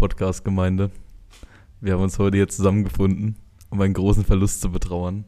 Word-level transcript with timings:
Podcast-Gemeinde. 0.00 0.90
Wir 1.82 1.92
haben 1.92 2.02
uns 2.02 2.18
heute 2.18 2.38
hier 2.38 2.48
zusammengefunden, 2.48 3.36
um 3.68 3.82
einen 3.82 3.92
großen 3.92 4.24
Verlust 4.24 4.62
zu 4.62 4.72
betrauern. 4.72 5.26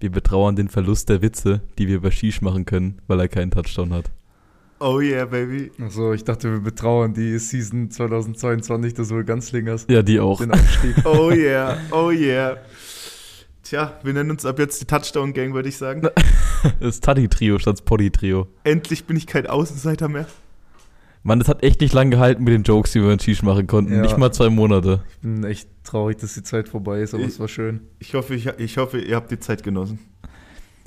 Wir 0.00 0.10
betrauern 0.10 0.56
den 0.56 0.70
Verlust 0.70 1.10
der 1.10 1.20
Witze, 1.20 1.60
die 1.76 1.86
wir 1.86 1.96
über 1.96 2.10
Shish 2.10 2.40
machen 2.40 2.64
können, 2.64 3.02
weil 3.08 3.20
er 3.20 3.28
keinen 3.28 3.50
Touchdown 3.50 3.92
hat. 3.92 4.10
Oh 4.80 5.00
yeah, 5.00 5.26
baby. 5.26 5.70
Achso, 5.82 6.14
ich 6.14 6.24
dachte, 6.24 6.50
wir 6.50 6.60
betrauern 6.60 7.12
die 7.12 7.38
Season 7.38 7.90
2022 7.90 8.94
des 8.94 9.10
Wohlganzlingers. 9.10 9.84
Ja, 9.90 10.02
die 10.02 10.18
auch. 10.18 10.38
Den 10.40 10.52
Abstieg. 10.52 10.94
Oh 11.04 11.30
yeah, 11.30 11.76
oh 11.90 12.10
yeah. 12.10 12.56
Tja, 13.64 14.00
wir 14.02 14.14
nennen 14.14 14.30
uns 14.30 14.46
ab 14.46 14.58
jetzt 14.58 14.80
die 14.80 14.86
Touchdown 14.86 15.34
Gang, 15.34 15.52
würde 15.52 15.68
ich 15.68 15.76
sagen. 15.76 16.08
Das 16.80 17.00
Taddy-Trio 17.00 17.58
statt 17.58 17.84
Poddy-Trio. 17.84 18.48
Endlich 18.64 19.04
bin 19.04 19.16
ich 19.16 19.26
kein 19.26 19.46
Außenseiter 19.46 20.08
mehr. 20.08 20.26
Mann, 21.28 21.38
das 21.40 21.48
hat 21.48 21.62
echt 21.62 21.82
nicht 21.82 21.92
lang 21.92 22.10
gehalten 22.10 22.42
mit 22.42 22.54
den 22.54 22.62
Jokes, 22.62 22.92
die 22.92 23.02
wir 23.02 23.10
in 23.12 23.18
Shish 23.20 23.42
machen 23.42 23.66
konnten. 23.66 23.92
Ja. 23.94 24.00
Nicht 24.00 24.16
mal 24.16 24.32
zwei 24.32 24.48
Monate. 24.48 25.02
Ich 25.10 25.18
bin 25.18 25.44
echt 25.44 25.68
traurig, 25.84 26.16
dass 26.16 26.32
die 26.32 26.42
Zeit 26.42 26.70
vorbei 26.70 27.02
ist, 27.02 27.12
aber 27.12 27.22
Ich- 27.22 27.28
es 27.34 27.38
war 27.40 27.48
schön. 27.48 27.80
Ich 27.98 28.14
hoffe, 28.14 28.34
ich, 28.34 28.46
ich 28.56 28.78
hoffe, 28.78 28.98
ihr 28.98 29.14
habt 29.14 29.30
die 29.30 29.38
Zeit 29.38 29.62
genossen. 29.62 29.98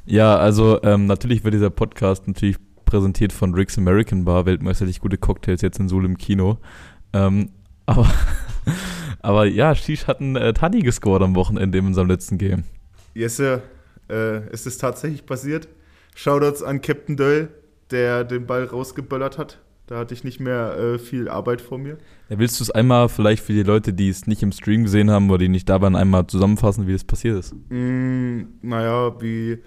Ja, 0.06 0.36
also 0.38 0.82
ähm, 0.82 1.06
natürlich 1.06 1.44
wird 1.44 1.54
dieser 1.54 1.70
Podcast 1.70 2.28
natürlich 2.28 2.58
präsentiert 2.86 3.32
von 3.34 3.54
Rick's 3.54 3.78
American 3.78 4.26
Bar, 4.26 4.48
weltmeisterlich 4.48 5.00
gute 5.00 5.20
Cocktails 5.20 5.62
jetzt 5.62 5.80
in 5.80 5.88
Suhl 5.88 6.06
im 6.06 6.18
Kino. 6.18 6.58
Ähm, 7.14 7.52
aber, 7.86 8.12
aber 9.22 9.46
ja, 9.46 9.76
Shish 9.76 10.08
hat 10.08 10.22
einen 10.22 10.36
äh, 10.38 10.54
Taddy 10.54 10.80
gescored 10.80 11.22
am 11.22 11.36
Wochenende 11.36 11.78
in 11.78 11.86
unserem 11.86 12.08
letzten 12.08 12.40
Game. 12.40 12.64
Yes, 13.14 13.38
Sir. 13.38 13.62
Äh, 14.10 14.48
es 14.52 14.66
ist 14.66 14.80
tatsächlich 14.80 15.26
passiert. 15.28 15.68
Shoutouts 16.16 16.64
an 16.64 16.82
Captain 16.82 17.16
Döll, 17.16 17.50
der 17.92 18.24
den 18.24 18.48
Ball 18.48 18.64
rausgeböllert 18.66 19.38
hat. 19.38 19.60
Da 19.92 19.98
hatte 19.98 20.14
ich 20.14 20.24
nicht 20.24 20.40
mehr 20.40 20.78
äh, 20.78 20.98
viel 20.98 21.28
Arbeit 21.28 21.60
vor 21.60 21.78
mir. 21.78 21.98
Ja, 22.30 22.40
willst 22.40 22.62
du 22.62 22.64
es 22.64 22.72
einmal 22.72 23.10
vielleicht 23.10 23.44
für 23.44 23.52
die 23.52 23.64
Leute, 23.64 23.92
die 23.92 24.08
es 24.08 24.26
nicht 24.26 24.42
im 24.42 24.54
Stream 24.54 24.84
gesehen 24.84 25.12
haben 25.12 25.30
oder 25.30 25.40
die 25.40 25.50
nicht 25.50 25.68
da 25.68 25.82
waren, 25.82 25.98
einmal 25.98 26.28
zusammenfassen, 26.28 26.88
wie 26.88 26.94
das 26.94 27.04
passiert 27.04 27.38
ist? 27.38 27.54
Mm, 27.68 28.44
naja, 28.62 29.22
wie, 29.22 29.58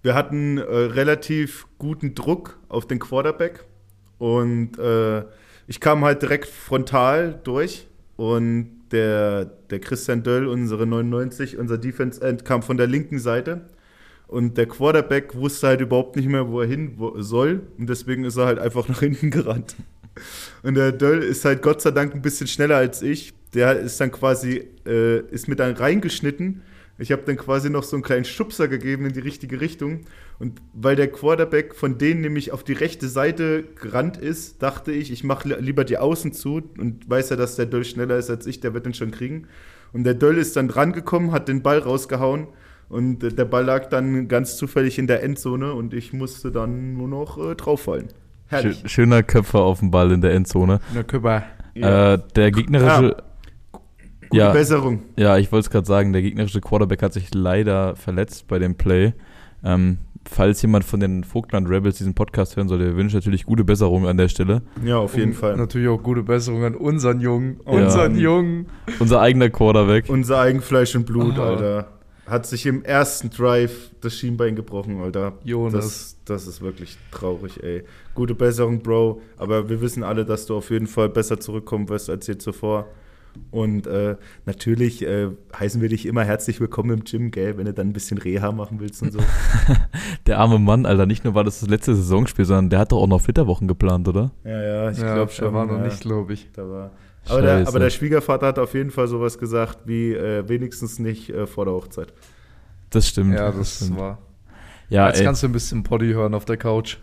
wir 0.00 0.14
hatten 0.14 0.56
äh, 0.56 0.62
relativ 0.62 1.66
guten 1.76 2.14
Druck 2.14 2.58
auf 2.70 2.86
den 2.86 2.98
Quarterback 2.98 3.66
und 4.16 4.78
äh, 4.78 5.24
ich 5.66 5.78
kam 5.78 6.06
halt 6.06 6.22
direkt 6.22 6.48
frontal 6.48 7.38
durch 7.44 7.86
und 8.16 8.70
der, 8.92 9.44
der 9.44 9.80
Christian 9.80 10.22
Döll, 10.22 10.46
unsere 10.46 10.86
99, 10.86 11.58
unser 11.58 11.76
Defense 11.76 12.22
End, 12.22 12.46
kam 12.46 12.62
von 12.62 12.78
der 12.78 12.86
linken 12.86 13.18
Seite 13.18 13.66
und 14.28 14.58
der 14.58 14.66
Quarterback 14.66 15.34
wusste 15.34 15.68
halt 15.68 15.80
überhaupt 15.80 16.16
nicht 16.16 16.28
mehr, 16.28 16.48
wo 16.48 16.60
er 16.60 16.66
hin 16.66 16.98
soll 17.16 17.62
und 17.78 17.88
deswegen 17.88 18.24
ist 18.24 18.36
er 18.36 18.46
halt 18.46 18.58
einfach 18.58 18.88
nach 18.88 19.00
hinten 19.00 19.30
gerannt. 19.30 19.76
Und 20.62 20.74
der 20.74 20.92
Döll 20.92 21.22
ist 21.22 21.44
halt 21.44 21.62
Gott 21.62 21.82
sei 21.82 21.90
Dank 21.90 22.14
ein 22.14 22.22
bisschen 22.22 22.46
schneller 22.46 22.76
als 22.76 23.02
ich. 23.02 23.34
Der 23.54 23.78
ist 23.78 24.00
dann 24.00 24.10
quasi, 24.10 24.64
äh, 24.86 25.20
ist 25.30 25.46
mit 25.46 25.60
dann 25.60 25.74
reingeschnitten. 25.74 26.62
Ich 26.98 27.12
habe 27.12 27.22
dann 27.26 27.36
quasi 27.36 27.68
noch 27.68 27.82
so 27.82 27.96
einen 27.96 28.02
kleinen 28.02 28.24
Schubser 28.24 28.68
gegeben 28.68 29.04
in 29.04 29.12
die 29.12 29.20
richtige 29.20 29.60
Richtung. 29.60 30.06
Und 30.38 30.60
weil 30.72 30.96
der 30.96 31.08
Quarterback 31.08 31.74
von 31.74 31.98
denen 31.98 32.22
nämlich 32.22 32.52
auf 32.52 32.64
die 32.64 32.72
rechte 32.72 33.08
Seite 33.08 33.64
gerannt 33.80 34.16
ist, 34.16 34.62
dachte 34.62 34.92
ich, 34.92 35.12
ich 35.12 35.22
mache 35.22 35.48
li 35.48 35.56
lieber 35.60 35.84
die 35.84 35.98
Außen 35.98 36.32
zu 36.32 36.62
und 36.78 37.08
weiß 37.08 37.30
ja, 37.30 37.36
dass 37.36 37.56
der 37.56 37.66
Döll 37.66 37.84
schneller 37.84 38.16
ist 38.16 38.30
als 38.30 38.46
ich, 38.46 38.60
der 38.60 38.72
wird 38.72 38.86
den 38.86 38.94
schon 38.94 39.10
kriegen. 39.10 39.48
Und 39.92 40.04
der 40.04 40.14
Döll 40.14 40.38
ist 40.38 40.56
dann 40.56 40.70
rangekommen, 40.70 41.32
hat 41.32 41.48
den 41.48 41.62
Ball 41.62 41.78
rausgehauen 41.78 42.48
und 42.88 43.22
äh, 43.24 43.28
der 43.32 43.44
Ball 43.44 43.64
lag 43.64 43.88
dann 43.88 44.28
ganz 44.28 44.56
zufällig 44.56 44.98
in 44.98 45.06
der 45.06 45.22
Endzone 45.22 45.72
und 45.74 45.94
ich 45.94 46.12
musste 46.12 46.50
dann 46.52 46.94
nur 46.96 47.08
noch 47.08 47.38
äh, 47.38 47.54
drauffallen. 47.54 48.08
Herrlich. 48.48 48.78
Schö- 48.84 48.88
Schöner 48.88 49.22
Köpfer 49.22 49.60
auf 49.60 49.80
dem 49.80 49.90
Ball 49.90 50.12
in 50.12 50.20
der 50.20 50.32
Endzone. 50.34 50.80
Na, 50.94 51.02
Küpper. 51.02 51.42
Ja. 51.74 52.14
Äh, 52.14 52.18
der 52.36 52.50
gegnerische. 52.52 53.16
Gute 54.28 54.36
ja, 54.36 54.50
Besserung. 54.52 55.02
ja, 55.16 55.36
ich 55.38 55.52
wollte 55.52 55.66
es 55.66 55.70
gerade 55.70 55.86
sagen, 55.86 56.12
der 56.12 56.20
gegnerische 56.22 56.60
Quarterback 56.60 57.02
hat 57.02 57.12
sich 57.12 57.32
leider 57.34 57.94
verletzt 57.96 58.48
bei 58.48 58.58
dem 58.58 58.74
Play. 58.74 59.12
Ähm, 59.64 59.98
falls 60.28 60.60
jemand 60.62 60.84
von 60.84 60.98
den 60.98 61.22
Vogtland 61.22 61.68
Rebels 61.68 61.98
diesen 61.98 62.14
Podcast 62.14 62.56
hören 62.56 62.68
sollte, 62.68 62.86
wir 62.86 62.96
wünschen 62.96 63.16
natürlich 63.16 63.44
gute 63.44 63.62
Besserung 63.62 64.06
an 64.08 64.16
der 64.16 64.28
Stelle. 64.28 64.62
Ja, 64.84 64.96
auf 64.98 65.16
jeden 65.16 65.30
Und 65.30 65.36
Fall. 65.36 65.56
Natürlich 65.56 65.88
auch 65.88 66.02
gute 66.02 66.24
Besserung 66.24 66.64
an 66.64 66.74
unseren 66.74 67.20
Jungen. 67.20 67.60
Ja. 67.66 67.72
Unseren 67.72 68.18
Jungen. 68.18 68.66
Unser 68.98 69.20
eigener 69.20 69.48
Quarterback. 69.48 70.08
Unser 70.08 70.40
Eigenfleisch 70.40 70.96
und 70.96 71.06
Blut, 71.06 71.34
Aha. 71.38 71.46
Alter. 71.48 71.88
Hat 72.26 72.44
sich 72.44 72.66
im 72.66 72.84
ersten 72.84 73.30
Drive 73.30 73.90
das 74.00 74.14
Schienbein 74.14 74.56
gebrochen, 74.56 75.00
Alter. 75.00 75.34
Jonas. 75.44 75.72
Das, 75.84 76.16
das 76.24 76.46
ist 76.48 76.60
wirklich 76.60 76.98
traurig, 77.12 77.62
ey. 77.62 77.84
Gute 78.14 78.34
Besserung, 78.34 78.80
Bro. 78.80 79.22
Aber 79.36 79.68
wir 79.68 79.80
wissen 79.80 80.02
alle, 80.02 80.24
dass 80.24 80.46
du 80.46 80.56
auf 80.56 80.70
jeden 80.70 80.88
Fall 80.88 81.08
besser 81.08 81.38
zurückkommen 81.38 81.88
wirst 81.88 82.10
als 82.10 82.26
je 82.26 82.36
zuvor. 82.36 82.88
Und 83.50 83.86
äh, 83.86 84.16
natürlich 84.44 85.02
äh, 85.02 85.28
heißen 85.56 85.80
wir 85.80 85.88
dich 85.88 86.06
immer 86.06 86.24
herzlich 86.24 86.58
willkommen 86.58 86.90
im 86.90 87.04
Gym, 87.04 87.30
gell, 87.30 87.58
wenn 87.58 87.66
du 87.66 87.74
dann 87.74 87.88
ein 87.88 87.92
bisschen 87.92 88.18
Reha 88.18 88.50
machen 88.50 88.80
willst 88.80 89.02
und 89.02 89.12
so. 89.12 89.20
Der 90.26 90.38
arme 90.38 90.58
Mann, 90.58 90.86
Alter, 90.86 91.06
nicht 91.06 91.24
nur 91.24 91.34
war 91.34 91.44
das 91.44 91.60
das 91.60 91.68
letzte 91.68 91.94
Saisonspiel, 91.94 92.44
sondern 92.44 92.70
der 92.70 92.78
hat 92.80 92.92
doch 92.92 93.02
auch 93.02 93.06
noch 93.06 93.20
Flitterwochen 93.20 93.68
geplant, 93.68 94.08
oder? 94.08 94.32
ja, 94.44 94.62
ja, 94.62 94.90
ich 94.90 94.98
ja, 94.98 95.14
glaube 95.14 95.30
schon. 95.32 95.46
Er 95.46 95.52
war 95.52 95.66
noch 95.66 95.78
ja. 95.78 95.84
nicht, 95.84 96.00
glaube 96.00 96.32
ich. 96.32 96.48
Da 96.54 96.68
war. 96.68 96.90
Aber 97.28 97.42
der, 97.42 97.66
aber 97.68 97.78
der 97.78 97.90
Schwiegervater 97.90 98.46
hat 98.46 98.58
auf 98.58 98.74
jeden 98.74 98.90
Fall 98.90 99.08
sowas 99.08 99.38
gesagt, 99.38 99.78
wie 99.86 100.12
äh, 100.12 100.48
wenigstens 100.48 100.98
nicht 100.98 101.30
äh, 101.30 101.46
vor 101.46 101.64
der 101.64 101.74
Hochzeit. 101.74 102.12
Das 102.90 103.08
stimmt. 103.08 103.34
Ja, 103.34 103.50
das 103.50 103.76
stimmt. 103.76 103.98
war. 103.98 104.18
Ja, 104.88 105.08
Jetzt 105.08 105.18
ey, 105.20 105.24
kannst 105.26 105.42
du 105.42 105.48
ein 105.48 105.52
bisschen 105.52 105.82
Poddy 105.82 106.12
hören 106.12 106.34
auf 106.34 106.44
der 106.44 106.56
Couch. 106.56 106.98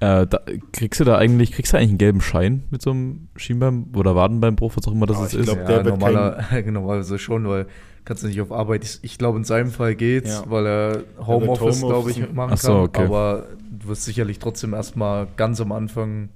äh, 0.00 0.26
da, 0.26 0.40
kriegst 0.72 0.98
du 1.00 1.04
da 1.04 1.16
eigentlich, 1.18 1.52
kriegst 1.52 1.72
du 1.72 1.76
eigentlich 1.76 1.90
einen 1.90 1.98
gelben 1.98 2.20
Schein 2.20 2.64
mit 2.70 2.82
so 2.82 2.90
einem 2.90 3.28
Schienbein 3.36 3.86
oder 3.94 4.16
Wadenbeinbruch, 4.16 4.76
was 4.76 4.86
auch 4.88 4.92
immer 4.92 5.06
das 5.06 5.18
Ah, 5.18 5.26
ist? 5.26 5.34
ich 5.34 5.42
glaub, 5.44 5.58
ja, 5.58 5.64
der 5.64 5.76
wird 5.84 5.86
normaler, 6.00 6.42
normalerweise 6.66 7.18
schon, 7.18 7.46
weil 7.48 7.66
kannst 8.04 8.22
du 8.22 8.26
nicht 8.26 8.40
auf 8.40 8.50
Arbeit. 8.52 8.84
Ich, 8.84 8.98
ich 9.02 9.16
glaube, 9.18 9.38
in 9.38 9.44
seinem 9.44 9.70
Fall 9.70 9.94
geht's, 9.94 10.30
Ja. 10.30 10.50
weil 10.50 10.66
er 10.66 11.04
Homeoffice, 11.26 11.78
glaube 11.80 12.10
Homeoffice- 12.10 12.18
ich, 12.18 12.32
machen 12.32 12.50
Ach 12.52 12.58
so, 12.58 12.72
kann. 12.72 12.80
okay. 12.82 13.04
Aber 13.04 13.46
du 13.80 13.88
wirst 13.88 14.04
sicherlich 14.04 14.40
trotzdem 14.40 14.74
erstmal 14.74 15.28
ganz 15.36 15.60
am 15.60 15.70
Anfang 15.72 16.28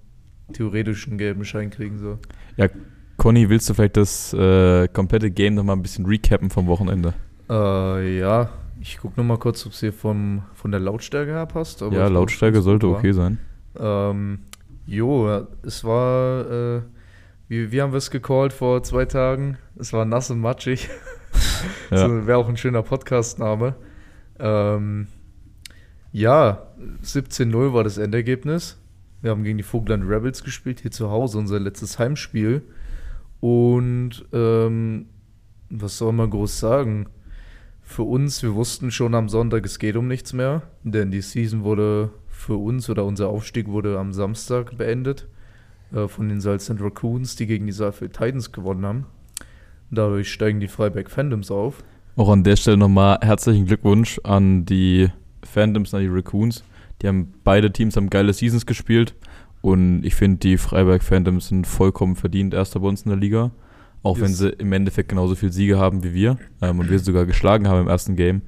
theoretisch 0.52 1.08
einen 1.08 1.18
gelben 1.18 1.44
Schein 1.44 1.70
kriegen. 1.70 1.98
So. 1.98 2.18
Ja, 2.56 2.68
Conny, 3.16 3.48
willst 3.48 3.68
du 3.68 3.74
vielleicht 3.74 3.96
das 3.96 4.32
äh, 4.32 4.88
komplette 4.88 5.30
Game 5.30 5.54
nochmal 5.54 5.76
ein 5.76 5.82
bisschen 5.82 6.06
recappen 6.06 6.50
vom 6.50 6.66
Wochenende? 6.66 7.14
Äh, 7.50 8.18
ja, 8.18 8.50
ich 8.80 8.98
gucke 8.98 9.18
nochmal 9.18 9.38
kurz, 9.38 9.66
ob 9.66 9.72
es 9.72 9.80
hier 9.80 9.92
vom, 9.92 10.42
von 10.54 10.70
der 10.70 10.80
Lautstärke 10.80 11.32
her 11.32 11.46
passt. 11.46 11.80
ja, 11.80 12.08
Lautstärke 12.08 12.62
sollte 12.62 12.88
okay 12.88 13.12
sein. 13.12 13.38
Ähm, 13.78 14.40
jo, 14.86 15.46
es 15.62 15.84
war, 15.84 16.50
äh, 16.50 16.82
wie, 17.48 17.72
wie 17.72 17.82
haben 17.82 17.92
wir 17.92 17.98
es 17.98 18.10
gecallt 18.10 18.52
vor 18.52 18.82
zwei 18.82 19.04
Tagen? 19.04 19.58
Es 19.76 19.92
war 19.92 20.04
nass 20.04 20.30
und 20.30 20.40
matschig. 20.40 20.88
Ja. 21.90 22.08
So, 22.08 22.26
Wäre 22.26 22.38
auch 22.38 22.48
ein 22.48 22.56
schöner 22.56 22.82
Podcast-Name. 22.82 23.74
Ähm, 24.38 25.08
ja, 26.12 26.68
17-0 27.02 27.72
war 27.72 27.84
das 27.84 27.98
Endergebnis. 27.98 28.77
Wir 29.20 29.30
haben 29.30 29.42
gegen 29.42 29.58
die 29.58 29.64
Vogtland 29.64 30.04
Rebels 30.08 30.44
gespielt, 30.44 30.80
hier 30.80 30.90
zu 30.90 31.10
Hause, 31.10 31.38
unser 31.38 31.58
letztes 31.58 31.98
Heimspiel. 31.98 32.62
Und 33.40 34.24
ähm, 34.32 35.06
was 35.70 35.98
soll 35.98 36.12
man 36.12 36.30
groß 36.30 36.58
sagen? 36.58 37.06
Für 37.82 38.02
uns, 38.02 38.42
wir 38.42 38.54
wussten 38.54 38.90
schon 38.90 39.14
am 39.14 39.28
Sonntag, 39.28 39.64
es 39.64 39.78
geht 39.78 39.96
um 39.96 40.08
nichts 40.08 40.32
mehr, 40.32 40.62
denn 40.84 41.10
die 41.10 41.22
Season 41.22 41.64
wurde 41.64 42.10
für 42.28 42.56
uns 42.56 42.88
oder 42.90 43.04
unser 43.04 43.28
Aufstieg 43.28 43.66
wurde 43.68 43.98
am 43.98 44.12
Samstag 44.12 44.76
beendet 44.76 45.26
äh, 45.92 46.06
von 46.06 46.28
den 46.28 46.40
Salzend 46.40 46.80
Raccoons, 46.80 47.34
die 47.36 47.46
gegen 47.46 47.66
die 47.66 47.72
Saalfeld 47.72 48.12
Titans 48.12 48.52
gewonnen 48.52 48.84
haben. 48.84 49.06
Dadurch 49.90 50.30
steigen 50.30 50.60
die 50.60 50.68
Freiberg 50.68 51.10
Fandoms 51.10 51.50
auf. 51.50 51.82
Auch 52.16 52.28
an 52.28 52.44
der 52.44 52.56
Stelle 52.56 52.76
nochmal 52.76 53.18
herzlichen 53.22 53.66
Glückwunsch 53.66 54.20
an 54.22 54.64
die 54.66 55.08
Fandoms, 55.42 55.94
an 55.94 56.02
die 56.02 56.08
Raccoons. 56.08 56.62
Die 57.02 57.08
haben 57.08 57.32
beide 57.44 57.72
Teams 57.72 57.96
haben 57.96 58.10
geile 58.10 58.32
Seasons 58.32 58.66
gespielt 58.66 59.14
und 59.60 60.04
ich 60.04 60.14
finde, 60.14 60.38
die 60.38 60.56
Freiberg 60.58 61.02
Fandoms 61.02 61.48
sind 61.48 61.66
vollkommen 61.66 62.16
verdient 62.16 62.54
Erster 62.54 62.80
bei 62.80 62.88
uns 62.88 63.02
in 63.02 63.10
der 63.10 63.18
Liga. 63.18 63.50
Auch 64.02 64.16
wenn 64.20 64.28
Yes. 64.28 64.38
sie 64.38 64.48
im 64.50 64.72
Endeffekt 64.72 65.08
genauso 65.08 65.34
viele 65.34 65.52
Siege 65.52 65.78
haben 65.78 66.04
wie 66.04 66.14
wir 66.14 66.38
ähm, 66.62 66.78
und 66.78 66.88
wir 66.90 66.98
sie 66.98 67.04
sogar 67.06 67.26
geschlagen 67.26 67.66
haben 67.68 67.80
im 67.82 67.88
ersten 67.88 68.14
Game. 68.16 68.42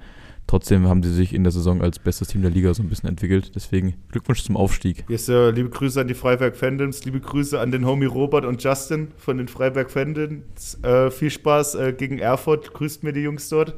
Trotzdem 0.46 0.88
haben 0.88 1.02
sie 1.02 1.12
sich 1.12 1.32
in 1.32 1.44
der 1.44 1.52
Saison 1.52 1.80
als 1.80 2.00
bestes 2.00 2.28
Team 2.28 2.42
der 2.42 2.50
Liga 2.50 2.74
so 2.74 2.82
ein 2.82 2.88
bisschen 2.88 3.08
entwickelt. 3.08 3.52
Deswegen 3.54 3.94
Glückwunsch 4.10 4.42
zum 4.42 4.56
Aufstieg. 4.56 5.04
Yes, 5.08 5.26
Sir. 5.26 5.52
Liebe 5.52 5.68
Grüße 5.70 6.00
an 6.00 6.08
die 6.08 6.14
Freiberg 6.14 6.56
Fandoms, 6.56 7.04
liebe 7.04 7.20
Grüße 7.20 7.58
an 7.60 7.70
den 7.70 7.84
Homie 7.86 8.06
Robert 8.06 8.44
und 8.44 8.62
Justin 8.62 9.08
von 9.16 9.38
den 9.38 9.46
Freiberg 9.46 9.90
Fandoms. 9.92 10.78
Äh, 10.82 11.10
viel 11.12 11.30
Spaß 11.30 11.76
äh, 11.76 11.92
gegen 11.92 12.18
Erfurt, 12.18 12.72
grüßt 12.72 13.04
mir 13.04 13.12
die 13.12 13.20
Jungs 13.20 13.48
dort. 13.48 13.74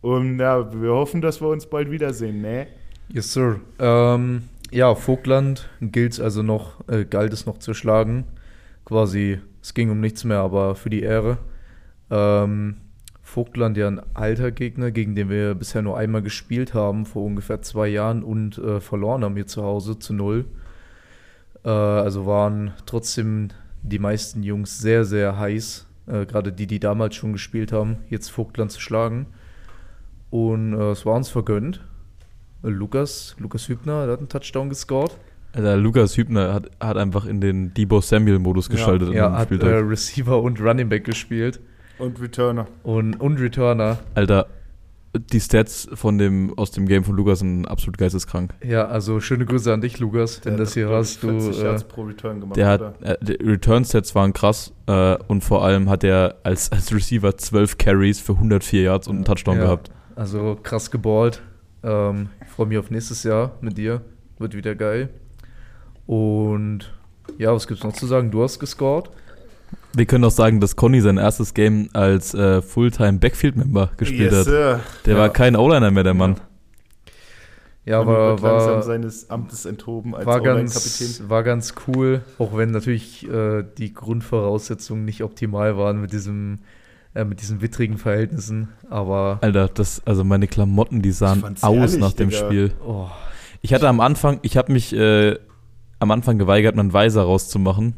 Und 0.00 0.38
ja, 0.40 0.72
wir 0.80 0.90
hoffen, 0.92 1.20
dass 1.20 1.40
wir 1.40 1.48
uns 1.48 1.66
bald 1.66 1.90
wiedersehen, 1.90 2.40
ne? 2.40 2.66
Yes, 3.10 3.32
sir. 3.32 3.60
Ähm, 3.78 4.42
ja, 4.70 4.94
Vogtland 4.94 5.70
gilt 5.80 6.20
also 6.20 6.42
noch, 6.42 6.86
äh, 6.88 7.06
galt 7.06 7.32
es 7.32 7.46
noch 7.46 7.58
zu 7.58 7.72
schlagen. 7.72 8.24
Quasi, 8.84 9.40
es 9.62 9.72
ging 9.72 9.90
um 9.90 10.00
nichts 10.00 10.24
mehr, 10.24 10.40
aber 10.40 10.74
für 10.74 10.90
die 10.90 11.00
Ehre. 11.00 11.38
Ähm, 12.10 12.76
Vogtland 13.22 13.78
ja 13.78 13.88
ein 13.88 14.00
alter 14.14 14.50
Gegner, 14.50 14.90
gegen 14.90 15.14
den 15.14 15.30
wir 15.30 15.54
bisher 15.54 15.80
nur 15.80 15.96
einmal 15.96 16.22
gespielt 16.22 16.74
haben, 16.74 17.06
vor 17.06 17.24
ungefähr 17.24 17.62
zwei 17.62 17.88
Jahren 17.88 18.22
und 18.22 18.58
äh, 18.58 18.80
verloren 18.80 19.24
haben 19.24 19.36
hier 19.36 19.46
zu 19.46 19.62
Hause 19.62 19.98
zu 19.98 20.12
null. 20.12 20.44
Äh, 21.64 21.70
also 21.70 22.26
waren 22.26 22.72
trotzdem 22.84 23.48
die 23.82 23.98
meisten 23.98 24.42
Jungs 24.42 24.80
sehr, 24.80 25.06
sehr 25.06 25.38
heiß. 25.38 25.86
Äh, 26.06 26.26
Gerade 26.26 26.52
die, 26.52 26.66
die 26.66 26.80
damals 26.80 27.14
schon 27.14 27.32
gespielt 27.32 27.72
haben, 27.72 27.98
jetzt 28.10 28.30
Vogtland 28.30 28.70
zu 28.70 28.80
schlagen. 28.80 29.26
Und 30.28 30.74
äh, 30.74 30.90
es 30.90 31.06
war 31.06 31.14
uns 31.14 31.30
vergönnt. 31.30 31.80
Lukas, 32.62 33.36
Lukas 33.38 33.68
Hübner, 33.68 34.04
der 34.04 34.12
hat 34.14 34.18
einen 34.20 34.28
Touchdown 34.28 34.68
gescored. 34.68 35.12
Also 35.52 35.76
Lukas 35.76 36.16
Hübner 36.16 36.52
hat, 36.52 36.70
hat 36.80 36.96
einfach 36.96 37.24
in 37.26 37.40
den 37.40 37.72
Debo 37.72 38.00
Samuel-Modus 38.00 38.68
Ja. 38.68 38.74
geschaltet 38.74 39.12
Er 39.14 39.28
dem 39.30 39.36
hat 39.38 39.50
äh. 39.50 39.88
Receiver 39.88 40.40
und 40.42 40.60
Running 40.60 40.88
Back 40.88 41.04
gespielt. 41.04 41.60
Und 41.98 42.20
Returner. 42.20 42.66
Und, 42.82 43.14
und 43.20 43.40
Returner. 43.40 43.98
Alter, 44.14 44.46
die 45.32 45.40
Stats 45.40 45.88
von 45.94 46.18
dem, 46.18 46.52
aus 46.56 46.70
dem 46.70 46.86
Game 46.86 47.02
von 47.02 47.16
Lukas 47.16 47.40
sind 47.40 47.64
absolut 47.66 47.96
geisteskrank. 47.98 48.54
Ja, 48.62 48.86
also 48.86 49.20
schöne 49.20 49.46
Grüße 49.46 49.72
an 49.72 49.80
dich, 49.80 49.98
Lukas, 49.98 50.40
wenn 50.44 50.52
Der 50.52 50.58
das 50.60 50.70
hat, 50.70 50.74
hier 50.74 50.88
hast. 50.90 51.22
Du, 51.22 51.28
40 51.40 51.60
äh, 51.60 51.64
Yards 51.64 51.84
pro 51.84 52.02
Return 52.02 52.40
gemacht. 52.40 52.56
Der 52.56 52.66
hat, 52.68 53.02
äh, 53.02 53.16
die 53.22 53.32
Return-Stats 53.32 54.14
waren 54.14 54.32
krass 54.32 54.72
äh, 54.86 55.16
und 55.28 55.42
vor 55.42 55.64
allem 55.64 55.88
hat 55.88 56.04
er 56.04 56.36
als, 56.44 56.70
als 56.70 56.92
Receiver 56.94 57.36
12 57.36 57.78
Carries 57.78 58.20
für 58.20 58.34
104 58.34 58.82
Yards 58.82 59.08
und 59.08 59.16
einen 59.16 59.24
Touchdown 59.24 59.56
Ja. 59.56 59.62
gehabt. 59.64 59.90
Also 60.14 60.58
krass 60.62 60.90
geballt. 60.90 61.40
Ähm, 61.82 62.28
freue 62.58 62.66
mich 62.66 62.78
auf 62.78 62.90
nächstes 62.90 63.22
Jahr 63.22 63.52
mit 63.60 63.78
dir. 63.78 64.00
Wird 64.38 64.52
wieder 64.52 64.74
geil. 64.74 65.10
Und 66.06 66.92
ja, 67.38 67.54
was 67.54 67.68
gibt's 67.68 67.84
noch 67.84 67.92
zu 67.92 68.04
sagen? 68.08 68.32
Du 68.32 68.42
hast 68.42 68.58
gescored. 68.58 69.10
Wir 69.94 70.06
können 70.06 70.24
auch 70.24 70.32
sagen, 70.32 70.58
dass 70.58 70.74
Conny 70.74 71.00
sein 71.00 71.18
erstes 71.18 71.54
Game 71.54 71.88
als 71.92 72.34
äh, 72.34 72.60
Fulltime-Backfield-Member 72.60 73.92
gespielt 73.96 74.32
yes, 74.32 74.40
hat. 74.40 74.44
Sir. 74.46 74.80
Der 75.06 75.14
Ja. 75.14 75.20
war 75.20 75.28
kein 75.28 75.54
O-Liner 75.54 75.92
mehr, 75.92 76.02
der 76.02 76.14
Mann. 76.14 76.40
Ja, 77.84 78.00
Und 78.00 78.08
war, 78.08 78.30
wird 78.30 78.40
langsam 78.40 78.74
war, 78.74 78.82
seines 78.82 79.30
Amtes 79.30 79.64
enthoben 79.64 80.16
als 80.16 80.26
war, 80.26 80.40
ganz, 80.40 81.22
war 81.28 81.44
ganz 81.44 81.76
cool. 81.86 82.22
Auch 82.38 82.56
wenn 82.56 82.72
natürlich 82.72 83.24
äh, 83.30 83.62
die 83.78 83.94
Grundvoraussetzungen 83.94 85.04
nicht 85.04 85.22
optimal 85.22 85.78
waren 85.78 86.00
mit 86.00 86.12
diesem 86.12 86.58
äh, 87.14 87.24
mit 87.24 87.40
diesen 87.40 87.60
wittrigen 87.62 87.98
Verhältnissen. 87.98 88.68
Aber 88.90 89.38
Alter, 89.40 89.68
das, 89.68 90.02
also 90.04 90.24
meine 90.24 90.46
Klamotten, 90.46 91.02
die 91.02 91.10
Ich 91.10 91.16
sahen 91.16 91.42
aus 91.44 91.62
herrlich, 91.62 91.98
nach 91.98 92.12
dem 92.12 92.30
Digga. 92.30 92.44
Spiel. 92.46 92.72
oh, 92.86 93.06
Ich 93.62 93.74
hatte 93.74 93.88
am 93.88 94.00
Anfang, 94.00 94.38
ich 94.42 94.56
habe 94.56 94.72
mich 94.72 94.94
äh, 94.94 95.36
am 95.98 96.10
Anfang 96.10 96.38
geweigert, 96.38 96.76
meinen 96.76 96.92
Weiser 96.92 97.22
rauszumachen. 97.22 97.94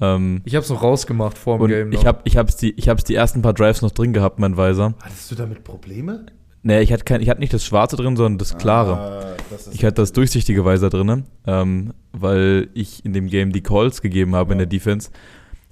Ähm, 0.00 0.42
ich 0.44 0.54
habe 0.54 0.62
es 0.62 0.70
noch 0.70 0.82
rausgemacht 0.82 1.36
vor 1.36 1.58
dem 1.58 1.62
und 1.62 1.68
Game. 1.70 1.92
ich 1.92 1.98
noch. 2.00 2.06
habe 2.06 2.20
ich 2.24 2.36
hab's 2.36 2.56
die, 2.56 2.70
ich 2.78 2.88
hab's 2.88 3.04
die 3.04 3.14
ersten 3.16 3.42
paar 3.42 3.52
Drives 3.52 3.82
noch 3.82 3.90
drin 3.90 4.12
gehabt, 4.12 4.38
mein 4.38 4.56
Weiser. 4.56 4.94
Hattest 5.02 5.30
du 5.30 5.34
damit 5.34 5.64
Probleme? 5.64 6.26
Nee, 6.62 6.80
ich 6.80 6.92
hatte, 6.92 7.04
kein, 7.04 7.20
ich 7.20 7.28
hatte 7.30 7.40
nicht 7.40 7.52
das 7.52 7.64
schwarze 7.64 7.96
drin, 7.96 8.16
sondern 8.16 8.38
das 8.38 8.58
klare. 8.58 8.94
Ah, 8.98 9.36
das 9.50 9.68
Ich 9.68 9.84
hatte 9.84 9.94
das 9.94 10.12
durchsichtige 10.12 10.64
Weiser 10.64 10.90
drin, 10.90 11.24
ähm, 11.46 11.94
weil 12.12 12.68
ich 12.74 13.04
in 13.04 13.12
dem 13.12 13.28
Game 13.28 13.52
die 13.52 13.60
Calls 13.62 14.02
gegeben 14.02 14.34
habe 14.34 14.52
in 14.52 14.58
Ja. 14.58 14.66
der 14.66 14.70
Defense. 14.70 15.10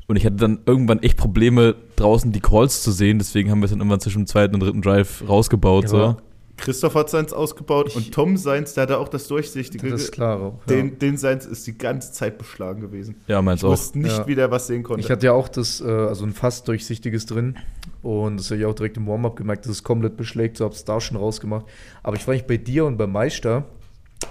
Und 0.08 0.16
ich 0.16 0.24
hatte 0.24 0.36
dann 0.36 0.60
irgendwann 0.66 1.00
echt 1.02 1.16
Probleme, 1.16 1.74
draußen 1.96 2.30
die 2.32 2.40
Calls 2.40 2.82
zu 2.82 2.92
sehen. 2.92 3.18
Deswegen 3.18 3.50
haben 3.50 3.58
wir 3.60 3.64
es 3.64 3.70
dann 3.72 3.80
irgendwann 3.80 4.00
zwischen 4.00 4.22
dem 4.22 4.26
zweiten 4.26 4.54
und 4.54 4.60
dritten 4.60 4.82
Drive 4.82 5.24
rausgebaut. 5.28 5.84
Ja, 5.84 5.88
so. 5.88 6.16
Christoph 6.58 6.94
hat 6.94 7.10
seins 7.10 7.34
ausgebaut 7.34 7.88
Ich- 7.88 7.96
und 7.96 8.12
Tom 8.14 8.36
seins, 8.38 8.72
der 8.72 8.82
hatte 8.84 8.98
auch 8.98 9.08
das 9.08 9.28
Durchsichtige. 9.28 9.90
das 9.90 10.04
ist 10.04 10.12
klar. 10.12 10.40
auch, 10.40 10.60
ja. 10.66 10.74
Den, 10.76 10.98
den 10.98 11.18
seins 11.18 11.44
ist 11.44 11.66
die 11.66 11.76
ganze 11.76 12.12
Zeit 12.12 12.38
beschlagen 12.38 12.80
gewesen. 12.80 13.16
Ja, 13.26 13.42
meins 13.42 13.60
Ich 13.60 13.64
auch. 13.66 13.72
wusste 13.72 13.98
nicht, 13.98 14.16
Ja. 14.16 14.26
wie 14.26 14.34
der 14.36 14.50
was 14.50 14.66
sehen 14.68 14.82
konnte. 14.82 15.00
Ich 15.02 15.10
hatte 15.10 15.26
ja 15.26 15.32
auch 15.32 15.48
das, 15.48 15.82
äh, 15.82 15.84
also 15.84 16.24
ein 16.24 16.32
fast 16.32 16.66
durchsichtiges 16.68 17.26
drin. 17.26 17.56
Und 18.02 18.38
das 18.38 18.50
habe 18.50 18.60
ich 18.60 18.64
auch 18.66 18.74
direkt 18.74 18.96
im 18.96 19.06
Warm-up 19.06 19.36
gemerkt, 19.36 19.66
dass 19.66 19.72
es 19.72 19.82
komplett 19.82 20.16
beschlägt. 20.16 20.56
So 20.56 20.64
habe 20.64 20.74
es 20.74 20.84
da 20.84 20.98
schon 21.00 21.18
rausgemacht. 21.18 21.66
Aber 22.02 22.16
ich 22.16 22.26
war 22.26 22.32
nicht 22.32 22.46
bei 22.46 22.56
dir 22.56 22.86
und 22.86 22.96
beim 22.96 23.12
Meister. 23.12 23.64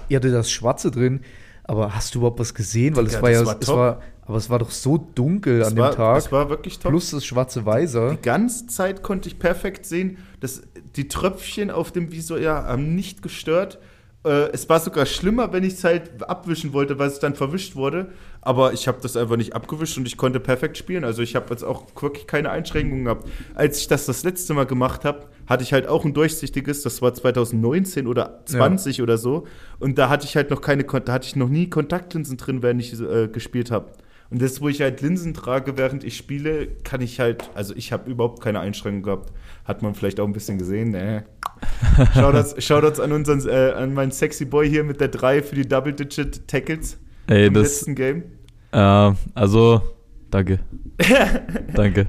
Ihr 0.08 0.16
hattet 0.16 0.34
das 0.34 0.50
Schwarze 0.50 0.90
drin. 0.90 1.20
Aber 1.62 1.94
hast 1.94 2.14
du 2.14 2.20
überhaupt 2.20 2.40
was 2.40 2.54
gesehen? 2.54 2.96
Weil 2.96 3.06
es 3.06 3.20
war 3.22 3.30
ja, 3.30 3.40
das 3.44 3.46
war 3.46 3.58
es 3.60 3.68
war, 3.68 4.00
aber 4.26 4.38
es 4.38 4.50
war 4.50 4.58
doch 4.58 4.70
so 4.70 4.98
dunkel 4.98 5.60
das 5.60 5.68
an 5.68 5.78
war, 5.78 5.90
dem 5.90 5.96
Tag. 5.96 6.14
Das 6.16 6.32
war 6.32 6.50
wirklich 6.50 6.78
top. 6.78 6.90
plus 6.90 7.10
das 7.12 7.24
schwarze 7.24 7.64
Weiser. 7.64 8.10
Die 8.10 8.22
ganze 8.22 8.66
Zeit 8.66 9.02
konnte 9.02 9.28
ich 9.28 9.38
perfekt 9.38 9.86
sehen, 9.86 10.18
dass 10.40 10.62
die 10.96 11.08
Tröpfchen 11.08 11.70
auf 11.70 11.92
dem 11.92 12.10
Visor 12.10 12.38
ja, 12.38 12.64
haben 12.64 12.94
nicht 12.94 13.22
gestört. 13.22 13.78
Äh, 14.24 14.50
es 14.52 14.68
war 14.68 14.80
sogar 14.80 15.06
schlimmer, 15.06 15.52
wenn 15.52 15.62
ich 15.62 15.74
es 15.74 15.84
halt 15.84 16.28
abwischen 16.28 16.72
wollte, 16.72 16.98
weil 16.98 17.08
es 17.08 17.20
dann 17.20 17.36
verwischt 17.36 17.76
wurde. 17.76 18.10
Aber 18.40 18.72
ich 18.72 18.88
habe 18.88 18.98
das 19.00 19.16
einfach 19.16 19.36
nicht 19.36 19.54
abgewischt 19.54 19.96
und 19.96 20.06
ich 20.06 20.16
konnte 20.16 20.40
perfekt 20.40 20.76
spielen. 20.76 21.04
Also 21.04 21.22
ich 21.22 21.36
habe 21.36 21.46
jetzt 21.50 21.62
auch 21.62 21.86
wirklich 22.00 22.26
keine 22.26 22.50
Einschränkungen 22.50 23.04
gehabt. 23.04 23.28
Als 23.54 23.78
ich 23.78 23.86
das 23.86 24.06
das 24.06 24.24
letzte 24.24 24.54
Mal 24.54 24.66
gemacht 24.66 25.04
habe, 25.04 25.26
hatte 25.46 25.62
ich 25.62 25.72
halt 25.72 25.86
auch 25.86 26.04
ein 26.04 26.14
durchsichtiges. 26.14 26.82
Das 26.82 27.00
war 27.00 27.14
2019 27.14 28.08
oder 28.08 28.40
20 28.46 29.02
oder 29.02 29.18
so. 29.18 29.46
Und 29.78 29.98
da 29.98 30.08
hatte 30.08 30.26
ich 30.26 30.34
halt 30.34 30.50
noch 30.50 30.60
keine, 30.60 30.82
da 30.82 31.12
hatte 31.12 31.26
ich 31.28 31.36
noch 31.36 31.48
nie 31.48 31.70
Kontaktlinsen 31.70 32.36
drin, 32.36 32.62
während 32.62 32.80
ich 32.80 33.00
äh, 33.00 33.28
gespielt 33.28 33.70
habe. 33.70 33.92
Und 34.30 34.42
das, 34.42 34.60
wo 34.60 34.68
ich 34.68 34.80
halt 34.80 35.00
Linsen 35.02 35.34
trage, 35.34 35.76
während 35.78 36.02
ich 36.02 36.16
spiele, 36.16 36.66
kann 36.82 37.00
ich 37.00 37.20
halt, 37.20 37.48
also 37.54 37.74
ich 37.76 37.92
habe 37.92 38.10
überhaupt 38.10 38.42
keine 38.42 38.60
Einschränkung 38.60 39.02
gehabt. 39.02 39.32
Hat 39.64 39.82
man 39.82 39.94
vielleicht 39.94 40.18
auch 40.18 40.26
ein 40.26 40.32
bisschen 40.32 40.58
gesehen, 40.58 40.90
ne? 40.90 41.24
Shoutouts, 42.14 42.62
Shoutouts 42.62 43.00
an 43.00 43.12
unseren, 43.12 43.46
äh, 43.48 43.72
an 43.72 43.94
meinen 43.94 44.10
sexy 44.10 44.44
Boy 44.44 44.68
hier 44.68 44.84
mit 44.84 45.00
der 45.00 45.08
3 45.08 45.42
für 45.42 45.54
die 45.54 45.66
Double-Digit 45.66 46.48
Tackles 46.48 46.98
Ey, 47.28 47.46
im 47.46 47.54
das, 47.54 47.62
letzten 47.62 47.94
Game. 47.94 48.24
äh, 48.72 49.12
also, 49.34 49.82
danke. 50.30 50.58
danke. 51.74 52.08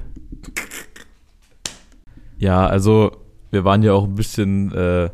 Ja, 2.38 2.66
also, 2.66 3.12
wir 3.50 3.64
waren 3.64 3.82
ja 3.82 3.92
auch 3.92 4.04
ein 4.04 4.14
bisschen, 4.14 4.72
äh, 4.72 5.10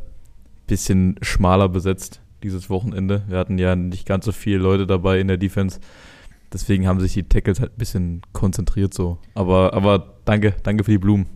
bisschen 0.66 1.16
schmaler 1.22 1.68
besetzt 1.68 2.20
dieses 2.42 2.68
Wochenende. 2.70 3.22
Wir 3.28 3.38
hatten 3.38 3.58
ja 3.58 3.76
nicht 3.76 4.06
ganz 4.06 4.24
so 4.24 4.32
viele 4.32 4.58
Leute 4.58 4.86
dabei 4.86 5.20
in 5.20 5.28
der 5.28 5.38
Defense. 5.38 5.80
Deswegen 6.54 6.86
haben 6.86 7.00
sich 7.00 7.12
die 7.12 7.24
Tackles 7.24 7.58
halt 7.58 7.72
ein 7.72 7.78
bisschen 7.78 8.22
konzentriert 8.32 8.94
so. 8.94 9.18
Aber, 9.34 9.74
aber 9.74 10.14
danke, 10.24 10.54
danke 10.62 10.84
für 10.84 10.92
die 10.92 10.98
Blumen. 10.98 11.26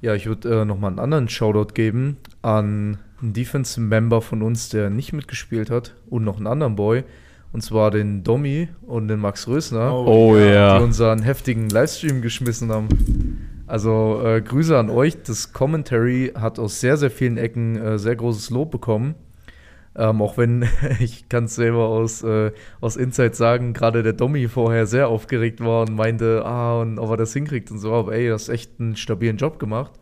Ja, 0.00 0.14
ich 0.14 0.26
würde 0.26 0.62
äh, 0.62 0.64
nochmal 0.64 0.90
einen 0.90 0.98
anderen 0.98 1.28
Shoutout 1.28 1.72
geben 1.72 2.16
an 2.42 2.98
einen 3.22 3.32
Defensive-Member 3.32 4.20
von 4.20 4.42
uns, 4.42 4.68
der 4.68 4.90
nicht 4.90 5.12
mitgespielt 5.12 5.70
hat 5.70 5.94
und 6.10 6.24
noch 6.24 6.36
einen 6.36 6.48
anderen 6.48 6.74
Boy. 6.74 7.04
Und 7.52 7.62
zwar 7.62 7.92
den 7.92 8.24
Domi 8.24 8.68
und 8.86 9.06
den 9.06 9.20
Max 9.20 9.46
Rösner. 9.46 9.94
Oh, 9.94 10.36
ja. 10.36 10.78
die 10.78 10.84
unseren 10.84 11.22
heftigen 11.22 11.70
Livestream 11.70 12.20
geschmissen 12.20 12.70
haben. 12.72 12.88
Also 13.68 14.20
äh, 14.24 14.42
Grüße 14.42 14.76
an 14.76 14.90
euch. 14.90 15.22
Das 15.22 15.52
Commentary 15.52 16.32
hat 16.34 16.58
aus 16.58 16.80
sehr, 16.80 16.96
sehr 16.96 17.10
vielen 17.10 17.38
Ecken 17.38 17.76
äh, 17.76 17.98
sehr 17.98 18.16
großes 18.16 18.50
Lob 18.50 18.72
bekommen. 18.72 19.14
Ähm, 19.98 20.20
auch 20.20 20.36
wenn 20.36 20.68
ich 21.00 21.28
kann 21.28 21.44
es 21.44 21.54
selber 21.54 21.88
aus, 21.88 22.22
äh, 22.22 22.52
aus 22.80 22.96
Insight 22.96 23.34
sagen, 23.34 23.72
gerade 23.72 24.02
der 24.02 24.12
Domi 24.12 24.46
vorher 24.48 24.86
sehr 24.86 25.08
aufgeregt 25.08 25.60
war 25.60 25.82
und 25.82 25.94
meinte, 25.94 26.44
ah, 26.44 26.80
und 26.80 26.98
ob 26.98 27.10
er 27.10 27.16
das 27.16 27.32
hinkriegt 27.32 27.70
und 27.70 27.78
so. 27.78 27.92
Aber 27.92 28.14
ey, 28.14 28.28
das 28.28 28.44
ist 28.44 28.48
echt 28.50 28.72
einen 28.78 28.96
stabilen 28.96 29.38
Job 29.38 29.58
gemacht. 29.58 29.92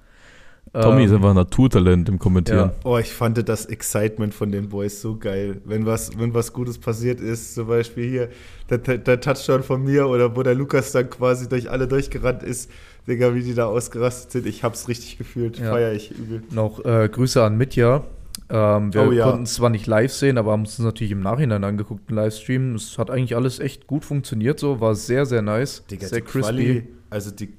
Tommy 0.72 1.02
Ähm, 1.02 1.06
ist 1.06 1.12
einfach 1.12 1.30
ein 1.30 1.36
Naturtalent 1.36 2.08
im 2.08 2.18
Kommentieren. 2.18 2.70
ja. 2.70 2.74
Oh, 2.82 2.98
ich 2.98 3.12
fand 3.12 3.48
das 3.48 3.66
Excitement 3.66 4.34
von 4.34 4.50
den 4.50 4.68
Boys 4.68 5.00
so 5.00 5.16
geil. 5.16 5.60
Wenn 5.64 5.86
was, 5.86 6.18
wenn 6.18 6.34
was 6.34 6.52
Gutes 6.52 6.78
passiert 6.78 7.20
ist, 7.20 7.54
zum 7.54 7.68
Beispiel 7.68 8.10
hier 8.10 8.28
der, 8.70 8.78
der, 8.98 9.20
Touchdown 9.20 9.62
von 9.62 9.84
mir 9.84 10.08
oder 10.08 10.34
wo 10.34 10.42
der 10.42 10.56
Lukas 10.56 10.90
dann 10.90 11.08
quasi 11.10 11.48
durch 11.48 11.70
alle 11.70 11.86
durchgerannt 11.86 12.42
ist, 12.42 12.70
Digga, 13.06 13.34
wie 13.34 13.42
die 13.42 13.54
da 13.54 13.66
ausgerastet 13.66 14.32
sind. 14.32 14.46
Ich 14.46 14.64
hab's 14.64 14.88
richtig 14.88 15.16
gefühlt. 15.16 15.58
Ja. 15.58 15.70
Feier 15.70 15.92
ich 15.92 16.10
übel. 16.10 16.42
Noch 16.50 16.84
äh, 16.84 17.08
Grüße 17.08 17.40
an 17.40 17.56
Mitya. 17.56 18.02
Ähm, 18.48 18.92
wir 18.92 19.02
Oh 19.08 19.12
ja. 19.12 19.24
konnten 19.24 19.44
es 19.44 19.54
zwar 19.54 19.70
nicht 19.70 19.86
live 19.86 20.12
sehen, 20.12 20.38
aber 20.38 20.52
haben 20.52 20.62
es 20.62 20.78
uns 20.78 20.84
natürlich 20.84 21.12
im 21.12 21.20
Nachhinein 21.20 21.64
angeguckt, 21.64 22.10
im 22.10 22.16
Livestream. 22.16 22.74
Es 22.74 22.98
hat 22.98 23.10
eigentlich 23.10 23.36
alles 23.36 23.58
echt 23.58 23.86
gut 23.86 24.04
funktioniert, 24.04 24.58
so 24.60 24.80
war 24.80 24.94
sehr, 24.94 25.26
sehr 25.26 25.42
nice. 25.42 25.84
Digga, 25.90 26.08
sehr 26.08 26.20
die 26.20 26.26
Quali, 26.26 26.88
also 27.10 27.30
die, 27.30 27.52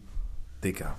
Digga, 0.64 0.96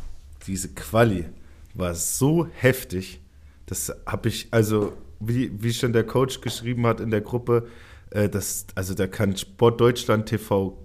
diese 0.46 0.68
Quali 0.70 1.26
war 1.74 1.94
so 1.94 2.46
heftig. 2.52 3.20
Das 3.66 3.94
habe 4.06 4.28
ich, 4.28 4.48
also 4.50 4.92
wie, 5.20 5.50
wie 5.62 5.72
schon 5.72 5.92
der 5.92 6.04
Coach 6.04 6.40
geschrieben 6.40 6.86
hat 6.86 7.00
in 7.00 7.10
der 7.10 7.20
Gruppe, 7.20 7.66
äh, 8.10 8.28
das, 8.28 8.66
also 8.74 8.94
da 8.94 9.06
kann 9.06 9.36
Sport 9.36 9.80
Deutschland 9.80 10.26
TV 10.26 10.76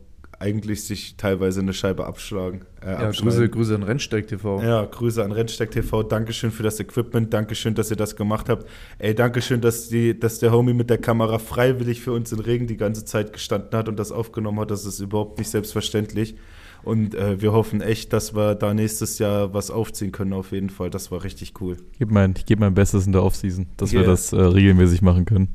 eigentlich 0.41 0.83
sich 0.83 1.15
teilweise 1.15 1.61
eine 1.61 1.71
Scheibe 1.73 2.05
abschlagen. 2.05 2.61
Äh, 2.81 2.91
Ja. 2.91 3.11
Grüße, 3.11 3.47
Grüße 3.47 3.75
an 3.75 3.83
Rennsteig 3.83 4.27
TV. 4.27 4.61
Ja, 4.61 4.83
Grüße 4.83 5.23
an 5.23 5.31
Rennsteig 5.31 5.71
TV. 5.71 6.03
Dankeschön 6.03 6.51
für 6.51 6.63
das 6.63 6.79
Equipment. 6.79 7.31
Dankeschön, 7.33 7.75
dass 7.75 7.89
ihr 7.91 7.95
das 7.97 8.15
gemacht 8.15 8.49
habt. 8.49 8.67
Ey, 8.97 9.15
Dankeschön, 9.15 9.61
dass, 9.61 9.87
die, 9.87 10.19
dass 10.19 10.39
der 10.39 10.51
Homie 10.51 10.73
mit 10.73 10.89
der 10.89 10.97
Kamera 10.97 11.37
freiwillig 11.39 12.01
für 12.01 12.11
uns 12.11 12.31
in 12.33 12.39
Regen 12.39 12.67
die 12.67 12.75
ganze 12.77 13.05
Zeit 13.05 13.31
gestanden 13.31 13.77
hat 13.77 13.87
und 13.87 13.97
das 13.97 14.11
aufgenommen 14.11 14.59
hat. 14.59 14.71
Das 14.71 14.85
ist 14.85 14.99
überhaupt 14.99 15.37
nicht 15.39 15.49
selbstverständlich. 15.49 16.35
Und 16.83 17.13
äh, 17.13 17.39
wir 17.39 17.53
hoffen 17.53 17.81
echt, 17.81 18.11
dass 18.11 18.35
wir 18.35 18.55
da 18.55 18.73
nächstes 18.73 19.19
Jahr 19.19 19.53
was 19.53 19.69
aufziehen 19.69 20.11
können, 20.11 20.33
auf 20.33 20.51
jeden 20.51 20.71
Fall. 20.71 20.89
Das 20.89 21.11
war 21.11 21.23
richtig 21.23 21.53
cool. 21.61 21.77
Ich 21.93 21.99
gebe 21.99 22.11
mein, 22.13 22.33
ich 22.35 22.47
geb 22.47 22.59
mein 22.59 22.73
Bestes 22.73 23.05
in 23.05 23.11
der 23.11 23.21
Offseason, 23.23 23.67
dass 23.77 23.91
wir 23.91 23.99
Yeah. 24.01 24.09
das 24.09 24.33
äh, 24.33 24.41
regelmäßig 24.41 25.03
machen 25.03 25.25
können. 25.25 25.49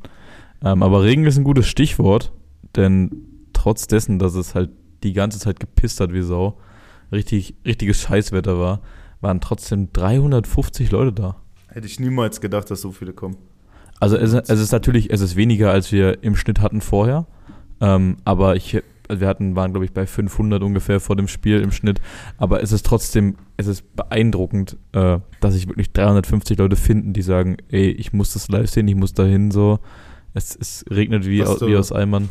Ähm, 0.63 0.81
aber 0.81 1.03
Regen 1.03 1.25
ist 1.25 1.37
ein 1.37 1.43
gutes 1.43 1.67
Stichwort, 1.67 2.31
denn 2.77 3.26
trotz 3.67 3.85
dessen, 3.85 4.17
dass 4.17 4.35
es 4.35 4.55
halt 4.55 4.69
die 5.03 5.11
ganze 5.11 5.39
Zeit 5.39 5.59
gepisst 5.59 5.99
hat 5.99 6.13
wie 6.13 6.21
Sau, 6.21 6.57
richtig, 7.11 7.55
richtiges 7.65 7.99
Scheißwetter 7.99 8.57
war, 8.57 8.79
waren 9.19 9.41
trotzdem 9.41 9.91
350 9.91 10.89
Leute 10.91 11.11
da. 11.11 11.35
Hätte 11.67 11.85
ich 11.85 11.99
niemals 11.99 12.39
gedacht, 12.39 12.71
dass 12.71 12.79
so 12.79 12.93
viele 12.93 13.11
kommen. 13.11 13.35
Also 13.99 14.15
es, 14.15 14.31
es 14.33 14.59
ist 14.61 14.71
natürlich, 14.71 15.11
es 15.11 15.19
ist 15.19 15.35
weniger, 15.35 15.71
als 15.71 15.91
wir 15.91 16.23
im 16.23 16.37
Schnitt 16.37 16.61
hatten 16.61 16.79
vorher. 16.79 17.27
Ähm, 17.81 18.15
aber 18.23 18.55
ich, 18.55 18.81
also 19.09 19.19
wir 19.19 19.27
hatten, 19.27 19.57
waren 19.57 19.71
glaube 19.73 19.83
ich 19.83 19.91
bei 19.91 20.07
500 20.07 20.63
ungefähr 20.63 21.01
vor 21.01 21.17
dem 21.17 21.27
Spiel 21.27 21.59
im 21.59 21.73
Schnitt, 21.73 21.99
aber 22.37 22.63
es 22.63 22.71
ist 22.71 22.85
trotzdem, 22.85 23.35
es 23.57 23.67
ist 23.67 23.97
beeindruckend, 23.97 24.77
äh, 24.93 25.19
dass 25.41 25.55
sich 25.55 25.67
wirklich 25.67 25.91
350 25.91 26.57
Leute 26.57 26.77
finden, 26.77 27.11
die 27.11 27.21
sagen, 27.21 27.57
ey, 27.67 27.89
ich 27.89 28.13
muss 28.13 28.31
das 28.31 28.47
live 28.47 28.69
sehen, 28.69 28.87
ich 28.87 28.95
muss 28.95 29.13
dahin 29.13 29.51
so. 29.51 29.79
Es, 30.33 30.55
es 30.55 30.85
regnet 30.89 31.25
wie, 31.25 31.43
aus, 31.43 31.59
wie 31.59 31.75
aus 31.75 31.91
Eimern. 31.91 32.29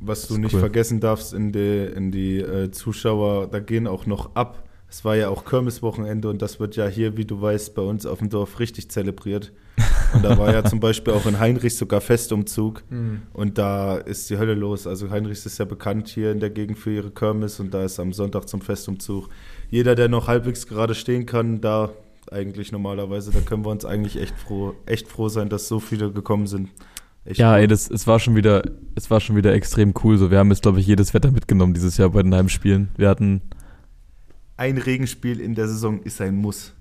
Was 0.00 0.22
Das 0.22 0.28
du 0.28 0.38
nicht 0.38 0.54
cool. 0.54 0.60
vergessen 0.60 1.00
darfst 1.00 1.32
in 1.34 1.52
die, 1.52 1.84
in 1.94 2.10
die 2.12 2.38
äh, 2.38 2.70
Zuschauer, 2.70 3.48
da 3.48 3.58
gehen 3.60 3.86
auch 3.86 4.06
noch 4.06 4.34
ab. 4.36 4.64
Es 4.90 5.04
war 5.04 5.16
ja 5.16 5.28
auch 5.28 5.44
Kirmeswochenende 5.44 6.30
und 6.30 6.40
das 6.40 6.60
wird 6.60 6.76
ja 6.76 6.86
hier, 6.86 7.16
wie 7.18 7.26
du 7.26 7.40
weißt, 7.42 7.74
bei 7.74 7.82
uns 7.82 8.06
auf 8.06 8.20
dem 8.20 8.30
Dorf 8.30 8.58
richtig 8.58 8.90
zelebriert. 8.90 9.52
Und 10.14 10.24
da 10.24 10.38
war 10.38 10.50
ja 10.52 10.64
zum 10.64 10.80
Beispiel 10.80 11.12
auch 11.12 11.26
in 11.26 11.38
Heinrichs 11.38 11.76
sogar 11.76 12.00
Festumzug 12.00 12.82
Hm. 12.88 13.20
und 13.34 13.58
da 13.58 13.98
ist 13.98 14.30
die 14.30 14.38
Hölle 14.38 14.54
los. 14.54 14.86
Also 14.86 15.10
Heinrichs 15.10 15.44
ist 15.44 15.58
ja 15.58 15.66
bekannt 15.66 16.08
hier 16.08 16.32
in 16.32 16.40
der 16.40 16.48
Gegend 16.48 16.78
für 16.78 16.90
ihre 16.90 17.10
Kirmes 17.10 17.60
und 17.60 17.74
da 17.74 17.84
ist 17.84 18.00
am 18.00 18.14
Sonntag 18.14 18.48
zum 18.48 18.62
Festumzug. 18.62 19.28
Jeder, 19.70 19.94
der 19.94 20.08
noch 20.08 20.26
halbwegs 20.26 20.66
gerade 20.66 20.94
stehen 20.94 21.26
kann, 21.26 21.60
da 21.60 21.90
eigentlich 22.30 22.72
normalerweise, 22.72 23.30
da 23.30 23.40
können 23.40 23.64
wir 23.66 23.70
uns 23.70 23.84
eigentlich 23.84 24.16
echt 24.18 24.38
froh, 24.38 24.74
echt 24.86 25.08
froh 25.08 25.28
sein, 25.28 25.50
dass 25.50 25.68
so 25.68 25.80
viele 25.80 26.10
gekommen 26.12 26.46
sind. 26.46 26.70
Echt 27.28 27.38
Ja, 27.40 27.52
cool. 27.54 27.58
ey, 27.60 27.66
das, 27.66 27.90
es 27.90 28.06
war 28.06 28.18
schon 28.18 28.36
wieder, 28.36 28.62
es 28.94 29.10
war 29.10 29.20
schon 29.20 29.36
wieder 29.36 29.52
extrem 29.52 29.92
cool. 30.02 30.16
So, 30.18 30.30
wir 30.30 30.38
haben 30.38 30.48
jetzt, 30.50 30.62
glaube 30.62 30.80
ich, 30.80 30.86
jedes 30.86 31.12
Wetter 31.14 31.30
mitgenommen 31.30 31.74
dieses 31.74 31.96
Jahr 31.98 32.08
bei 32.10 32.22
den 32.22 32.34
Heimspielen. 32.34 32.88
Wir 32.96 33.08
hatten, 33.08 33.42
ein 34.56 34.78
Regenspiel 34.78 35.40
in 35.40 35.54
der 35.54 35.68
Saison 35.68 36.00
ist 36.02 36.20
ein 36.20 36.36
Muss. 36.36 36.72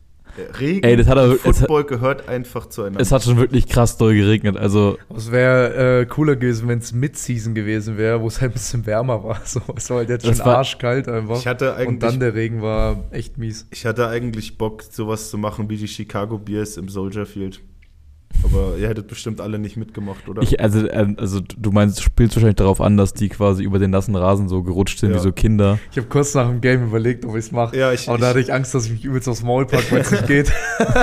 Regen 0.59 0.83
Ey, 0.83 0.95
das 0.97 1.07
hat 1.07 1.17
aber- 1.17 1.31
und 1.31 1.35
es 1.39 1.45
hat- 1.45 1.55
Football 1.57 1.83
gehört 1.85 2.29
einfach 2.29 2.67
zueinander. 2.67 2.99
es 3.01 3.11
hat 3.11 3.23
schon 3.23 3.37
wirklich 3.37 3.67
krass 3.67 3.97
doll 3.97 4.13
geregnet. 4.13 4.55
Also, 4.55 4.97
Es 5.15 5.31
wäre 5.31 6.01
äh, 6.01 6.05
cooler 6.05 6.35
gewesen, 6.35 6.67
wenn 6.67 6.77
es 6.79 6.93
Mid-Season 6.93 7.55
gewesen 7.55 7.97
wäre, 7.97 8.21
wo 8.21 8.27
es 8.27 8.39
halt 8.39 8.51
ein 8.51 8.53
bisschen 8.53 8.85
wärmer 8.85 9.23
war. 9.23 9.41
So, 9.45 9.61
es 9.75 9.89
war 9.89 9.97
halt 9.97 10.09
jetzt 10.09 10.27
Das 10.27 10.37
schon 10.37 10.45
war- 10.45 10.57
arschkalt 10.59 11.07
einfach. 11.07 11.39
ich 11.39 11.47
hatte 11.47 11.71
Und 11.71 11.77
eigentlich, 11.77 11.99
dann 12.11 12.19
der 12.19 12.35
Regen 12.35 12.61
war 12.61 13.03
echt 13.11 13.37
mies. 13.39 13.67
ich 13.71 13.85
hatte 13.85 14.07
eigentlich 14.09 14.57
Bock, 14.59 14.83
sowas 14.83 15.29
zu 15.31 15.37
machen 15.39 15.69
wie 15.69 15.77
die 15.77 15.87
Chicago 15.87 16.37
Bears 16.37 16.77
im 16.77 16.87
Soldier 16.89 17.25
Field. 17.25 17.59
Aber 18.43 18.77
ihr 18.77 18.87
hättet 18.87 19.07
bestimmt 19.07 19.41
alle 19.41 19.59
nicht 19.59 19.75
mitgemacht, 19.77 20.27
oder? 20.29 20.41
ich, 20.41 20.59
also, 20.61 20.89
ähm, 20.89 21.17
also 21.19 21.41
du 21.41 21.71
meinst, 21.71 21.97
du 21.99 22.03
spielst 22.03 22.35
wahrscheinlich 22.35 22.55
darauf 22.55 22.79
an, 22.81 22.95
dass 22.95 23.13
die 23.13 23.29
quasi 23.29 23.63
über 23.63 23.77
den 23.79 23.91
nassen 23.91 24.15
Rasen 24.15 24.47
so 24.47 24.63
gerutscht 24.63 24.99
sind 24.99 25.09
Ja. 25.11 25.15
wie 25.17 25.19
so 25.19 25.31
Kinder. 25.31 25.79
Ich 25.91 25.97
habe 25.97 26.07
kurz 26.07 26.33
nach 26.33 26.47
dem 26.47 26.61
Game 26.61 26.83
überlegt, 26.85 27.25
ob 27.25 27.31
ich 27.31 27.45
es 27.45 27.51
mache. 27.51 27.75
ja, 27.77 27.91
ich, 27.91 28.07
Aber 28.07 28.17
da 28.19 28.27
hatte 28.27 28.39
ich 28.39 28.53
Angst, 28.53 28.73
dass 28.73 28.85
ich 28.85 28.91
mich 28.91 29.03
übelst 29.05 29.27
aufs 29.27 29.43
Maul 29.43 29.65
packe, 29.65 29.91
weil 29.91 30.01
es 30.01 30.11
nicht 30.11 30.27
geht. 30.27 30.51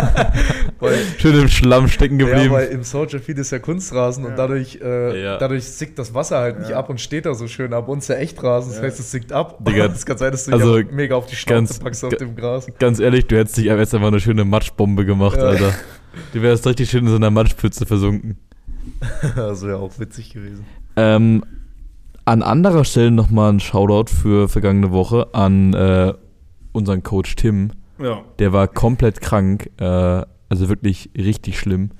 weil, 0.80 0.98
Schön 1.18 1.38
im 1.40 1.48
Schlamm 1.48 1.88
stecken 1.88 2.18
ja, 2.20 2.26
geblieben. 2.26 2.52
weil 2.54 2.66
im 2.68 2.82
Soldier 2.82 3.20
Field 3.20 3.38
ist 3.38 3.50
ja 3.50 3.58
Kunstrasen 3.58 4.24
Ja. 4.24 4.30
und 4.30 4.36
dadurch, 4.38 4.78
äh, 4.82 5.22
Ja. 5.22 5.38
dadurch 5.38 5.64
sickt 5.64 5.98
das 5.98 6.14
Wasser 6.14 6.38
halt 6.38 6.60
nicht 6.60 6.70
Ja. 6.70 6.78
ab 6.78 6.88
und 6.88 7.00
steht 7.00 7.26
da 7.26 7.34
so 7.34 7.46
schön 7.48 7.72
ab. 7.74 7.88
Uns 7.88 8.08
ja 8.08 8.14
Echtrasen, 8.16 8.70
das 8.70 8.78
Ja. 8.80 8.84
heißt, 8.86 9.00
es 9.00 9.10
sickt 9.10 9.32
ab. 9.32 9.58
Digga, 9.64 9.86
Es 9.94 10.06
kann 10.06 10.18
sein, 10.18 10.32
dass 10.32 10.44
du 10.46 10.52
also 10.52 10.80
mega 10.92 11.14
auf 11.16 11.26
die 11.26 11.36
Schnauze 11.36 11.54
ganz- 11.54 11.78
packst 11.78 12.04
auf 12.04 12.14
dem 12.16 12.36
Gras. 12.36 12.66
Ganz 12.78 13.00
ehrlich, 13.00 13.26
du 13.26 13.36
hättest 13.36 13.56
dich 13.56 13.66
jetzt 13.66 13.94
einfach 13.94 14.08
eine 14.08 14.20
schöne 14.20 14.44
Matschbombe 14.44 15.04
gemacht, 15.04 15.36
Ja. 15.36 15.54
Du 16.33 16.42
wärst 16.42 16.66
richtig 16.66 16.90
schön 16.90 17.04
in 17.04 17.11
so 17.11 17.16
einer 17.16 17.30
Matschpfütze 17.30 17.87
versunken. 17.87 18.38
Das 19.37 19.62
wäre 19.62 19.78
auch 19.78 19.99
witzig 19.99 20.33
gewesen. 20.33 20.64
Ähm, 20.97 21.42
an 22.25 22.42
anderer 22.42 22.85
Stelle 22.85 23.11
nochmal 23.11 23.52
ein 23.52 23.61
Shoutout 23.61 24.11
für 24.11 24.49
vergangene 24.49 24.90
Woche 24.92 25.28
an 25.33 25.75
äh, 25.75 26.12
unseren 26.73 27.02
Coach 27.02 27.37
Tim. 27.37 27.71
ja. 27.99 28.23
Der 28.38 28.52
war 28.52 28.68
komplett 28.68 29.21
krank, 29.21 29.71
äh, 29.78 29.85
also 29.85 30.68
wirklich 30.68 31.11
richtig 31.16 31.59
schlimm. 31.59 31.90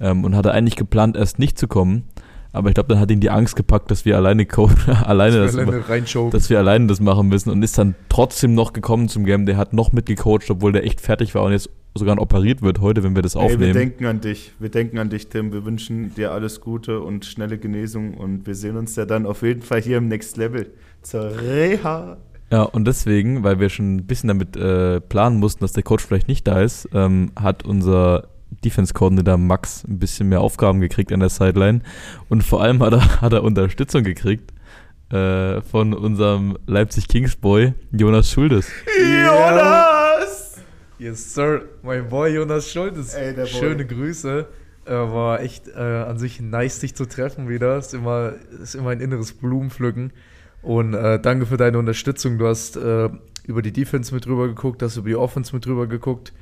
Ähm, 0.00 0.24
und 0.24 0.36
hatte 0.36 0.52
eigentlich 0.52 0.76
geplant, 0.76 1.16
erst 1.16 1.38
nicht 1.38 1.58
zu 1.58 1.66
kommen. 1.66 2.04
Aber 2.52 2.68
ich 2.68 2.74
glaube, 2.74 2.88
dann 2.88 3.00
hat 3.00 3.10
ihn 3.10 3.20
die 3.20 3.30
Angst 3.30 3.56
gepackt, 3.56 3.90
dass 3.90 4.04
wir 4.04 4.16
alleine, 4.16 4.46
alleine 5.04 5.38
das, 5.38 5.56
alleine 5.56 6.30
dass 6.30 6.50
wir 6.50 6.58
alleine 6.58 6.86
das 6.86 7.00
machen 7.00 7.28
müssen 7.28 7.50
und 7.50 7.62
ist 7.62 7.78
dann 7.78 7.94
trotzdem 8.08 8.54
noch 8.54 8.72
gekommen 8.72 9.08
zum 9.08 9.24
Game. 9.24 9.46
Der 9.46 9.56
hat 9.56 9.72
noch 9.72 9.92
mitgecoacht, 9.92 10.50
obwohl 10.50 10.72
der 10.72 10.84
echt 10.84 11.00
fertig 11.00 11.34
war 11.34 11.42
und 11.42 11.52
jetzt 11.52 11.70
sogar 11.94 12.18
operiert 12.20 12.62
wird 12.62 12.80
heute, 12.80 13.02
wenn 13.02 13.14
wir 13.14 13.22
das 13.22 13.34
Ey, 13.34 13.40
wir 13.40 13.46
aufnehmen. 13.46 13.72
denken 13.74 14.06
an 14.06 14.20
dich. 14.20 14.52
Wir 14.58 14.68
denken 14.68 14.98
an 14.98 15.10
dich, 15.10 15.28
Tim. 15.28 15.52
Wir 15.52 15.64
wünschen 15.64 16.14
dir 16.14 16.32
alles 16.32 16.60
Gute 16.60 17.00
und 17.00 17.24
schnelle 17.24 17.58
Genesung 17.58 18.14
und 18.14 18.46
wir 18.46 18.54
sehen 18.54 18.76
uns 18.76 18.94
ja 18.96 19.04
dann 19.04 19.26
auf 19.26 19.42
jeden 19.42 19.62
Fall 19.62 19.80
hier 19.80 19.98
im 19.98 20.08
Next 20.08 20.36
Level 20.36 20.70
zur 21.02 21.40
Reha. 21.40 22.18
Ja, 22.50 22.62
und 22.62 22.86
deswegen, 22.86 23.42
weil 23.42 23.60
wir 23.60 23.68
schon 23.68 23.96
ein 23.96 24.06
bisschen 24.06 24.28
damit 24.28 24.56
äh, 24.56 25.00
planen 25.00 25.38
mussten, 25.38 25.60
dass 25.60 25.72
der 25.72 25.82
Coach 25.82 26.04
vielleicht 26.04 26.28
nicht 26.28 26.46
da 26.46 26.62
ist, 26.62 26.88
ähm, 26.94 27.30
hat 27.38 27.64
unser 27.64 28.28
Defense-Coordinator 28.64 29.36
Max 29.36 29.84
ein 29.86 29.98
bisschen 29.98 30.30
mehr 30.30 30.40
Aufgaben 30.40 30.80
gekriegt 30.80 31.12
an 31.12 31.20
der 31.20 31.28
Sideline. 31.28 31.80
Und 32.30 32.42
vor 32.42 32.62
allem 32.62 32.82
hat 32.82 32.94
er, 32.94 33.20
hat 33.20 33.32
er 33.32 33.42
Unterstützung 33.44 34.02
gekriegt 34.02 34.52
äh, 35.10 35.60
von 35.60 35.92
unserem 35.92 36.56
Leipzig 36.66 37.08
Kings 37.08 37.36
Boy 37.36 37.74
Jonas 37.92 38.30
Schuldes. 38.30 38.70
Jonas! 38.98 39.97
Yes, 40.98 41.32
sir. 41.32 41.62
Mein 41.84 42.08
Boy 42.08 42.34
Jonas 42.34 42.72
Schultes. 42.72 43.14
Ey, 43.14 43.32
der 43.32 43.42
Boy. 43.42 43.52
Schöne 43.52 43.86
Grüße. 43.86 44.46
Äh, 44.84 44.90
war 44.90 45.40
echt 45.40 45.68
äh, 45.68 45.78
an 45.78 46.18
sich 46.18 46.40
nice, 46.40 46.80
dich 46.80 46.96
zu 46.96 47.06
treffen 47.06 47.48
wieder. 47.48 47.78
Ist 47.78 47.94
immer, 47.94 48.32
ist 48.60 48.74
immer 48.74 48.90
ein 48.90 49.00
inneres 49.00 49.32
Blumenpflücken. 49.32 50.12
Und 50.60 50.94
äh, 50.94 51.20
danke 51.20 51.46
für 51.46 51.56
deine 51.56 51.78
Unterstützung. 51.78 52.38
Du 52.38 52.48
hast 52.48 52.76
äh, 52.76 53.10
über 53.44 53.62
die 53.62 53.72
Defense 53.72 54.12
mit 54.12 54.26
drüber 54.26 54.48
geguckt, 54.48 54.82
hast 54.82 54.96
über 54.96 55.08
die 55.08 55.14
Offense 55.14 55.54
mit 55.54 55.64
drüber 55.64 55.86
geguckt. 55.86 56.32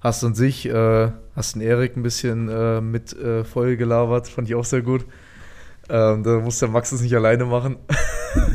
Hast 0.00 0.24
an 0.24 0.34
sich, 0.34 0.68
äh, 0.68 1.12
hast 1.36 1.54
den 1.54 1.62
Erik 1.62 1.96
ein 1.96 2.02
bisschen 2.02 2.48
äh, 2.48 2.80
mit 2.80 3.14
voll 3.44 3.76
gelabert. 3.76 4.26
Fand 4.26 4.48
ich 4.48 4.56
auch 4.56 4.64
sehr 4.64 4.82
gut. 4.82 5.04
Ähm, 5.94 6.22
da 6.22 6.38
muss 6.40 6.58
der 6.58 6.68
Max 6.70 6.90
es 6.92 7.02
nicht 7.02 7.14
alleine 7.14 7.44
machen. 7.44 7.76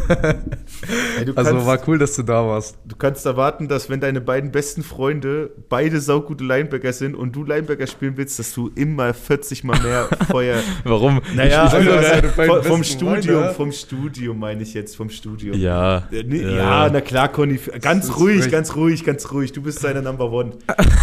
Ey, 0.09 1.25
Also 1.35 1.51
kannst, 1.51 1.65
war 1.67 1.79
cool, 1.87 1.99
dass 1.99 2.15
du 2.15 2.23
da 2.23 2.45
warst. 2.47 2.77
du 2.85 2.95
kannst 2.95 3.25
erwarten, 3.27 3.67
dass 3.67 3.89
wenn 3.91 3.99
deine 3.99 4.21
beiden 4.21 4.51
besten 4.51 4.81
Freunde 4.81 5.51
beide 5.69 5.99
saugute 6.01 6.43
Linebacker 6.43 6.91
sind 6.93 7.13
und 7.15 7.35
du 7.35 7.43
Linebacker 7.43 7.85
spielen 7.85 8.17
willst, 8.17 8.39
dass 8.39 8.53
du 8.53 8.71
immer 8.73 9.13
40 9.13 9.63
mal 9.63 9.79
mehr 9.81 10.07
Feuer. 10.31 10.57
Warum? 10.83 11.21
Naja, 11.35 11.67
Ich- 11.67 11.73
also, 11.73 11.91
das 12.21 12.31
beiden 12.35 12.63
vom, 12.63 12.83
Studium, 12.83 13.35
Freunde. 13.43 13.53
vom 13.53 13.71
Studium 13.71 14.39
meine 14.39 14.63
ich 14.63 14.73
jetzt, 14.73 14.95
vom 14.95 15.09
Studium. 15.11 15.55
Ja. 15.59 16.07
Äh, 16.11 16.23
nee, 16.25 16.41
ja, 16.41 16.89
na 16.89 17.01
klar, 17.01 17.27
Conny. 17.29 17.59
Ganz 17.81 18.07
Das 18.07 18.19
ruhig, 18.19 18.49
ganz 18.49 18.75
ruhig, 18.75 19.03
ganz 19.05 19.31
ruhig. 19.31 19.51
Du 19.51 19.61
bist 19.61 19.79
seine 19.79 20.01
Number 20.01 20.31
One. 20.31 20.53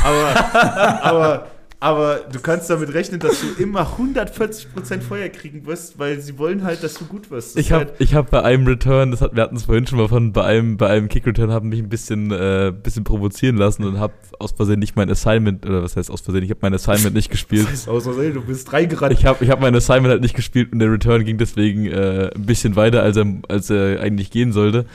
Aber, 0.05 0.55
aber, 1.05 1.47
aber 1.85 2.21
du 2.33 2.41
kannst 2.41 2.71
damit 2.71 2.95
rechnen, 2.95 3.21
dass 3.21 3.43
du 3.43 3.63
immer 3.63 3.87
140% 3.99 5.03
Feuer 5.03 5.29
kriegen 5.29 5.67
wirst, 5.67 5.99
weil 5.99 6.19
sie 6.19 6.39
wollen 6.39 6.65
halt, 6.65 6.83
dass 6.83 6.95
du 6.95 7.05
gut 7.05 7.31
wirst. 7.31 7.57
Das 7.57 7.63
Ich 7.63 7.73
habe 7.73 7.85
halt, 7.85 7.95
ich 7.99 8.15
hab 8.15 8.31
bei 8.31 8.43
einem 8.43 8.67
Return, 8.67 9.11
das 9.11 9.21
hat, 9.21 9.37
wir 9.37 9.43
hatten 9.43 9.57
es 9.57 9.65
vorhin 9.65 9.87
schon 9.87 9.99
mal 9.99 10.09
von, 10.09 10.33
bei 10.33 10.45
einem, 10.45 10.79
bei 10.79 10.89
einem 10.89 11.09
Kick-Return, 11.09 11.53
habe 11.53 11.67
mich 11.67 11.81
ein 11.81 11.91
bisschen, 11.91 12.31
äh, 12.31 12.73
bisschen 12.75 13.05
provozieren 13.05 13.59
lassen 13.59 13.85
und 13.85 13.99
habe 13.99 14.15
aus 14.39 14.53
Versehen 14.53 14.79
nicht 14.79 14.97
mein 14.97 15.11
Assignment, 15.11 15.67
oder 15.67 15.83
was 15.83 15.95
heißt 15.95 16.11
aus 16.11 16.23
Versehen, 16.23 16.43
ich 16.43 16.49
habe 16.49 16.61
mein 16.63 16.73
Assignment 16.73 17.15
nicht 17.15 17.31
gespielt. 17.31 17.65
das 17.65 17.73
heißt, 17.73 17.89
aus 17.91 18.05
Versehen, 18.05 18.33
du 18.33 18.41
bist 18.41 18.73
reingerannt. 18.73 19.13
Ich 19.13 19.27
habe 19.27 19.45
ich 19.45 19.51
hab 19.51 19.61
mein 19.61 19.75
Assignment 19.75 20.11
halt 20.11 20.23
nicht 20.23 20.35
gespielt 20.35 20.73
und 20.73 20.79
der 20.79 20.91
Return 20.91 21.23
ging 21.27 21.37
deswegen 21.37 21.85
äh, 21.85 22.31
ein 22.35 22.47
bisschen 22.47 22.77
weiter, 22.77 23.03
als 23.03 23.19
er, 23.19 23.27
als 23.49 23.69
er 23.69 24.01
eigentlich 24.01 24.31
gehen 24.31 24.53
sollte. 24.53 24.87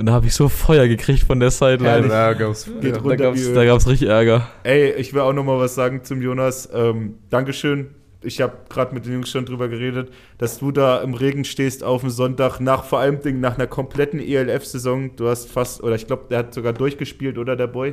Und 0.00 0.06
da 0.06 0.12
habe 0.12 0.26
ich 0.26 0.34
so 0.34 0.48
Feuer 0.48 0.88
gekriegt 0.88 1.24
von 1.24 1.38
der 1.40 1.50
Sideline. 1.50 2.08
Da 2.08 2.32
gab's, 2.32 2.66
ja. 2.82 2.90
Da 2.90 3.16
gab's, 3.16 3.52
da 3.52 3.64
gab's 3.66 3.86
richtig 3.86 4.08
Ärger. 4.08 4.48
Ey, 4.62 4.92
ich 4.94 5.12
will 5.12 5.20
auch 5.20 5.34
noch 5.34 5.44
mal 5.44 5.58
was 5.58 5.74
sagen 5.74 6.02
zum 6.04 6.22
Jonas. 6.22 6.68
Ähm, 6.72 7.16
Dankeschön. 7.28 7.88
Ich 8.22 8.40
habe 8.40 8.52
gerade 8.70 8.94
mit 8.94 9.04
den 9.04 9.12
Jungs 9.12 9.30
schon 9.30 9.44
drüber 9.44 9.68
geredet, 9.68 10.10
dass 10.38 10.58
du 10.58 10.72
da 10.72 11.02
im 11.02 11.12
Regen 11.12 11.44
stehst 11.44 11.84
auf 11.84 12.00
dem 12.00 12.08
Sonntag, 12.10 12.60
nach 12.60 12.84
vor 12.84 12.98
allem 12.98 13.20
Ding, 13.20 13.40
nach 13.40 13.56
einer 13.56 13.66
kompletten 13.66 14.20
ELF-Saison. 14.20 15.16
Du 15.16 15.28
hast 15.28 15.50
fast, 15.50 15.82
oder 15.82 15.96
ich 15.96 16.06
glaube, 16.06 16.24
der 16.30 16.38
hat 16.38 16.54
sogar 16.54 16.72
durchgespielt, 16.72 17.36
oder 17.36 17.54
der 17.54 17.66
Boy? 17.66 17.90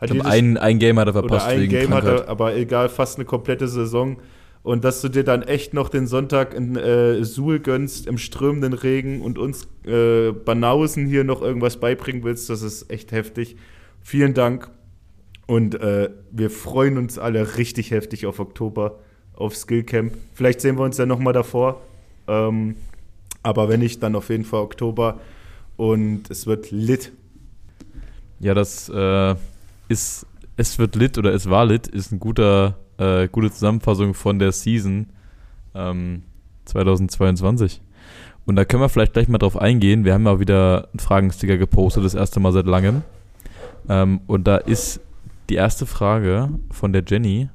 Hat 0.00 0.10
Ich 0.10 0.16
glaub, 0.16 0.24
jedes- 0.26 0.26
ein, 0.32 0.56
ein 0.56 0.78
Game 0.78 0.98
hat 0.98 1.08
er 1.08 1.14
oder 1.14 1.20
verpasst 1.28 1.46
ein 1.46 1.60
wegen 1.60 1.72
Game 1.72 1.92
hat 1.94 2.04
er, 2.06 2.26
aber 2.28 2.56
egal, 2.56 2.88
fast 2.88 3.16
eine 3.18 3.26
komplette 3.26 3.68
Saison. 3.68 4.16
Und 4.62 4.84
dass 4.84 5.00
du 5.00 5.08
dir 5.08 5.24
dann 5.24 5.42
echt 5.42 5.72
noch 5.72 5.88
den 5.88 6.06
Sonntag 6.06 6.52
in 6.52 6.76
äh, 6.76 7.24
Suhl 7.24 7.60
gönnst, 7.60 8.06
im 8.06 8.18
strömenden 8.18 8.74
Regen 8.74 9.22
und 9.22 9.38
uns 9.38 9.66
äh, 9.86 10.32
Banausen 10.32 11.06
hier 11.06 11.24
noch 11.24 11.40
irgendwas 11.40 11.78
beibringen 11.78 12.22
willst, 12.24 12.50
das 12.50 12.60
ist 12.60 12.90
echt 12.90 13.12
heftig. 13.12 13.56
Vielen 14.02 14.34
Dank. 14.34 14.70
Und 15.46 15.74
äh, 15.80 16.10
wir 16.30 16.50
freuen 16.50 16.98
uns 16.98 17.18
alle 17.18 17.56
richtig 17.56 17.90
heftig 17.90 18.26
auf 18.26 18.38
Oktober, 18.38 19.00
auf 19.34 19.56
Skillcamp. 19.56 20.12
Vielleicht 20.34 20.60
sehen 20.60 20.78
wir 20.78 20.84
uns 20.84 20.98
ja 20.98 21.06
nochmal 21.06 21.32
davor. 21.32 21.80
Ähm, 22.28 22.76
aber 23.42 23.68
wenn 23.68 23.80
nicht, 23.80 24.02
dann 24.02 24.14
auf 24.14 24.28
jeden 24.28 24.44
Fall 24.44 24.60
Oktober. 24.60 25.20
Und 25.76 26.30
es 26.30 26.46
wird 26.46 26.70
lit. 26.70 27.12
Ja, 28.38 28.54
das 28.54 28.90
äh, 28.90 29.34
ist, 29.88 30.26
es 30.56 30.78
wird 30.78 30.94
lit 30.94 31.18
oder 31.18 31.32
es 31.32 31.48
war 31.48 31.66
lit, 31.66 31.86
ist 31.88 32.12
ein 32.12 32.20
guter, 32.20 32.76
äh, 33.00 33.28
gute 33.28 33.50
Zusammenfassung 33.50 34.14
von 34.14 34.38
der 34.38 34.52
Season 34.52 35.06
ähm, 35.74 36.22
2022. 36.66 37.80
Und 38.46 38.56
da 38.56 38.64
können 38.64 38.82
wir 38.82 38.88
vielleicht 38.88 39.14
gleich 39.14 39.28
mal 39.28 39.38
drauf 39.38 39.56
eingehen. 39.56 40.04
Wir 40.04 40.14
haben 40.14 40.26
ja 40.26 40.38
wieder 40.38 40.88
einen 40.92 41.00
Fragensticker 41.00 41.56
gepostet, 41.56 42.04
das 42.04 42.14
erste 42.14 42.40
Mal 42.40 42.52
seit 42.52 42.66
langem. 42.66 43.02
Ähm, 43.88 44.20
und 44.26 44.46
da 44.46 44.58
ist 44.58 45.00
die 45.48 45.54
erste 45.54 45.86
Frage 45.86 46.50
von 46.70 46.92
der 46.92 47.02
Jenny. 47.06 47.48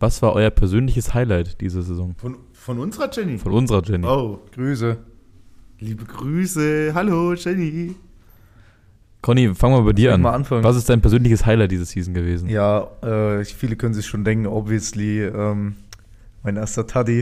Was 0.00 0.22
war 0.22 0.32
euer 0.32 0.50
persönliches 0.50 1.14
Highlight 1.14 1.60
diese 1.60 1.82
Saison? 1.82 2.14
Von, 2.16 2.36
von 2.52 2.78
unserer 2.78 3.10
Jenny? 3.12 3.38
Von 3.38 3.52
unserer 3.52 3.82
Jenny. 3.84 4.06
Oh, 4.06 4.40
Grüße. 4.52 4.96
Liebe 5.78 6.04
Grüße. 6.04 6.92
Hallo, 6.94 7.34
Jenny. 7.34 7.94
Conny, 9.24 9.54
fangen 9.54 9.74
wir 9.74 9.82
bei 9.84 9.94
dir 9.94 10.12
an. 10.12 10.20
mal 10.20 10.34
anfangen? 10.34 10.62
Was 10.64 10.76
ist 10.76 10.90
dein 10.90 11.00
persönliches 11.00 11.46
Highlight 11.46 11.70
diese 11.70 11.86
Season 11.86 12.12
gewesen? 12.12 12.46
Ja, 12.50 12.88
äh, 13.02 13.42
viele 13.46 13.74
können 13.74 13.94
sich 13.94 14.04
schon 14.06 14.22
denken, 14.22 14.46
obviously, 14.46 15.22
ähm, 15.24 15.76
mein 16.42 16.56
erster 16.56 16.86
Taddy 16.86 17.20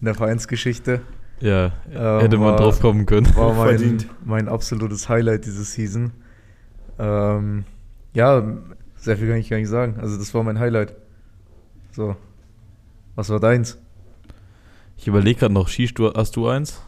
in 0.00 0.04
der 0.04 0.16
Vereinsgeschichte 0.16 1.00
Ja, 1.38 1.66
Ähm, 1.94 2.20
hätte 2.20 2.36
man 2.36 2.48
war- 2.48 2.56
drauf 2.56 2.80
kommen 2.80 3.06
können. 3.06 3.32
war 3.36 3.54
mein, 3.54 3.78
Verdient. 3.78 4.06
mein 4.24 4.48
absolutes 4.48 5.08
Highlight 5.08 5.46
diese 5.46 5.62
Season. 5.62 6.10
Ähm, 6.98 7.62
ja, 8.12 8.42
sehr 8.96 9.16
viel 9.18 9.28
kann 9.28 9.36
ich 9.36 9.48
gar 9.48 9.58
nicht 9.58 9.68
sagen. 9.68 9.98
Also 10.00 10.18
das 10.18 10.34
war 10.34 10.42
mein 10.42 10.58
Highlight. 10.58 10.96
So. 11.92 12.16
Was 13.14 13.30
war 13.30 13.38
deins? 13.38 13.78
Ich 14.96 15.06
überlege 15.06 15.38
gerade 15.38 15.54
noch, 15.54 15.68
du, 15.70 16.12
hast 16.12 16.34
du 16.34 16.48
eins? 16.48 16.82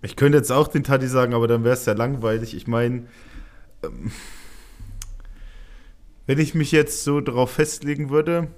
Ich 0.00 0.16
könnte 0.16 0.38
jetzt 0.38 0.50
auch 0.50 0.68
den 0.68 0.82
Tati 0.82 1.06
sagen, 1.06 1.34
aber 1.34 1.46
dann 1.46 1.62
wäre 1.62 1.74
es 1.74 1.84
ja 1.84 1.92
langweilig. 1.92 2.56
Ich 2.56 2.66
meine, 2.66 2.96
ähm, 2.96 3.06
wenn 6.26 6.38
ich 6.38 6.54
mich 6.54 6.72
jetzt 6.72 7.04
so 7.04 7.20
darauf 7.20 7.50
festlegen 7.50 8.10
würde, 8.10 8.48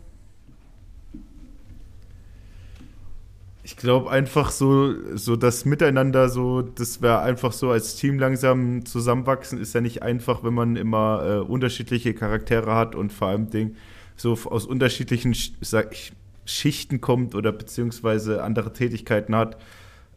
ich 3.64 3.76
glaube 3.76 4.10
einfach 4.10 4.50
so, 4.50 4.92
so 5.16 5.36
das 5.36 5.64
Miteinander, 5.64 6.28
so, 6.28 6.62
das 6.62 7.00
wäre 7.00 7.20
einfach 7.20 7.52
so 7.52 7.70
als 7.70 7.94
Team 7.94 8.18
langsam 8.18 8.84
zusammenwachsen, 8.84 9.60
ist 9.60 9.72
ja 9.74 9.80
nicht 9.80 10.02
einfach, 10.02 10.42
wenn 10.42 10.54
man 10.54 10.74
immer 10.74 11.24
äh, 11.24 11.38
unterschiedliche 11.38 12.12
Charaktere 12.12 12.74
hat 12.74 12.96
und 12.96 13.12
vor 13.12 13.28
allem 13.28 13.50
Ding 13.50 13.76
so 14.16 14.32
aus 14.32 14.66
unterschiedlichen 14.66 15.32
Sch- 15.32 15.52
sag 15.60 15.92
ich, 15.92 16.12
Schichten 16.44 17.00
kommt 17.00 17.36
oder 17.36 17.52
beziehungsweise 17.52 18.42
andere 18.42 18.72
Tätigkeiten 18.72 19.34
hat. 19.36 19.56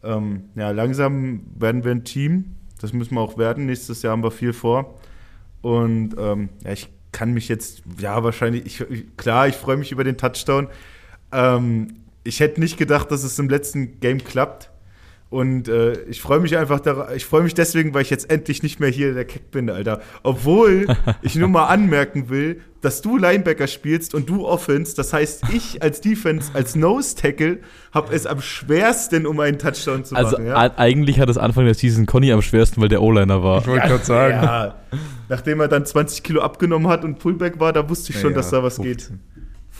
Ähm, 0.02 0.50
ja, 0.56 0.72
langsam 0.72 1.42
werden 1.56 1.84
wir 1.84 1.92
ein 1.92 2.04
Team. 2.04 2.55
Das 2.80 2.92
müssen 2.92 3.14
wir 3.14 3.20
auch 3.20 3.38
werden. 3.38 3.66
Nächstes 3.66 4.02
Jahr 4.02 4.12
haben 4.12 4.22
wir 4.22 4.30
viel 4.30 4.52
vor. 4.52 4.98
Und 5.62 6.14
ähm, 6.18 6.50
ja, 6.64 6.72
ich 6.72 6.88
kann 7.12 7.32
mich 7.32 7.48
jetzt, 7.48 7.82
ja, 7.98 8.22
wahrscheinlich, 8.22 8.66
ich, 8.66 9.16
klar, 9.16 9.48
ich 9.48 9.54
freue 9.54 9.76
mich 9.76 9.92
über 9.92 10.04
den 10.04 10.18
Touchdown. 10.18 10.68
Ähm, 11.32 11.94
ich 12.24 12.40
hätte 12.40 12.60
nicht 12.60 12.76
gedacht, 12.76 13.10
dass 13.10 13.24
es 13.24 13.38
im 13.38 13.48
letzten 13.48 14.00
Game 14.00 14.22
klappt. 14.22 14.70
Und 15.28 15.66
äh, 15.68 16.00
ich 16.02 16.20
freue 16.22 16.38
mich 16.38 16.56
einfach 16.56 16.78
darauf, 16.78 17.12
ich 17.14 17.24
freue 17.26 17.42
mich 17.42 17.52
deswegen, 17.52 17.92
weil 17.94 18.02
ich 18.02 18.10
jetzt 18.10 18.30
endlich 18.30 18.62
nicht 18.62 18.78
mehr 18.78 18.88
hier 18.90 19.12
der 19.12 19.24
Keck 19.24 19.50
bin, 19.50 19.68
Alter. 19.68 20.00
Obwohl 20.22 20.86
ich 21.22 21.34
nur 21.34 21.48
mal 21.48 21.66
anmerken 21.66 22.28
will, 22.28 22.60
dass 22.80 23.02
du 23.02 23.16
Linebacker 23.18 23.66
spielst 23.66 24.14
und 24.14 24.28
du 24.28 24.46
Offense. 24.46 24.94
Das 24.94 25.12
heißt, 25.12 25.42
ich 25.52 25.82
als 25.82 26.00
Defense, 26.00 26.52
als 26.54 26.76
Nose 26.76 27.16
Tackle, 27.16 27.58
habe 27.92 28.14
es 28.14 28.24
am 28.24 28.40
schwersten, 28.40 29.26
um 29.26 29.40
einen 29.40 29.58
Touchdown 29.58 30.04
zu 30.04 30.14
Also 30.14 30.32
machen. 30.36 30.46
Ja? 30.46 30.54
a- 30.54 30.76
eigentlich 30.76 31.18
hat 31.18 31.28
es 31.28 31.38
Anfang 31.38 31.64
der 31.64 31.74
Season 31.74 32.06
Conny 32.06 32.30
am 32.30 32.40
schwersten, 32.42 32.80
weil 32.80 32.88
der 32.88 33.02
O-Liner 33.02 33.42
war. 33.42 33.66
wollte 33.66 33.88
gerade 33.88 34.04
sagen. 34.04 34.34
Ja, 34.44 34.74
nachdem 35.28 35.58
er 35.58 35.66
dann 35.66 35.84
20 35.84 36.22
Kilo 36.22 36.40
abgenommen 36.42 36.86
hat 36.86 37.02
und 37.04 37.18
Pullback 37.18 37.58
war, 37.58 37.72
da 37.72 37.88
wusste 37.90 38.12
ich 38.12 38.20
schon, 38.20 38.30
Ja, 38.30 38.36
dass 38.36 38.50
da 38.50 38.62
was 38.62 38.76
15. 38.76 38.84
geht. 38.86 39.18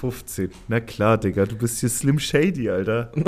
15. 0.01 0.51
Na 0.69 0.81
klar, 0.81 1.19
Digga, 1.19 1.47
du 1.47 1.57
bist 1.57 1.81
hier 1.81 1.89
Slim 1.89 2.19
Shady, 2.19 2.69
Alter. 2.71 3.13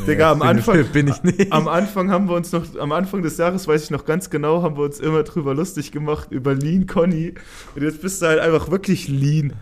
Nee, 0.00 0.06
Digga, 0.12 0.32
am 0.32 0.40
bin 0.40 0.48
Anfang- 0.48 0.80
Ich, 0.80 0.88
bin 0.92 1.08
ich 1.08 1.22
nicht. 1.22 1.50
Am 1.50 1.66
Anfang 1.66 2.10
haben 2.10 2.28
wir 2.28 2.34
uns 2.36 2.52
noch, 2.52 2.62
am 2.78 2.92
Anfang 2.92 3.22
des 3.22 3.38
Jahres, 3.38 3.66
weiß 3.66 3.84
ich 3.84 3.90
noch 3.90 4.04
ganz 4.04 4.28
genau, 4.28 4.62
haben 4.62 4.76
wir 4.76 4.84
uns 4.84 5.00
immer 5.00 5.22
drüber 5.22 5.54
lustig 5.54 5.92
gemacht, 5.92 6.28
über 6.30 6.54
Lean 6.54 6.86
Conny. 6.86 7.32
Und 7.74 7.82
jetzt 7.82 8.02
bist 8.02 8.20
du 8.20 8.26
halt 8.26 8.38
einfach 8.38 8.70
wirklich 8.70 9.08
lean. 9.08 9.54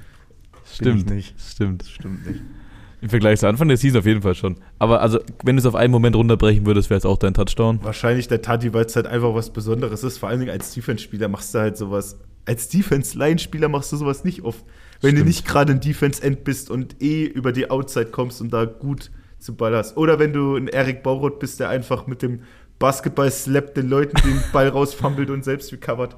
Stimmt, 0.73 1.09
nicht. 1.11 1.37
stimmt. 1.41 1.85
Stimmt 1.85 2.27
nicht. 2.27 2.41
Im 3.03 3.09
Vergleich 3.09 3.39
zu 3.39 3.47
Anfang 3.47 3.69
der 3.69 3.77
Season 3.77 4.01
auf 4.01 4.07
jeden 4.07 4.23
Fall 4.23 4.35
schon. 4.35 4.57
Aber 4.81 5.01
also, 5.01 5.21
wenn 5.45 5.55
du 5.55 5.61
es 5.61 5.67
auf 5.67 5.77
einen 5.77 5.93
Moment 5.93 6.17
runterbrechen 6.17 6.67
würdest, 6.67 6.91
wäre 6.91 6.99
es 6.99 7.07
auch 7.07 7.19
dein 7.19 7.35
Touchdown. 7.35 7.79
Wahrscheinlich 7.85 8.27
der 8.27 8.43
Tati, 8.43 8.75
weil 8.75 8.87
es 8.87 8.97
halt 8.97 9.07
einfach 9.07 9.33
was 9.33 9.53
Besonderes 9.53 10.03
ist. 10.03 10.19
Vor 10.19 10.29
allen 10.29 10.41
Dingen 10.41 10.51
als 10.51 10.75
Defense-Spieler 10.75 11.29
machst 11.29 11.55
du 11.55 11.59
halt 11.61 11.77
sowas. 11.77 12.19
Als 12.47 12.69
Defense-Line-Spieler 12.69 13.69
machst 13.69 13.93
du 13.93 13.97
sowas 13.97 14.25
nicht 14.25 14.43
oft. 14.43 14.65
Wenn 15.01 15.11
du 15.11 15.17
Stimmt. 15.19 15.27
nicht 15.27 15.47
gerade 15.47 15.73
ein 15.73 15.81
Defense-End 15.81 16.45
bist 16.45 16.71
und 16.71 17.03
eh 17.03 17.25
über 17.25 17.53
die 17.53 17.71
Outside 17.71 18.07
kommst 18.07 18.41
und 18.41 18.53
da 18.53 18.65
gut 18.65 19.11
zu 19.39 19.55
Ball 19.55 19.77
hast. 19.77 19.97
Oder 19.97 20.19
wenn 20.19 20.33
du 20.33 20.57
ein 20.57 20.69
Erik 20.69 21.03
Bauroth 21.03 21.39
bist, 21.39 21.61
der 21.61 21.69
einfach 21.69 22.07
mit 22.07 22.23
dem 22.23 22.41
Basketball 22.79 23.31
slappt 23.31 23.77
den 23.77 23.89
Leuten 23.89 24.17
den 24.23 24.43
Ball 24.53 24.69
rausfummelt 24.69 25.31
und 25.31 25.45
selbst 25.45 25.73
recovert. 25.73 26.17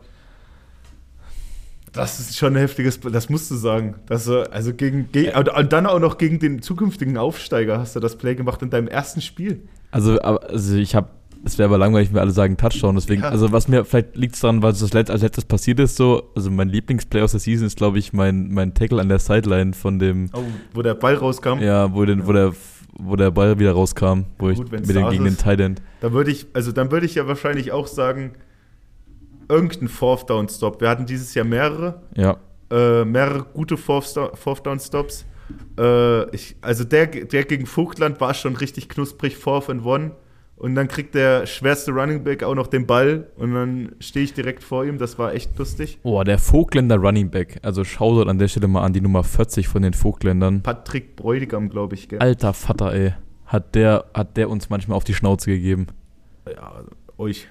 Das 1.93 2.21
ist 2.21 2.37
schon 2.37 2.55
ein 2.55 2.61
heftiges, 2.61 3.01
das 3.01 3.29
musst 3.29 3.51
du 3.51 3.55
sagen. 3.55 3.97
Das, 4.07 4.29
äh, 4.29 4.45
also 4.51 4.75
gegen, 4.75 5.11
ge 5.11 5.33
und 5.35 5.73
dann 5.73 5.87
auch 5.87 5.99
noch 5.99 6.19
gegen 6.19 6.39
den 6.39 6.63
zukünftigen 6.63 7.17
Aufsteiger 7.17 7.79
hast 7.79 7.97
du 7.97 8.01
das 8.01 8.17
Play 8.17 8.35
gemacht 8.35 8.63
in 8.63 8.71
deinem 8.71 8.89
ersten 8.89 9.21
Spiel. 9.21 9.63
Also, 9.91 10.19
also 10.21 10.77
ich 10.77 10.95
habe, 10.95 11.09
es 11.45 11.59
wäre 11.59 11.69
aber 11.69 11.79
langweilig, 11.79 12.09
wenn 12.09 12.17
wir 12.17 12.21
alle 12.23 12.31
sagen 12.33 12.57
Touchdown. 12.57 12.95
Deswegen, 12.97 13.23
Ja. 13.23 13.29
also 13.29 13.53
was 13.53 13.69
mir, 13.69 13.85
vielleicht 13.85 14.17
liegt 14.17 14.35
es 14.35 14.41
daran, 14.41 14.63
was 14.63 14.81
das 14.81 14.93
letzt, 14.93 15.11
als 15.11 15.23
letztes 15.23 15.45
passiert 15.45 15.81
ist, 15.81 15.97
so, 15.97 16.31
also 16.35 16.51
mein 16.51 16.69
Lieblingsplay 16.69 17.23
aus 17.23 17.31
der 17.33 17.41
Season 17.41 17.67
ist, 17.67 17.77
glaube 17.77 17.99
ich, 17.99 18.13
mein, 18.13 18.53
mein 18.53 18.75
Tackle 18.75 19.01
an 19.01 19.09
der 19.09 19.19
Sideline 19.19 19.73
von 19.73 19.99
dem, 19.99 20.31
Oh, 20.35 20.43
wo 20.75 20.83
der 20.83 20.95
Ball 20.95 21.15
rauskam. 21.15 21.59
ja, 21.61 21.93
wo, 21.95 22.05
den, 22.05 22.27
wo, 22.27 22.33
der, 22.33 22.53
wo 22.99 23.17
der 23.17 23.31
Ball 23.31 23.59
wieder 23.59 23.73
rauskam, 23.73 24.25
wo 24.39 24.47
Gut, 24.47 24.67
ich 24.67 24.71
mit 24.73 24.89
dem 24.89 24.95
da 25.03 25.11
gegen 25.11 25.25
den 25.25 25.33
ist. 25.35 25.41
Tight 25.43 25.61
End. 25.61 25.83
Da 26.01 26.13
würde 26.13 26.31
ich, 26.31 26.47
also 26.55 26.73
dann 26.73 26.91
würde 26.91 27.07
ich 27.07 27.15
ja 27.15 27.27
wahrscheinlich 27.29 27.73
auch 27.73 27.87
sagen, 27.87 28.33
irgendein 29.49 29.89
Fourth 29.89 30.29
Down 30.29 30.49
Stop. 30.49 30.81
Wir 30.81 30.89
hatten 30.89 31.07
dieses 31.07 31.35
Jahr 31.35 31.45
mehrere, 31.45 32.03
Ja, 32.17 32.37
äh, 32.71 33.05
mehrere 33.05 33.45
gute 33.55 33.77
Fourth, 33.77 34.15
Fourth 34.35 34.67
Down 34.67 34.79
Stops. 34.79 35.25
Äh, 35.79 36.29
ich, 36.37 36.57
also 36.61 36.85
der, 36.85 37.07
der 37.07 37.45
gegen 37.45 37.65
Vogtland 37.65 38.21
war 38.21 38.35
schon 38.35 38.57
richtig 38.57 38.89
knusprig, 38.91 39.37
Fourth 39.39 39.71
and 39.71 39.85
One. 39.87 40.11
Und 40.59 40.75
dann 40.75 40.89
kriegt 40.89 41.15
der 41.15 41.47
schwerste 41.47 41.93
Running 41.93 42.25
Back 42.25 42.43
auch 42.43 42.57
noch 42.57 42.67
den 42.67 42.85
Ball 42.85 43.29
und 43.37 43.55
dann 43.55 43.93
stehe 44.01 44.25
ich 44.25 44.35
direkt 44.35 44.65
vor 44.65 44.85
ihm. 44.85 44.99
Das 44.99 45.17
war 45.17 45.33
echt 45.33 45.57
lustig. 45.57 46.01
Oh, 46.03 46.21
der 46.25 46.39
Vogtländer 46.39 46.97
Running 46.97 47.31
Back. 47.31 47.61
Also 47.63 47.85
Shoutout 47.85 48.29
an 48.29 48.39
der 48.39 48.49
Stelle 48.49 48.67
mal 48.67 48.83
an 48.83 48.93
die 48.93 49.01
Nummer 49.01 49.23
40 49.23 49.69
von 49.69 49.83
den 49.83 49.93
Vogtländern. 49.93 50.63
Patrick 50.63 51.15
Bräutigam, 51.15 51.69
glaube 51.69 51.95
ich, 51.95 52.09
gell? 52.09 52.19
Alter 52.19 52.53
Vater, 52.55 52.93
ey. 52.93 53.15
Hat 53.47 53.77
der, 53.77 54.07
hat 54.13 54.37
der 54.37 54.51
uns 54.51 54.69
manchmal 54.69 54.97
auf 54.97 55.05
die 55.05 55.15
Schnauze 55.15 55.51
gegeben. 55.51 55.87
Ja, 56.53 56.83
euch. 57.17 57.47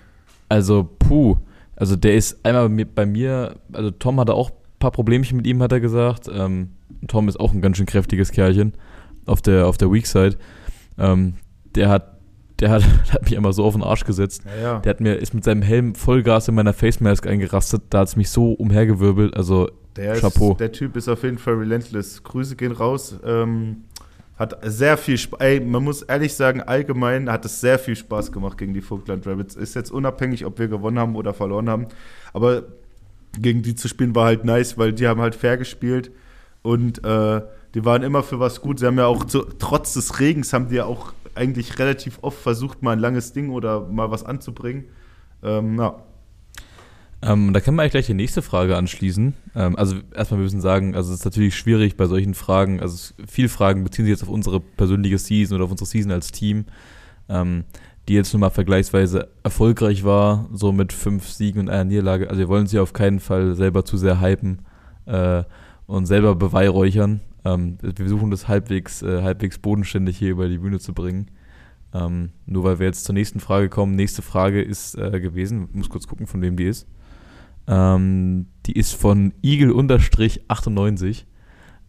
Also, 0.49 0.89
puh. 0.99 1.37
Also 1.77 1.95
der 1.95 2.15
ist 2.15 2.43
einmal 2.43 2.69
bei 2.69 3.05
mir, 3.05 3.55
also 3.71 3.91
Tom 3.91 4.19
hatte 4.19 4.33
auch 4.33 4.49
ein 4.49 4.79
paar 4.79 4.91
Problemchen 4.91 5.37
mit 5.37 5.47
ihm, 5.47 5.61
hat 5.61 5.71
er 5.71 5.79
gesagt. 5.79 6.29
Ähm, 6.29 6.71
Tom 7.07 7.29
ist 7.29 7.39
auch 7.39 7.53
ein 7.53 7.61
ganz 7.61 7.77
schön 7.77 7.85
kräftiges 7.85 8.31
Kerlchen 8.31 8.73
auf 9.25 9.41
der, 9.41 9.67
auf 9.67 9.77
der 9.77 9.91
Weak 9.91 10.07
Side. 10.07 10.37
Ähm, 10.97 11.35
der 11.75 11.89
hat, 11.89 12.16
der 12.59 12.69
hat, 12.69 12.83
hat 13.11 13.23
mich 13.23 13.35
einmal 13.35 13.53
so 13.53 13.63
auf 13.63 13.73
den 13.73 13.83
Arsch 13.83 14.03
gesetzt. 14.03 14.43
Ja, 14.45 14.61
ja. 14.61 14.79
Der 14.79 14.89
hat 14.91 15.01
mir, 15.01 15.15
ist 15.15 15.33
mit 15.33 15.43
seinem 15.43 15.61
Helm 15.61 15.95
Vollgas 15.95 16.47
in 16.47 16.55
meiner 16.55 16.73
Face 16.73 16.99
Mask 16.99 17.27
eingerastet. 17.27 17.83
Da 17.89 17.99
hat 17.99 18.09
es 18.09 18.15
mich 18.15 18.29
so 18.29 18.53
umhergewirbelt. 18.53 19.35
Also, 19.35 19.69
Der, 19.95 20.15
Chapeau. 20.15 20.51
Ist, 20.51 20.59
der 20.59 20.71
Typ 20.71 20.95
ist 20.95 21.07
auf 21.07 21.23
jeden 21.23 21.37
Fall 21.37 21.55
relentless. 21.55 22.23
Grüße 22.23 22.55
gehen 22.55 22.71
raus. 22.71 23.15
Ähm, 23.25 23.83
hat 24.37 24.57
sehr 24.63 24.97
viel 24.97 25.17
Spaß. 25.17 25.39
Ey, 25.41 25.59
man 25.59 25.83
muss 25.83 26.03
ehrlich 26.03 26.33
sagen, 26.33 26.61
allgemein 26.61 27.29
hat 27.29 27.45
es 27.45 27.59
sehr 27.59 27.79
viel 27.79 27.95
Spaß 27.95 28.31
gemacht 28.31 28.57
gegen 28.57 28.73
die 28.73 28.81
Vogtland 28.81 29.25
Rabbits. 29.25 29.55
Ist 29.55 29.75
jetzt 29.75 29.91
unabhängig, 29.91 30.45
ob 30.45 30.59
wir 30.59 30.67
gewonnen 30.67 30.99
haben 30.99 31.15
oder 31.15 31.33
verloren 31.33 31.69
haben. 31.69 31.87
Aber 32.33 32.63
gegen 33.39 33.61
die 33.61 33.75
zu 33.75 33.87
spielen 33.87 34.15
war 34.15 34.25
halt 34.25 34.45
nice, 34.45 34.77
weil 34.77 34.93
die 34.93 35.07
haben 35.07 35.21
halt 35.21 35.35
fair 35.35 35.57
gespielt 35.57 36.11
und 36.61 37.03
äh, 37.03 37.41
die 37.73 37.85
waren 37.85 38.03
immer 38.03 38.23
für 38.23 38.39
was 38.39 38.61
gut. 38.61 38.79
Sie 38.79 38.85
haben 38.85 38.97
ja 38.97 39.05
auch 39.05 39.25
zu, 39.25 39.43
trotz 39.59 39.93
des 39.93 40.19
Regens 40.19 40.53
haben 40.53 40.69
die 40.69 40.75
ja 40.75 40.85
auch 40.85 41.13
eigentlich 41.37 41.79
relativ 41.79 42.19
oft 42.21 42.39
versucht, 42.39 42.83
mal 42.83 42.91
ein 42.91 42.99
langes 42.99 43.33
Ding 43.33 43.49
oder 43.49 43.87
mal 43.87 44.11
was 44.11 44.23
anzubringen. 44.23 44.85
Ähm, 45.43 45.79
ja. 45.79 46.03
Ähm, 47.21 47.51
da 47.51 47.61
können 47.61 47.77
wir 47.77 47.81
eigentlich 47.81 47.93
gleich 47.93 48.05
die 48.05 48.13
nächste 48.13 48.41
Frage 48.41 48.77
anschließen. 48.77 49.33
Ähm, 49.55 49.75
also 49.75 49.95
erstmal 50.15 50.39
wir 50.39 50.43
müssen 50.43 50.61
sagen, 50.61 50.95
also 50.95 51.11
es 51.11 51.19
ist 51.19 51.25
natürlich 51.25 51.55
schwierig 51.55 51.97
bei 51.97 52.05
solchen 52.05 52.35
Fragen, 52.35 52.79
also 52.79 53.13
viele 53.27 53.49
Fragen 53.49 53.83
beziehen 53.83 54.05
sich 54.05 54.11
jetzt 54.11 54.23
auf 54.23 54.29
unsere 54.29 54.59
persönliche 54.59 55.17
Season 55.17 55.55
oder 55.55 55.65
auf 55.65 55.71
unsere 55.71 55.87
Season 55.87 56.11
als 56.11 56.31
Team, 56.31 56.65
ähm, 57.27 57.63
die 58.07 58.13
jetzt 58.13 58.33
nun 58.33 58.41
mal 58.41 58.51
vergleichsweise 58.51 59.29
erfolgreich 59.43 60.03
war, 60.03 60.47
so 60.53 60.71
mit 60.71 60.93
fünf 60.93 61.27
Siegen 61.27 61.61
und 61.61 61.69
einer 61.69 61.85
Niederlage. 61.85 62.29
Also 62.29 62.39
wir 62.39 62.49
wollen 62.49 62.67
sie 62.67 62.79
auf 62.79 62.93
keinen 62.93 63.19
Fall 63.19 63.55
selber 63.55 63.83
zu 63.83 63.97
sehr 63.97 64.21
hypen 64.21 64.59
äh, 65.05 65.43
und 65.87 66.05
selber 66.05 66.35
beweihräuchern. 66.35 67.21
Ähm, 67.53 67.77
wir 67.81 67.93
versuchen 67.93 68.31
das 68.31 68.47
halbwegs, 68.47 69.01
äh, 69.01 69.21
halbwegs 69.21 69.57
bodenständig 69.59 70.17
hier 70.17 70.31
über 70.31 70.49
die 70.49 70.57
Bühne 70.57 70.79
zu 70.79 70.93
bringen. 70.93 71.31
Ähm, 71.93 72.31
nur 72.45 72.63
weil 72.63 72.79
wir 72.79 72.87
jetzt 72.87 73.05
zur 73.05 73.13
nächsten 73.13 73.39
Frage 73.39 73.69
kommen. 73.69 73.95
Nächste 73.95 74.21
Frage 74.21 74.61
ist 74.61 74.95
äh, 74.95 75.19
gewesen, 75.21 75.67
ich 75.69 75.75
muss 75.75 75.89
kurz 75.89 76.07
gucken, 76.07 76.27
von 76.27 76.41
wem 76.41 76.57
die 76.57 76.65
ist. 76.65 76.87
Ähm, 77.67 78.47
die 78.65 78.73
ist 78.73 78.93
von 78.93 79.33
Igel-98 79.41 81.23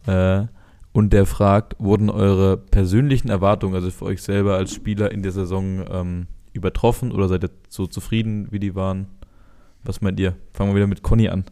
äh, 0.07 0.45
und 0.91 1.13
der 1.13 1.25
fragt, 1.25 1.75
wurden 1.79 2.09
eure 2.09 2.57
persönlichen 2.57 3.29
Erwartungen, 3.29 3.75
also 3.75 3.91
für 3.91 4.05
euch 4.05 4.21
selber 4.21 4.55
als 4.55 4.73
Spieler 4.73 5.11
in 5.11 5.23
der 5.23 5.31
Saison 5.31 5.85
ähm, 5.89 6.27
übertroffen 6.53 7.11
oder 7.11 7.27
seid 7.27 7.43
ihr 7.43 7.51
so 7.69 7.87
zufrieden, 7.87 8.47
wie 8.51 8.59
die 8.59 8.75
waren? 8.75 9.07
Was 9.83 10.01
meint 10.01 10.19
ihr? 10.19 10.35
Fangen 10.53 10.71
wir 10.71 10.75
wieder 10.75 10.87
mit 10.87 11.03
Conny 11.03 11.29
an. 11.29 11.45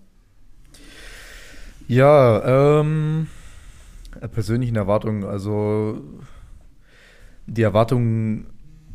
Ja, 1.88 2.80
ähm, 2.80 3.28
äh, 3.28 3.37
persönlichen 4.20 4.76
Erwartungen, 4.76 5.24
also 5.24 6.02
die 7.46 7.62
Erwartungen 7.62 8.48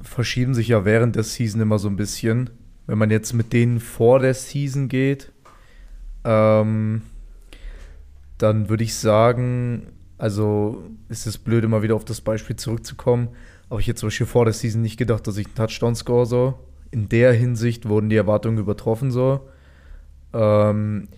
verschieben 0.02 0.54
sich 0.54 0.68
ja 0.68 0.84
während 0.84 1.16
der 1.16 1.22
Season 1.22 1.60
immer 1.60 1.78
so 1.78 1.88
ein 1.88 1.96
bisschen. 1.96 2.50
Wenn 2.86 2.98
man 2.98 3.10
jetzt 3.10 3.32
mit 3.32 3.52
denen 3.52 3.80
vor 3.80 4.18
der 4.18 4.34
Season 4.34 4.88
geht, 4.88 5.32
ähm, 6.24 7.02
dann 8.38 8.68
würde 8.68 8.84
ich 8.84 8.94
sagen, 8.94 9.92
also 10.18 10.82
ist 11.08 11.26
es 11.26 11.38
blöd, 11.38 11.64
immer 11.64 11.82
wieder 11.82 11.94
auf 11.94 12.04
das 12.04 12.20
Beispiel 12.20 12.56
zurückzukommen. 12.56 13.28
Aber 13.68 13.80
ich 13.80 13.86
hätte 13.86 14.00
zum 14.00 14.08
Beispiel 14.08 14.26
vor 14.26 14.44
der 14.44 14.54
Season 14.54 14.82
nicht 14.82 14.98
gedacht, 14.98 15.26
dass 15.26 15.36
ich 15.36 15.46
einen 15.46 15.54
Touchdown 15.54 15.94
score 15.94 16.26
so. 16.26 16.58
In 16.90 17.08
der 17.08 17.32
Hinsicht 17.32 17.88
wurden 17.88 18.10
die 18.10 18.16
Erwartungen 18.16 18.58
übertroffen 18.58 19.10
so. 19.10 19.48
Ähm, 20.32 21.08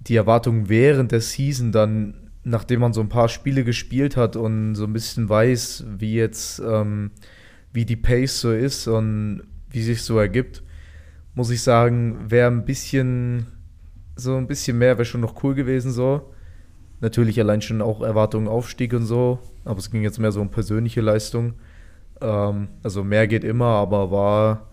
die 0.00 0.16
Erwartungen 0.16 0.68
während 0.68 1.12
der 1.12 1.20
Season 1.20 1.72
dann, 1.72 2.25
nachdem 2.48 2.78
man 2.78 2.92
so 2.92 3.00
ein 3.00 3.08
paar 3.08 3.28
Spiele 3.28 3.64
gespielt 3.64 4.16
hat 4.16 4.36
und 4.36 4.76
so 4.76 4.84
ein 4.84 4.92
bisschen 4.92 5.28
weiß, 5.28 5.84
wie 5.98 6.14
jetzt, 6.14 6.60
ähm, 6.60 7.10
wie 7.72 7.84
die 7.84 7.96
Pace 7.96 8.40
so 8.40 8.52
ist 8.52 8.86
und 8.86 9.42
wie 9.68 9.82
sich 9.82 10.02
so 10.02 10.16
ergibt, 10.16 10.62
muss 11.34 11.50
ich 11.50 11.60
sagen, 11.60 12.30
wäre 12.30 12.48
ein 12.48 12.64
bisschen, 12.64 13.46
so 14.14 14.36
ein 14.36 14.46
bisschen 14.46 14.78
mehr 14.78 14.96
wäre 14.96 15.04
schon 15.04 15.22
noch 15.22 15.42
cool 15.42 15.56
gewesen 15.56 15.90
so. 15.90 16.32
Natürlich 17.00 17.40
allein 17.40 17.62
schon 17.62 17.82
auch 17.82 18.00
Erwartungen 18.00 18.46
Aufstieg 18.46 18.94
und 18.94 19.06
so, 19.06 19.40
aber 19.64 19.80
es 19.80 19.90
ging 19.90 20.04
jetzt 20.04 20.20
mehr 20.20 20.30
so 20.30 20.40
um 20.40 20.48
persönliche 20.48 21.00
Leistung. 21.00 21.54
Ähm, 22.20 22.68
also 22.84 23.02
mehr 23.02 23.26
geht 23.26 23.42
immer, 23.42 23.74
aber 23.74 24.12
war, 24.12 24.70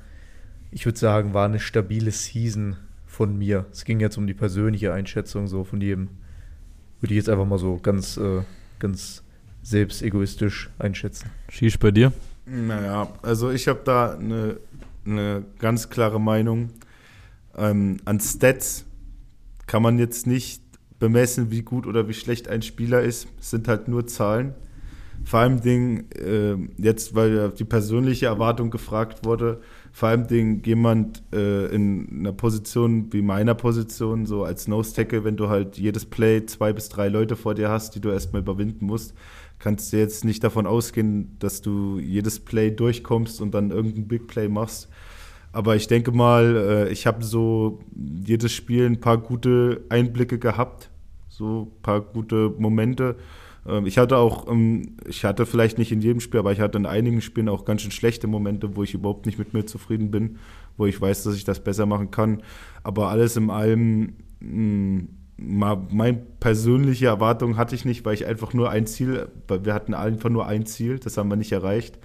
ich 0.70 0.86
würde 0.86 1.00
sagen, 1.00 1.34
war 1.34 1.46
eine 1.46 1.60
stabile 1.60 2.12
Season 2.12 2.78
von 3.08 3.36
mir. 3.36 3.66
Es 3.72 3.84
ging 3.84 4.00
jetzt 4.00 4.18
um 4.18 4.28
die 4.28 4.36
persönliche 4.36 4.94
Einschätzung 4.94 5.48
so 5.48 5.64
von 5.64 5.82
jedem. 5.82 6.10
Würde 7.04 7.16
ich 7.16 7.18
jetzt 7.18 7.28
einfach 7.28 7.46
mal 7.46 7.60
so 7.60 7.80
ganz, 7.84 8.16
äh, 8.16 8.44
ganz 8.80 9.24
selbst 9.62 10.02
egoistisch 10.02 10.70
einschätzen. 10.80 11.30
Schieß 11.50 11.78
bei 11.78 11.92
dir? 11.92 12.13
Naja, 12.46 13.10
also 13.22 13.52
ich 13.52 13.68
habe 13.68 13.82
da 13.84 14.13
eine, 14.13 14.56
eine 15.06 15.44
ganz 15.60 15.89
klare 15.89 16.22
Meinung. 16.22 16.70
Ähm, 17.58 17.98
an 18.06 18.22
Stats 18.22 18.86
kann 19.68 19.84
man 19.84 20.00
jetzt 20.00 20.28
nicht 20.28 20.63
bemessen, 20.98 21.52
wie 21.52 21.63
gut 21.63 21.88
oder 21.88 22.08
wie 22.08 22.13
schlecht 22.13 22.48
ein 22.48 22.62
Spieler 22.62 23.02
ist. 23.02 23.28
Es 23.38 23.50
sind 23.50 23.68
halt 23.68 23.89
nur 23.89 24.08
Zahlen. 24.08 24.54
Vor 25.26 25.42
allem 25.42 25.60
Ding, 25.60 26.06
äh, 26.12 26.56
jetzt, 26.78 27.16
weil 27.16 27.50
die 27.50 27.66
persönliche 27.66 28.28
Erwartung 28.28 28.72
gefragt 28.72 29.26
wurde, 29.26 29.60
vor 29.93 30.10
allem 30.10 30.62
jemand 30.65 31.23
äh, 31.32 31.67
in 31.73 32.10
einer 32.19 32.34
Position 32.34 33.13
wie 33.13 33.21
meiner 33.21 33.56
Position, 33.56 34.25
so 34.25 34.43
als 34.43 34.67
Nose-Tackle, 34.67 35.23
wenn 35.23 35.38
du 35.38 35.47
halt 35.47 35.77
jedes 35.77 36.06
Play 36.06 36.45
zwei 36.45 36.73
bis 36.73 36.89
drei 36.89 37.08
Leute 37.08 37.38
vor 37.38 37.56
dir 37.56 37.69
hast, 37.69 37.95
die 37.95 38.01
du 38.01 38.10
erstmal 38.10 38.41
überwinden 38.41 38.86
musst, 38.86 39.13
kannst 39.60 39.93
du 39.93 39.97
jetzt 39.97 40.25
nicht 40.25 40.43
davon 40.43 40.67
ausgehen, 40.67 41.38
dass 41.39 41.62
du 41.62 41.99
jedes 41.99 42.41
Play 42.41 42.71
durchkommst 42.71 43.39
und 43.39 43.53
dann 43.53 43.71
irgendein 43.71 44.08
Big 44.10 44.27
Play 44.27 44.49
machst. 44.49 44.89
Aber 45.53 45.75
ich 45.77 45.88
denke 45.88 46.12
mal, 46.12 46.56
äh, 46.58 46.91
ich 46.91 47.08
habe 47.08 47.23
so 47.23 47.79
jedes 47.95 48.51
Spiel 48.51 48.86
ein 48.88 48.99
paar 48.99 49.19
gute 49.19 49.86
Einblicke 49.89 50.39
gehabt 50.39 50.89
so 51.34 51.63
ein 51.63 51.82
paar 51.82 52.01
gute 52.01 52.53
Momente. 52.58 53.15
Ähm, 53.67 53.86
ich 53.86 53.97
hatte 53.97 54.17
auch, 54.17 54.47
ähm, 54.47 54.97
ich 55.08 55.26
hatte 55.26 55.45
vielleicht 55.45 55.78
nicht 55.78 55.91
in 55.91 56.02
jedem 56.02 56.19
Spiel, 56.19 56.39
aber 56.39 56.52
ich 56.52 56.60
hatte 56.60 56.78
in 56.78 56.86
einigen 56.86 57.21
Spielen 57.21 57.49
auch 57.49 57.65
ganz 57.65 57.82
schön 57.82 57.91
schlechte 57.91 58.28
Momente, 58.28 58.76
wo 58.76 58.84
ich 58.84 58.93
überhaupt 58.93 59.26
nicht 59.26 59.39
mit 59.39 59.54
mir 59.54 59.65
zufrieden 59.65 60.12
bin, 60.12 60.38
wo 60.78 60.86
ich 60.86 60.99
weiß, 60.99 61.23
dass 61.23 61.36
ich 61.36 61.43
das 61.43 61.63
besser 61.63 61.86
machen 61.86 62.12
kann. 62.12 62.43
Aber 62.84 63.10
alles 63.10 63.38
in 63.38 63.49
allem, 63.49 64.13
hm, 64.39 65.10
meine 65.38 66.13
persönliche 66.39 67.08
Erwartung 67.08 67.58
hatte 67.58 67.76
ich 67.76 67.86
nicht, 67.86 68.06
weil 68.06 68.13
ich 68.13 68.26
einfach 68.26 68.54
nur 68.54 68.69
ein 68.69 68.86
Ziel, 68.86 69.28
wir 69.47 69.73
hatten 69.73 69.93
einfach 69.93 70.30
nur 70.30 70.45
ein 70.45 70.65
Ziel, 70.65 70.99
das 70.99 71.17
haben 71.17 71.30
wir 71.30 71.36
nicht 71.36 71.52
erreicht. 71.52 71.99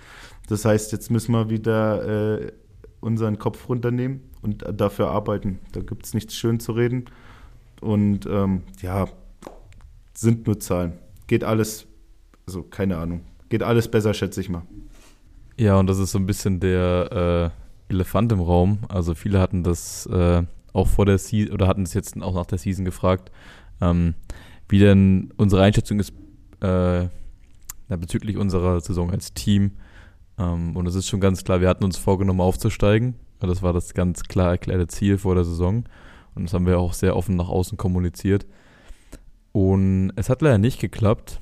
Das 0.49 0.64
heißt, 0.64 0.92
jetzt 0.92 1.11
müssen 1.11 1.33
wir 1.33 1.51
wieder 1.51 2.40
äh, 2.40 2.53
unseren 3.01 3.38
Kopf 3.38 3.68
runternehmen 3.68 4.23
und 4.42 4.64
dafür 4.73 5.11
arbeiten. 5.11 5.61
Da 5.73 5.81
gibt 5.81 6.07
es 6.07 6.14
nichts 6.14 6.35
schön 6.35 6.59
zu 6.59 6.73
reden. 6.73 7.05
Und 7.81 8.27
ähm, 8.27 8.62
ja, 8.81 9.09
sind 10.14 10.47
nur 10.47 10.59
Zahlen. 10.59 10.94
Geht 11.29 11.45
alles, 11.45 11.87
also 12.47 12.64
keine 12.64 12.99
Ahnung, 12.99 13.21
geht 13.49 13.62
alles 13.62 13.88
besser, 13.88 14.12
schätze 14.12 14.41
ich 14.41 14.49
mal. 14.49 14.62
Ja, 15.57 15.77
und 15.77 15.87
das 15.87 15.99
ist 15.99 16.11
so 16.11 16.19
ein 16.19 16.27
bisschen 16.27 16.59
der 16.59 17.53
äh, 17.88 17.93
Elefant 17.93 18.33
im 18.33 18.41
Raum. 18.41 18.79
Also 18.88 19.14
viele 19.14 19.41
hatten 19.41 19.62
das 19.62 20.07
äh, 20.07 20.43
auch 20.73 20.88
vor 20.88 21.07
der 21.07 21.19
Season 21.19 21.53
oder 21.53 21.67
hatten 21.67 21.83
es 21.83 21.95
jetzt 21.95 22.21
auch 22.21 22.35
nach 22.35 22.47
der 22.47 22.59
Season 22.59 22.85
gefragt, 22.85 23.31
ähm, 23.81 24.14
wie 24.69 24.79
denn 24.79 25.33
unsere 25.37 25.62
Einschätzung 25.62 26.01
ist 26.01 26.12
äh, 26.61 27.09
bezüglich 27.88 28.37
unserer 28.37 28.81
Saison 28.81 29.11
als 29.11 29.33
Team. 29.35 29.73
Ähm, 30.38 30.77
und 30.77 30.87
es 30.87 30.95
ist 30.95 31.09
schon 31.09 31.21
ganz 31.21 31.45
klar, 31.45 31.61
wir 31.61 31.69
hatten 31.69 31.85
uns 31.85 31.97
vorgenommen 31.97 32.41
aufzusteigen. 32.41 33.14
Das 33.41 33.62
war 33.62 33.73
das 33.73 33.95
ganz 33.95 34.25
klar 34.25 34.51
erklärte 34.51 34.88
Ziel 34.88 35.19
vor 35.19 35.35
der 35.35 35.45
Saison. 35.45 35.85
Und 36.35 36.45
das 36.45 36.55
haben 36.55 36.67
wir 36.67 36.79
auch 36.79 36.93
sehr 36.93 37.17
offen 37.17 37.37
nach 37.37 37.49
außen 37.49 37.79
kommuniziert. 37.79 38.47
Und 39.53 40.13
es 40.17 40.29
hat 40.29 40.43
leider 40.43 40.59
nicht 40.59 40.81
geklappt. 40.81 41.41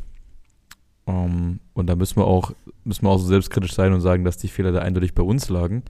Um, 1.05 1.15
ähm, 1.15 1.61
und 1.73 1.87
da 1.87 1.95
müssen 1.95 2.17
wir 2.17 2.27
auch, 2.27 2.53
müssen 2.85 3.05
wir 3.05 3.11
auch 3.11 3.19
so 3.19 3.27
selbstkritisch 3.27 3.75
sein 3.75 3.93
und 3.93 4.01
sagen, 4.01 4.25
dass 4.25 4.39
die 4.39 4.49
Fehler 4.49 4.73
da 4.73 4.81
eindeutig 4.81 5.15
bei 5.15 5.23
uns 5.23 5.49
lagen. 5.49 5.85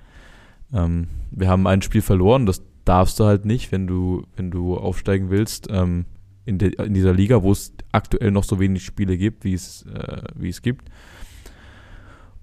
Um, 0.70 0.78
ähm, 0.78 1.08
wir 1.30 1.48
haben 1.48 1.66
ein 1.66 1.82
Spiel 1.82 2.02
verloren, 2.02 2.46
das 2.46 2.62
darfst 2.84 3.18
du 3.18 3.24
halt 3.24 3.44
nicht, 3.44 3.72
wenn 3.72 3.86
du, 3.86 4.24
wenn 4.36 4.50
du 4.50 4.76
aufsteigen 4.76 5.30
willst. 5.30 5.70
Um, 5.70 5.76
ähm, 5.76 6.04
in, 6.44 6.58
de, 6.58 6.74
in, 6.84 6.94
dieser 6.94 7.12
Liga, 7.12 7.42
wo 7.42 7.50
es 7.50 7.72
aktuell 7.90 8.30
noch 8.30 8.44
so 8.44 8.60
wenig 8.60 8.84
Spiele 8.84 9.18
gibt, 9.18 9.42
wie 9.42 9.54
es, 9.54 9.84
äh, 9.92 10.22
wie 10.36 10.48
es 10.48 10.62
gibt. 10.62 10.88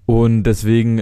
Und 0.04 0.42
deswegen 0.42 1.00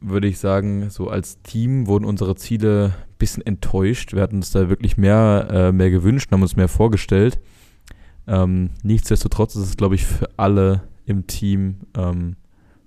würde 0.00 0.26
ich 0.26 0.38
sagen, 0.38 0.90
so 0.90 1.08
als 1.08 1.42
Team 1.42 1.86
wurden 1.86 2.04
unsere 2.04 2.34
Ziele 2.34 2.94
ein 2.96 3.18
bisschen 3.18 3.46
enttäuscht. 3.46 4.14
Wir 4.14 4.22
hatten 4.22 4.36
uns 4.36 4.50
da 4.50 4.68
wirklich 4.68 4.96
mehr, 4.96 5.48
äh, 5.50 5.72
mehr 5.72 5.90
gewünscht, 5.90 6.32
haben 6.32 6.42
uns 6.42 6.56
mehr 6.56 6.68
vorgestellt. 6.68 7.38
Ähm, 8.32 8.70
nichtsdestotrotz 8.82 9.56
ist 9.56 9.62
es, 9.68 9.76
glaube 9.76 9.94
ich, 9.94 10.06
für 10.06 10.26
alle 10.38 10.88
im 11.04 11.26
Team, 11.26 11.80
ähm, 11.94 12.36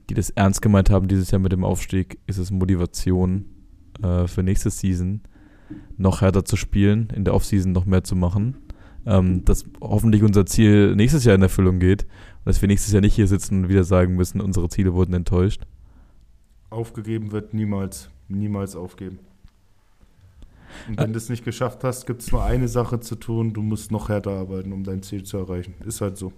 die 0.09 0.15
das 0.15 0.31
ernst 0.31 0.63
gemeint 0.63 0.89
haben 0.89 1.07
dieses 1.07 1.29
Jahr 1.29 1.39
mit 1.39 1.51
dem 1.51 1.63
Aufstieg, 1.63 2.17
ist 2.25 2.39
es 2.39 2.49
Motivation 2.49 3.45
äh, 4.01 4.25
für 4.25 4.41
nächste 4.41 4.71
Season 4.71 5.21
noch 5.97 6.21
härter 6.21 6.45
zu 6.45 6.55
spielen, 6.55 7.09
in 7.13 7.25
der 7.25 7.35
Offseason 7.35 7.71
noch 7.71 7.85
mehr 7.85 8.03
zu 8.03 8.15
machen. 8.15 8.57
Ähm, 9.05 9.45
dass 9.45 9.65
hoffentlich 9.81 10.23
unser 10.23 10.47
Ziel 10.47 10.95
nächstes 10.95 11.25
Jahr 11.25 11.35
in 11.35 11.43
Erfüllung 11.43 11.77
geht 11.77 12.05
und 12.05 12.45
dass 12.45 12.59
wir 12.59 12.67
nächstes 12.67 12.91
Jahr 12.91 13.01
nicht 13.01 13.13
hier 13.13 13.27
sitzen 13.27 13.65
und 13.65 13.69
wieder 13.69 13.83
sagen 13.83 14.15
müssen, 14.15 14.41
unsere 14.41 14.67
Ziele 14.69 14.95
wurden 14.95 15.13
enttäuscht. 15.13 15.67
Aufgegeben 16.71 17.31
wird 17.31 17.53
niemals, 17.53 18.09
niemals 18.29 18.75
aufgeben. 18.75 19.19
Und 20.87 20.99
wenn 20.99 21.13
du 21.13 21.17
es 21.17 21.29
nicht 21.29 21.43
geschafft 21.45 21.83
hast, 21.83 22.05
gibt 22.05 22.21
es 22.21 22.31
nur 22.31 22.43
eine 22.43 22.67
Sache 22.67 22.99
zu 22.99 23.15
tun, 23.15 23.53
du 23.53 23.61
musst 23.61 23.91
noch 23.91 24.09
härter 24.09 24.31
arbeiten, 24.31 24.73
um 24.73 24.83
dein 24.83 25.01
Ziel 25.01 25.23
zu 25.23 25.37
erreichen. 25.37 25.75
Ist 25.85 26.01
halt 26.01 26.17
so. 26.17 26.33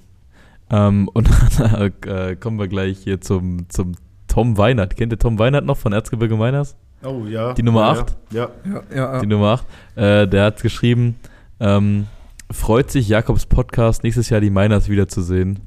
Ähm, 0.69 1.09
und 1.13 1.29
dann 1.59 1.93
äh, 2.05 2.35
kommen 2.35 2.59
wir 2.59 2.67
gleich 2.67 2.99
hier 2.99 3.21
zum, 3.21 3.69
zum 3.69 3.93
Tom 4.27 4.57
Weinert. 4.57 4.95
Kennt 4.95 5.13
ihr 5.13 5.19
Tom 5.19 5.39
Weinert 5.39 5.65
noch 5.65 5.77
von 5.77 5.93
Erzgebirge 5.93 6.35
Meiners? 6.35 6.75
Oh 7.03 7.25
ja. 7.27 7.53
Die 7.53 7.63
Nummer 7.63 7.83
8? 7.83 8.17
Ja. 8.31 8.49
Ja, 8.65 8.71
ja, 8.73 8.95
ja. 8.95 9.19
Die 9.19 9.27
Nummer 9.27 9.47
8. 9.53 9.65
Äh, 9.95 10.27
der 10.27 10.45
hat 10.45 10.61
geschrieben, 10.61 11.15
ähm, 11.59 12.07
freut 12.51 12.91
sich 12.91 13.07
Jakobs 13.07 13.45
Podcast 13.45 14.03
nächstes 14.03 14.29
Jahr 14.29 14.41
die 14.41 14.49
Miners 14.49 14.89
wiederzusehen. 14.89 15.59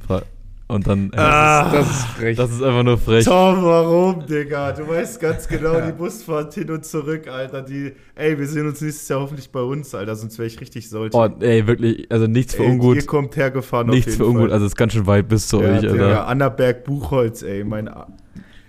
Und 0.71 0.87
dann. 0.87 1.11
Äh, 1.13 1.17
ah, 1.19 1.73
das, 1.73 1.91
ist, 1.91 2.05
frech. 2.07 2.37
Das 2.37 2.51
ist 2.51 2.63
einfach 2.63 2.85
nur 2.85 2.97
frech. 2.97 3.25
Tom, 3.25 3.63
warum, 3.63 4.25
Digga? 4.25 4.73
Du 4.73 4.87
weißt 4.87 5.21
ganz 5.21 5.49
genau, 5.49 5.81
die 5.81 5.93
Busfahrt 5.93 6.55
hin 6.55 6.71
und 6.71 6.85
zurück, 6.85 7.27
Alter. 7.29 7.63
Die, 7.63 7.93
ey, 8.15 8.39
wir 8.39 8.47
sehen 8.47 8.69
uns 8.69 8.81
nächstes 8.81 9.09
Jahr 9.09 9.21
hoffentlich 9.21 9.51
bei 9.51 9.61
uns, 9.61 9.95
Alter. 9.95 10.15
Sonst 10.15 10.39
wäre 10.39 10.47
ich 10.47 10.61
richtig 10.61 10.89
solch. 10.89 11.13
Oh, 11.13 11.29
ey, 11.41 11.67
wirklich. 11.67 12.07
Also 12.11 12.29
nichts 12.29 12.55
für 12.55 12.63
ey, 12.63 12.71
ungut. 12.71 12.97
Ihr 12.97 13.07
kommt 13.07 13.37
hergefahren 13.37 13.89
Nichts 13.89 14.17
für 14.17 14.27
ungut. 14.27 14.43
Fall. 14.43 14.53
Also, 14.53 14.67
es 14.67 14.73
ist 14.73 14.77
ganz 14.77 14.93
schön 14.93 15.07
weit 15.07 15.29
bis 15.29 15.49
zu 15.49 15.61
ja, 15.61 15.69
euch, 15.69 15.89
Alter. 15.89 16.09
Ja, 16.09 16.25
Annaberg, 16.25 16.85
Buchholz, 16.85 17.43
ey. 17.43 17.65
Mein. 17.65 17.91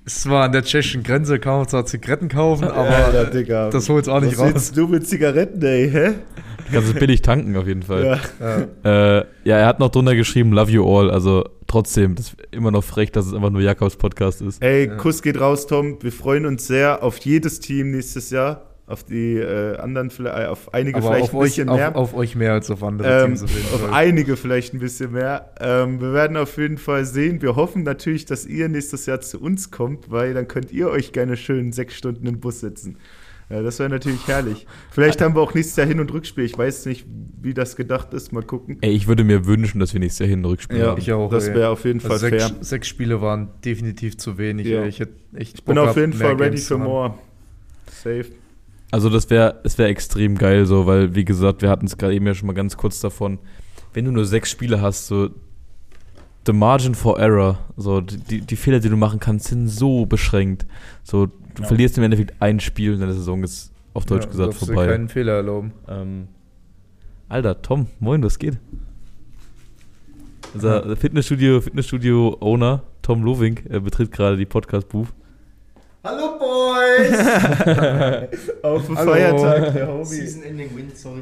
Es 0.03 0.27
war 0.27 0.45
an 0.45 0.51
der 0.51 0.63
tschechischen 0.63 1.03
Grenze, 1.03 1.37
kann 1.37 1.57
man 1.57 1.67
zwar 1.67 1.85
Zigaretten 1.85 2.27
kaufen, 2.27 2.65
aber 2.65 3.13
ja, 3.13 3.23
Digga. 3.25 3.69
das 3.69 3.87
holt's 3.87 4.09
auch 4.09 4.19
nicht 4.19 4.37
Was 4.39 4.55
raus. 4.55 4.71
du 4.71 4.87
mit 4.87 5.07
Zigaretten, 5.07 5.61
ey, 5.61 5.89
hä? 5.91 6.13
Du 6.71 6.73
kannst 6.73 6.93
es 6.93 6.99
billig 6.99 7.21
tanken, 7.21 7.55
auf 7.55 7.67
jeden 7.67 7.83
Fall. 7.83 8.19
Ja. 8.39 8.67
Ja. 8.83 9.17
Äh, 9.19 9.25
ja, 9.43 9.57
er 9.57 9.67
hat 9.67 9.79
noch 9.79 9.89
drunter 9.89 10.15
geschrieben, 10.15 10.53
love 10.53 10.71
you 10.71 10.83
all. 10.85 11.11
Also 11.11 11.43
trotzdem, 11.71 12.15
das 12.15 12.27
ist 12.27 12.37
immer 12.51 12.71
noch 12.71 12.83
frech, 12.83 13.11
dass 13.11 13.25
es 13.25 13.33
einfach 13.33 13.49
nur 13.49 13.61
Jakobs 13.61 13.95
Podcast 13.95 14.41
ist. 14.41 14.61
Ey. 14.61 14.89
Kuss 14.97 15.21
geht 15.21 15.39
raus, 15.39 15.67
Tom. 15.67 15.97
Wir 16.01 16.11
freuen 16.11 16.45
uns 16.45 16.67
sehr 16.67 17.01
auf 17.01 17.17
jedes 17.19 17.59
Team 17.59 17.91
nächstes 17.91 18.29
Jahr. 18.29 18.67
Auf 18.87 19.05
die 19.05 19.37
äh, 19.37 19.77
anderen, 19.77 20.11
äh, 20.25 20.47
auf 20.47 20.73
einige 20.73 20.97
Aber 20.97 21.13
vielleicht 21.13 21.33
ein 21.33 21.39
bisschen 21.39 21.69
euch, 21.69 21.77
mehr. 21.77 21.95
Auf, 21.95 22.13
auf, 22.13 22.13
euch 22.13 22.35
mehr 22.35 22.51
als 22.51 22.69
auf 22.69 22.83
andere 22.83 23.23
ähm, 23.23 23.35
Teams. 23.35 23.43
Auf, 23.43 23.73
auf 23.75 23.93
einige 23.93 24.35
vielleicht 24.35 24.73
ein 24.73 24.79
bisschen 24.79 25.13
mehr. 25.13 25.53
Ähm, 25.61 26.01
wir 26.01 26.11
werden 26.11 26.35
auf 26.35 26.57
jeden 26.57 26.77
Fall 26.77 27.05
sehen. 27.05 27.41
Wir 27.41 27.55
hoffen 27.55 27.83
natürlich, 27.83 28.25
dass 28.25 28.45
ihr 28.45 28.67
nächstes 28.67 29.05
Jahr 29.05 29.21
zu 29.21 29.39
uns 29.39 29.71
kommt, 29.71 30.11
weil 30.11 30.33
dann 30.33 30.49
könnt 30.49 30.73
ihr 30.73 30.89
euch 30.89 31.13
gerne 31.13 31.37
schön 31.37 31.71
sechs 31.71 31.95
Stunden 31.95 32.27
im 32.27 32.41
Bus 32.41 32.59
sitzen. 32.59 32.97
Ja, 33.51 33.61
das 33.61 33.79
wäre 33.79 33.89
natürlich 33.89 34.25
herrlich. 34.27 34.65
Vielleicht 34.91 35.21
haben 35.21 35.35
wir 35.35 35.41
auch 35.41 35.53
nächstes 35.53 35.75
Jahr 35.75 35.87
Hin- 35.87 35.99
und 35.99 36.13
Rückspiel. 36.13 36.45
Ich 36.45 36.57
weiß 36.57 36.85
nicht, 36.85 37.05
wie 37.41 37.53
das 37.53 37.75
gedacht 37.75 38.13
ist. 38.13 38.31
Mal 38.31 38.43
gucken. 38.43 38.77
Ey, 38.81 38.91
ich 38.91 39.07
würde 39.07 39.23
mir 39.23 39.45
wünschen, 39.45 39.79
dass 39.79 39.93
wir 39.93 39.99
nächstes 39.99 40.19
Jahr 40.19 40.29
hin 40.29 40.41
ein 40.41 40.45
Rückspiel 40.45 40.77
Ja, 40.79 40.87
haben. 40.87 41.01
Ich 41.01 41.11
auch, 41.11 41.29
das 41.29 41.47
wäre 41.47 41.69
auf 41.69 41.83
jeden 41.83 41.99
Fall 41.99 42.11
Also 42.11 42.27
sechs, 42.29 42.43
fair. 42.45 42.55
sechs 42.61 42.87
Spiele 42.87 43.21
waren 43.21 43.49
definitiv 43.65 44.17
zu 44.17 44.37
wenig. 44.37 44.67
Ja. 44.67 44.85
Ich, 44.85 44.99
hätte 44.99 45.13
echt 45.35 45.55
Ich 45.59 45.65
bin 45.65 45.77
auf 45.77 45.95
jeden 45.97 46.13
Fall 46.13 46.35
ready 46.35 46.57
haben. 46.57 46.83
more. 46.83 47.13
Safe. 47.91 48.25
Also 48.91 49.09
das 49.09 49.29
wäre 49.29 49.59
das 49.63 49.77
wär 49.77 49.87
extrem 49.87 50.37
geil 50.37 50.65
so, 50.65 50.85
weil 50.85 51.15
wie 51.15 51.23
gesagt, 51.25 51.61
wir 51.61 51.69
hatten 51.69 51.85
es 51.85 51.97
gerade 51.97 52.13
eben 52.13 52.27
ja 52.27 52.33
schon 52.33 52.47
mal 52.47 52.53
ganz 52.53 52.75
kurz 52.77 52.99
davon, 52.99 53.39
wenn 53.93 54.05
du 54.05 54.11
nur 54.11 54.25
sechs 54.25 54.49
Spiele 54.51 54.81
hast, 54.81 55.07
so 55.07 55.29
the 56.45 56.53
margin 56.53 56.95
for 56.95 57.19
error, 57.19 57.59
so 57.77 58.01
die, 58.01 58.41
die 58.41 58.55
Fehler, 58.55 58.79
die 58.79 58.89
du 58.89 58.97
machen 58.97 59.19
kannst, 59.19 59.47
sind 59.47 59.67
so 59.67 60.05
beschränkt. 60.05 60.65
So 61.03 61.27
du 61.27 61.61
Ja. 61.61 61.67
verlierst 61.67 61.97
im 61.97 62.03
Endeffekt 62.03 62.33
ein 62.41 62.59
Spiel 62.59 62.93
und 62.93 62.99
deine 63.01 63.13
Saison 63.13 63.43
ist 63.43 63.71
auf 63.93 64.05
Deutsch 64.05 64.23
Ja, 64.25 64.29
gesagt 64.31 64.53
vorbei. 64.55 64.87
keinen 64.87 65.09
Fehler 65.09 65.33
erlauben. 65.33 65.73
Ähm, 65.87 66.27
Alter, 67.29 67.61
Tom, 67.61 67.87
moin, 67.99 68.23
was 68.23 68.39
geht? 68.39 68.57
Unser 70.53 70.87
Ja. 70.87 70.95
Fitnessstudio, 70.95 71.61
Fitnessstudio-Owner 71.61 72.83
Tom 73.01 73.23
Loving 73.23 73.59
äh, 73.69 73.79
betritt 73.79 74.11
gerade 74.11 74.35
die 74.37 74.45
Podcast-Booth. 74.45 75.07
Hallo 76.03 76.37
Boys! 76.39 77.11
Auf 78.63 78.85
dem. 78.87 78.95
Feiertag, 78.97 79.73
der 79.73 79.87
Homie. 79.93 80.05
Season 80.05 80.43
Ending 80.43 80.75
Win, 80.75 80.91
sorry. 80.95 81.21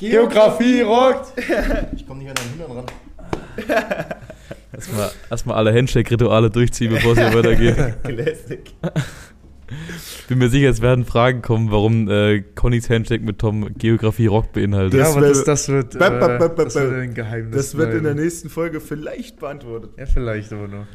Geografie 0.00 0.80
rockt! 0.80 1.32
Ich 1.94 2.06
komme 2.06 2.20
nicht 2.22 2.30
an 2.30 2.34
deinen 2.34 2.50
Hintern 2.58 2.72
ran. 2.72 2.86
Erstmal, 4.72 5.10
erstmal 5.30 5.56
alle 5.56 5.74
Handshake-Rituale 5.74 6.48
durchziehen, 6.48 6.90
bevor 6.92 7.12
es 7.12 7.18
hier 7.18 7.34
weitergeht. 7.34 7.76
Classic. 8.04 8.60
Bin 10.28 10.38
mir 10.38 10.48
sicher, 10.48 10.68
es 10.70 10.80
werden 10.80 11.04
Fragen 11.04 11.42
kommen, 11.42 11.70
warum 11.70 12.08
äh, 12.08 12.40
Connys 12.54 12.88
Handshake 12.88 13.22
mit 13.24 13.38
Tom 13.38 13.74
Geografie 13.76 14.26
Rock 14.26 14.52
beinhaltet. 14.52 14.98
Das 15.00 15.08
ja, 15.08 15.12
aber 15.12 15.22
wär- 15.22 15.28
das, 15.28 15.44
das 15.44 15.68
wird, 15.68 15.94
äh, 15.96 15.98
das 15.98 16.74
wird 16.74 16.92
ein 16.94 17.14
Geheimnis. 17.14 17.56
Das 17.56 17.76
wird 17.76 17.94
in 17.94 18.04
der 18.04 18.14
nächsten 18.14 18.48
Folge 18.48 18.80
vielleicht 18.80 19.38
beantwortet. 19.40 19.90
Ja, 19.98 20.06
vielleicht 20.06 20.52
aber 20.52 20.68
noch. 20.68 20.86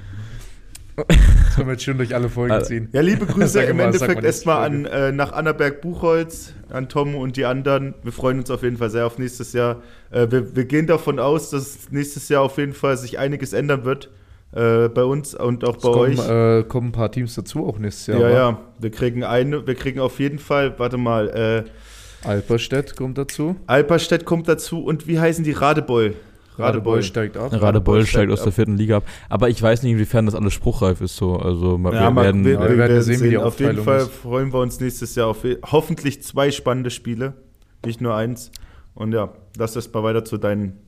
Das 0.96 1.56
können 1.56 1.68
wir 1.68 1.74
jetzt 1.74 1.84
schon 1.84 1.98
durch 1.98 2.16
alle 2.16 2.30
Folgen 2.30 2.54
Äh, 2.54 2.64
ziehen. 2.64 2.90
Ja, 2.94 3.02
liebe 3.02 3.26
Grüße 3.26 3.62
im 3.64 3.80
Endeffekt 3.80 4.16
mal 4.16 4.26
erstmal 4.26 4.66
an 4.66 4.86
äh, 4.86 5.12
nach 5.12 5.32
Annaberg-Buchholz, 5.34 6.54
an 6.70 6.90
Tom 6.90 7.16
und 7.16 7.38
die 7.38 7.46
anderen. 7.46 7.94
Wir 8.04 8.12
freuen 8.12 8.40
uns 8.40 8.50
auf 8.52 8.64
jeden 8.64 8.78
Fall 8.78 8.90
sehr 8.90 9.06
auf 9.06 9.18
nächstes 9.18 9.54
Jahr. 9.54 9.82
Äh, 10.12 10.28
wir, 10.32 10.56
wir 10.56 10.66
gehen 10.66 10.88
davon 10.88 11.20
aus, 11.20 11.50
dass 11.50 11.92
nächstes 11.92 12.30
Jahr 12.30 12.42
auf 12.44 12.58
jeden 12.58 12.74
Fall 12.74 12.98
sich 12.98 13.20
einiges 13.20 13.54
ändern 13.54 13.84
wird 13.86 14.10
äh, 14.54 14.88
bei 14.90 15.04
uns 15.04 15.36
und 15.36 15.64
auch 15.66 15.78
Es 15.78 15.84
bei 15.84 15.92
kommen, 15.92 16.20
euch. 16.20 16.30
äh, 16.30 16.64
kommen 16.64 16.88
ein 16.90 16.94
paar 16.94 17.12
Teams 17.12 17.36
dazu 17.36 17.68
auch 17.68 17.78
nächstes 17.78 18.08
Jahr. 18.08 18.20
ja, 18.22 18.30
ja, 18.30 18.58
wir 18.80 18.92
kriegen 18.92 19.24
eine, 19.24 19.68
wir 19.68 19.76
kriegen 19.76 20.00
auf 20.00 20.20
jeden 20.20 20.40
Fall, 20.40 20.74
warte 20.78 20.98
mal, 20.98 21.30
äh, 21.30 22.28
Alperstedt 22.28 22.96
kommt 22.96 23.18
dazu. 23.20 23.56
Alperstedt 23.68 24.26
kommt 24.26 24.48
dazu 24.48 24.84
und 24.84 25.08
wie 25.08 25.20
heißen 25.20 25.44
die 25.44 25.52
Radebeul? 25.52 26.16
Radebeul 26.58 27.04
steigt 27.04 27.38
ab. 27.38 27.52
Radebeul 27.54 28.02
steigt 28.02 28.10
steigt 28.10 28.32
aus 28.32 28.40
ab. 28.40 28.46
der 28.46 28.54
vierten 28.54 28.78
Liga 28.78 28.98
ab. 28.98 29.04
Aber 29.30 29.50
ich 29.50 29.62
weiß 29.62 29.84
nicht, 29.84 29.92
inwiefern 29.94 30.26
das 30.26 30.36
alles 30.36 30.54
spruchreif 30.54 31.02
ist. 31.02 31.16
So. 31.16 31.36
Also 31.38 31.78
wir 31.78 31.94
Ja, 31.94 32.10
mal, 32.12 32.24
werden, 32.26 32.46
wir, 32.46 32.54
Ja, 32.54 32.70
wir, 32.70 32.78
werden 32.78 33.02
sehen, 33.02 33.22
wie 33.22 33.30
die 33.30 33.38
Auf 33.38 33.60
jeden 33.60 33.84
Fall 33.84 34.00
ist. 34.02 34.12
freuen 34.12 34.52
wir 34.54 34.60
uns 34.60 34.80
nächstes 34.80 35.16
Jahr 35.16 35.28
auf 35.28 35.40
hoffentlich 35.72 36.24
zwei 36.24 36.52
spannende 36.52 36.90
Spiele, 36.90 37.34
nicht 37.86 38.02
nur 38.02 38.16
eins. 38.16 38.52
Und 38.94 39.14
ja, 39.14 39.34
lass 39.58 39.76
erst 39.76 39.94
mal 39.94 40.04
weiter 40.04 40.24
zu 40.24 40.38
deinen. 40.38 40.80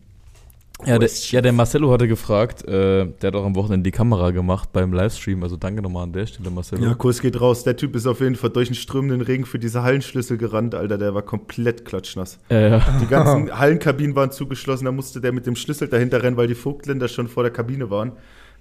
Ja, 0.85 0.99
der, 0.99 1.09
ja, 1.09 1.41
der 1.41 1.53
Marcelo 1.53 1.91
hatte 1.91 2.07
gefragt, 2.07 2.63
äh, 2.67 3.07
der 3.07 3.27
hat 3.27 3.35
auch 3.35 3.45
am 3.45 3.55
Wochenende 3.55 3.83
die 3.83 3.91
Kamera 3.91 4.29
gemacht 4.31 4.69
beim 4.71 4.93
Livestream. 4.93 5.41
Also 5.41 5.57
danke 5.57 5.81
nochmal 5.81 6.03
an 6.03 6.13
der 6.13 6.27
Stelle, 6.27 6.51
Marcelo. 6.51 6.83
Ja, 6.83 6.93
Kurs 6.93 7.19
geht 7.19 7.41
raus. 7.41 7.63
Der 7.63 7.75
Typ 7.75 7.95
ist 7.95 8.05
auf 8.05 8.21
jeden 8.21 8.35
Fall 8.35 8.51
durch 8.51 8.67
den 8.67 8.75
strömenden 8.75 9.21
Regen 9.21 9.45
für 9.45 9.57
diese 9.57 9.81
Hallenschlüssel 9.81 10.37
gerannt, 10.37 10.75
Alter. 10.75 10.99
Der 10.99 11.15
war 11.15 11.23
komplett 11.23 11.83
klatschnass. 11.83 12.39
Äh, 12.49 12.69
ja. 12.69 12.81
Die 13.01 13.07
ganzen 13.07 13.51
Hallenkabinen 13.59 14.15
waren 14.15 14.31
zugeschlossen. 14.31 14.85
Da 14.85 14.91
musste 14.91 15.19
der 15.19 15.31
mit 15.31 15.47
dem 15.47 15.55
Schlüssel 15.55 15.87
dahinter 15.87 16.21
rennen, 16.21 16.37
weil 16.37 16.47
die 16.47 16.55
Vogtländer 16.55 17.07
schon 17.07 17.27
vor 17.27 17.43
der 17.43 17.51
Kabine 17.51 17.89
waren. 17.89 18.11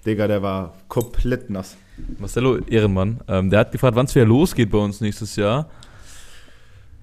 Digga, 0.07 0.27
der 0.27 0.43
war 0.43 0.75
komplett 0.89 1.51
nass. 1.51 1.77
Marcelo 2.19 2.59
Ehrenmann, 2.59 3.21
ähm, 3.29 3.51
der 3.51 3.61
hat 3.61 3.73
gefragt, 3.73 3.97
wann 3.97 4.07
es 4.07 4.15
wieder 4.15 4.27
losgeht 4.27 4.71
bei 4.71 4.79
uns 4.79 5.01
nächstes 5.01 5.37
Jahr. 5.37 5.69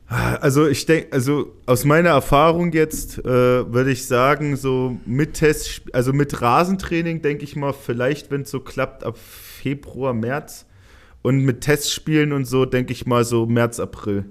Also 0.08 0.68
ich 0.68 0.86
denke, 0.86 1.12
also 1.12 1.54
aus 1.66 1.86
meiner 1.86 2.10
Erfahrung 2.10 2.72
jetzt 2.72 3.20
äh, 3.20 3.24
würde 3.26 3.92
ich 3.92 4.06
sagen, 4.06 4.58
so 4.58 4.98
mit 5.06 5.36
Test, 5.36 5.82
also 5.94 6.14
mit 6.14 6.42
Rasentraining 6.42 7.22
denke 7.22 7.44
ich 7.44 7.56
mal, 7.56 7.74
vielleicht, 7.74 8.30
wenn 8.30 8.42
es 8.42 8.52
so 8.52 8.60
klappt, 8.60 9.04
ab 9.04 9.18
Februar, 9.18 10.14
März. 10.14 10.66
Und 11.22 11.40
mit 11.46 11.62
Testspielen 11.62 12.34
und 12.34 12.46
so 12.46 12.66
denke 12.66 12.92
ich 12.92 13.06
mal 13.06 13.24
so 13.24 13.46
März, 13.46 13.80
April. 13.80 14.26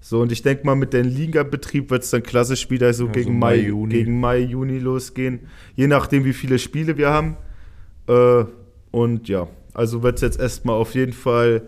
So, 0.00 0.20
und 0.20 0.32
ich 0.32 0.42
denke 0.42 0.66
mal, 0.66 0.74
mit 0.74 0.92
dem 0.92 1.06
Ligabetrieb 1.06 1.90
wird 1.90 2.02
es 2.02 2.10
dann 2.10 2.24
klassisch 2.24 2.68
wieder 2.68 2.92
so 2.92 3.06
Ja, 3.06 3.12
gegen 3.12 3.38
Mai, 3.38 3.56
Juni. 3.58 3.94
gegen 3.94 4.18
Mai, 4.18 4.38
Juni 4.40 4.80
losgehen. 4.80 5.46
Je 5.76 5.86
nachdem, 5.86 6.24
wie 6.24 6.32
viele 6.32 6.58
Spiele 6.58 6.98
wir 6.98 7.10
haben. 7.10 7.36
Äh, 8.08 8.44
und 8.90 9.28
ja, 9.28 9.46
also 9.72 10.02
wird 10.02 10.16
es 10.16 10.22
jetzt 10.22 10.40
erstmal 10.40 10.74
auf 10.74 10.96
jeden 10.96 11.12
Fall, 11.12 11.62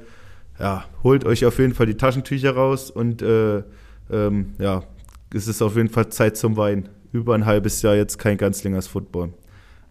ja, 0.65 0.85
holt 1.03 1.27
euch 1.27 1.45
auf 1.45 1.59
jeden 1.59 1.75
Fall 1.75 1.85
die 1.85 1.99
Taschentücher 1.99 2.53
raus 2.55 2.91
und 2.91 3.21
äh, 3.21 3.63
ähm, 4.11 4.55
ja, 4.59 4.83
es 5.35 5.47
ist 5.47 5.61
auf 5.61 5.77
jeden 5.77 5.91
Fall 5.91 6.09
Zeit 6.09 6.39
zum 6.39 6.57
Weinen. 6.57 6.89
Über 7.13 7.35
ein 7.35 7.45
halbes 7.45 7.83
Jahr 7.83 7.95
jetzt 7.95 8.19
kein 8.19 8.39
Ganzlingers 8.39 8.87
Football. 8.87 9.35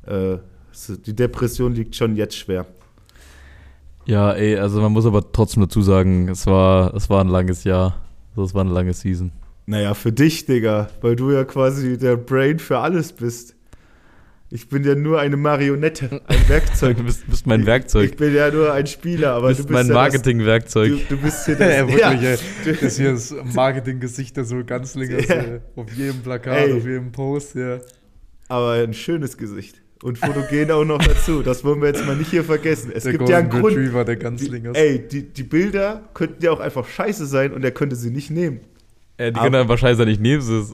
Äh, 0.07 0.37
die 1.05 1.15
Depression 1.15 1.75
liegt 1.75 1.95
schon 1.95 2.15
jetzt 2.15 2.35
schwer. 2.35 2.65
Ja, 4.05 4.31
ey, 4.31 4.57
also 4.57 4.81
man 4.81 4.91
muss 4.91 5.05
aber 5.05 5.31
trotzdem 5.31 5.61
dazu 5.61 5.83
sagen, 5.83 6.27
es 6.27 6.47
war, 6.47 6.91
es 6.95 7.07
war 7.07 7.23
ein 7.23 7.27
langes 7.27 7.63
Jahr. 7.63 8.01
Also 8.31 8.43
es 8.45 8.55
war 8.55 8.61
eine 8.61 8.73
lange 8.73 8.93
Season. 8.93 9.31
Naja, 9.67 9.93
für 9.93 10.11
dich, 10.11 10.47
Digga, 10.47 10.89
weil 11.01 11.15
du 11.15 11.29
ja 11.29 11.43
quasi 11.43 11.99
der 11.99 12.17
Brain 12.17 12.57
für 12.57 12.79
alles 12.79 13.13
bist. 13.13 13.55
Ich 14.55 14.69
bin 14.69 14.83
ja 14.83 14.93
nur 14.93 15.19
eine 15.19 15.35
Marionette, 15.35 16.21
ein 16.27 16.37
Werkzeug. 16.47 16.97
Du 16.97 17.03
bist, 17.03 17.27
bist 17.27 17.47
mein 17.47 17.65
Werkzeug. 17.65 18.11
Ich 18.11 18.17
bin 18.17 18.35
ja 18.35 18.51
nur 18.51 18.71
ein 18.71 18.85
Spieler, 18.85 19.31
aber 19.33 19.47
du 19.49 19.55
bist, 19.55 19.59
du 19.61 19.63
bist 19.63 19.73
mein 19.73 19.87
ja 19.87 19.93
Marketingwerkzeug. 19.95 20.91
Du, 21.09 21.15
du 21.15 21.21
bist 21.23 21.45
hier 21.47 21.55
das, 21.57 21.73
Ja, 21.75 21.87
wirklich, 21.87 22.21
ja. 22.21 22.73
Das 22.81 22.97
hier 22.97 23.13
ist 23.13 23.33
Marketinggesicht 23.55 24.37
der 24.37 24.43
so 24.45 24.63
ganz 24.63 24.93
länger 24.93 25.19
Ja. 25.27 25.35
äh, 25.35 25.59
auf 25.75 25.91
jedem 25.93 26.21
Plakat, 26.21 26.67
Ey. 26.67 26.73
auf 26.73 26.85
jedem 26.85 27.11
Post, 27.11 27.55
ja. 27.55 27.79
aber 28.47 28.73
ein 28.73 28.93
schönes 28.93 29.37
Gesicht. 29.37 29.81
Und 30.03 30.19
fotogen 30.19 30.69
auch 30.69 30.83
noch 30.85 30.99
dazu. 30.99 31.41
Das 31.41 31.63
wollen 31.63 31.81
wir 31.81 31.87
jetzt 31.87 32.05
mal 32.05 32.15
nicht 32.15 32.29
hier 32.29 32.43
vergessen. 32.43 32.91
Es 32.93 33.03
der 33.03 33.13
gibt 33.13 33.29
ja 33.29 33.37
einen 33.39 33.49
Golden 33.49 33.63
Grund. 33.63 33.77
Retriever 33.77 34.05
der 34.05 34.17
Ganzlingers. 34.17 34.77
ey, 34.77 34.99
die, 35.07 35.33
die 35.33 35.43
Bilder 35.43 36.03
könnten 36.13 36.43
ja 36.45 36.51
auch 36.51 36.59
einfach 36.59 36.85
scheiße 36.87 37.25
sein 37.25 37.53
und 37.53 37.63
er 37.63 37.71
könnte 37.71 37.95
sie 37.95 38.11
nicht 38.11 38.29
nehmen. 38.29 38.59
Äh, 39.17 39.31
die 39.31 39.35
Aber- 39.37 39.45
können 39.45 39.53
dann 39.53 39.67
wahrscheinlich 39.69 39.97
sein, 39.97 40.09
ich 40.09 40.19
nehme 40.19 40.43
es. 40.43 40.73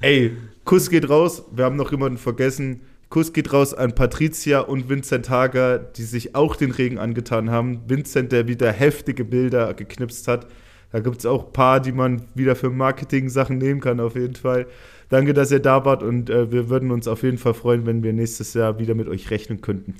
Ey, 0.00 0.36
Kuss 0.70 0.88
geht 0.88 1.10
raus. 1.10 1.42
Wir 1.50 1.64
haben 1.64 1.74
noch 1.74 1.90
jemanden 1.90 2.16
vergessen. 2.16 2.82
Kuss 3.08 3.32
geht 3.32 3.52
raus 3.52 3.74
an 3.74 3.96
Patricia 3.96 4.60
und 4.60 4.88
Vincent 4.88 5.28
Hager, 5.28 5.80
die 5.80 6.04
sich 6.04 6.36
auch 6.36 6.54
den 6.54 6.70
Regen 6.70 6.96
angetan 6.96 7.50
haben. 7.50 7.80
Vincent, 7.88 8.30
der 8.30 8.46
wieder 8.46 8.70
heftige 8.70 9.24
Bilder 9.24 9.74
geknipst 9.74 10.28
hat. 10.28 10.46
Da 10.92 11.00
gibt 11.00 11.18
es 11.18 11.26
auch 11.26 11.46
ein 11.46 11.52
paar, 11.52 11.80
die 11.80 11.90
man 11.90 12.22
wieder 12.36 12.54
für 12.54 12.70
Marketing-Sachen 12.70 13.58
nehmen 13.58 13.80
kann, 13.80 13.98
auf 13.98 14.14
jeden 14.14 14.36
Fall. 14.36 14.68
Danke, 15.08 15.34
dass 15.34 15.50
ihr 15.50 15.58
da 15.58 15.84
wart 15.84 16.04
und 16.04 16.30
äh, 16.30 16.52
wir 16.52 16.70
würden 16.70 16.92
uns 16.92 17.08
auf 17.08 17.24
jeden 17.24 17.38
Fall 17.38 17.54
freuen, 17.54 17.84
wenn 17.84 18.04
wir 18.04 18.12
nächstes 18.12 18.54
Jahr 18.54 18.78
wieder 18.78 18.94
mit 18.94 19.08
euch 19.08 19.28
rechnen 19.32 19.60
könnten. 19.62 19.96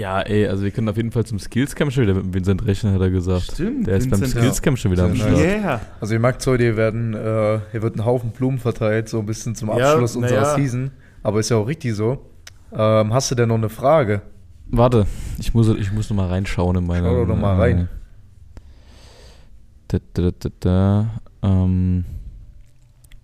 Ja, 0.00 0.22
ey, 0.22 0.46
also 0.46 0.64
wir 0.64 0.70
können 0.70 0.88
auf 0.88 0.96
jeden 0.96 1.12
Fall 1.12 1.26
zum 1.26 1.38
Skillscamp 1.38 1.92
schon 1.92 2.04
wieder 2.04 2.14
mit 2.14 2.32
Vincent 2.32 2.64
rechnen, 2.64 2.94
hat 2.94 3.02
er 3.02 3.10
gesagt. 3.10 3.52
Stimmt, 3.52 3.86
Der 3.86 3.98
ist 3.98 4.08
beim 4.08 4.18
Vincent, 4.18 4.42
Skillscamp 4.42 4.78
schon 4.78 4.92
wieder 4.92 5.04
am 5.04 5.14
Start. 5.14 5.36
Yeah. 5.36 5.82
Also 6.00 6.14
ihr 6.14 6.20
merkt 6.20 6.46
heute, 6.46 6.62
hier 6.62 6.78
werden, 6.78 7.12
äh, 7.12 7.60
hier 7.70 7.82
wird 7.82 7.96
ein 7.96 8.06
Haufen 8.06 8.30
Blumen 8.30 8.58
verteilt, 8.58 9.10
so 9.10 9.18
ein 9.18 9.26
bisschen 9.26 9.54
zum 9.54 9.68
Ja, 9.68 9.92
Abschluss 9.92 10.14
na 10.16 10.22
unserer 10.22 10.42
ja. 10.42 10.54
Season. 10.54 10.90
Aber 11.22 11.38
ist 11.40 11.50
ja 11.50 11.58
auch 11.58 11.68
richtig 11.68 11.94
so. 11.94 12.24
Ähm, 12.72 13.12
hast 13.12 13.30
du 13.30 13.34
denn 13.34 13.50
noch 13.50 13.56
eine 13.56 13.68
Frage? 13.68 14.22
Warte, 14.68 15.06
ich 15.38 15.52
muss, 15.52 15.68
ich 15.68 15.92
muss 15.92 16.08
noch 16.08 16.16
mal 16.16 16.28
reinschauen 16.28 16.76
in 16.78 16.86
meine. 16.86 17.06
Schau 17.06 17.16
doch 17.16 17.26
noch 17.26 17.36
mal 17.36 17.56
rein. 17.56 17.90
Da, 19.88 19.98
da, 20.14 20.30
da, 20.30 20.48
da, 20.60 21.10
ähm, 21.42 22.06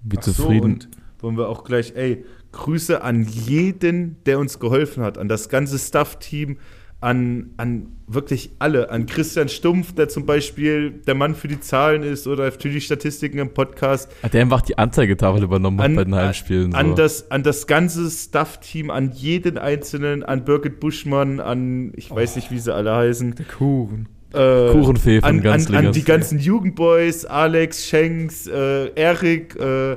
wie 0.02 0.18
Ach 0.18 0.22
so, 0.22 0.32
zufrieden. 0.32 0.72
und 0.74 0.88
wollen 1.20 1.38
wir 1.38 1.48
auch 1.48 1.64
gleich, 1.64 1.94
ey, 1.96 2.26
Grüße 2.56 3.02
an 3.02 3.24
jeden, 3.24 4.16
der 4.24 4.38
uns 4.38 4.58
geholfen 4.58 5.02
hat, 5.02 5.18
an 5.18 5.28
das 5.28 5.48
ganze 5.48 5.78
Staff-Team, 5.78 6.56
an, 7.02 7.50
an 7.58 7.88
wirklich 8.06 8.52
alle, 8.58 8.90
an 8.90 9.04
Christian 9.04 9.50
Stumpf, 9.50 9.92
der 9.94 10.08
zum 10.08 10.24
Beispiel 10.24 10.90
der 11.06 11.14
Mann 11.14 11.34
für 11.34 11.46
die 11.46 11.60
Zahlen 11.60 12.02
ist 12.02 12.26
oder 12.26 12.50
für 12.50 12.70
die 12.70 12.80
Statistiken 12.80 13.38
im 13.38 13.52
Podcast, 13.52 14.10
Hat 14.22 14.32
der 14.32 14.40
einfach 14.40 14.62
die 14.62 14.78
Anzeigetafel 14.78 15.42
übernommen 15.42 15.78
hat 15.78 15.86
an, 15.86 15.94
bei 15.96 16.04
den 16.04 16.14
Heimspielen. 16.14 16.74
an, 16.74 16.88
so. 16.90 16.94
das, 16.94 17.30
an 17.30 17.42
das 17.42 17.66
ganze 17.66 18.10
Staff-Team, 18.10 18.90
an 18.90 19.12
jeden 19.12 19.58
Einzelnen, 19.58 20.22
an 20.22 20.44
Birgit 20.46 20.80
Buschmann, 20.80 21.38
an, 21.38 21.92
ich 21.96 22.10
weiß 22.10 22.36
nicht, 22.36 22.50
wie 22.50 22.58
sie 22.58 22.74
alle 22.74 22.94
heißen, 22.94 23.34
Der 23.34 23.44
Kuchen. 23.44 24.08
äh, 24.32 24.70
Kuchenfee 24.72 25.20
von 25.20 25.28
an, 25.28 25.36
an, 25.36 25.42
Ganzlingers. 25.42 25.86
an 25.86 25.92
die 25.92 26.04
ganzen 26.04 26.38
Jugendboys, 26.38 27.26
Alex, 27.26 27.86
Schenks, 27.86 28.46
äh, 28.46 28.86
Erik, 28.94 29.54
äh, 29.56 29.96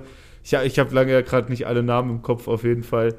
ich, 0.52 0.66
ich 0.66 0.80
habe 0.80 0.94
lange 0.94 1.12
ja 1.12 1.22
gerade 1.22 1.50
nicht 1.52 1.68
alle 1.68 1.84
Namen 1.84 2.10
im 2.10 2.22
Kopf 2.22 2.48
auf 2.48 2.64
jeden 2.64 2.84
Fall. 2.84 3.16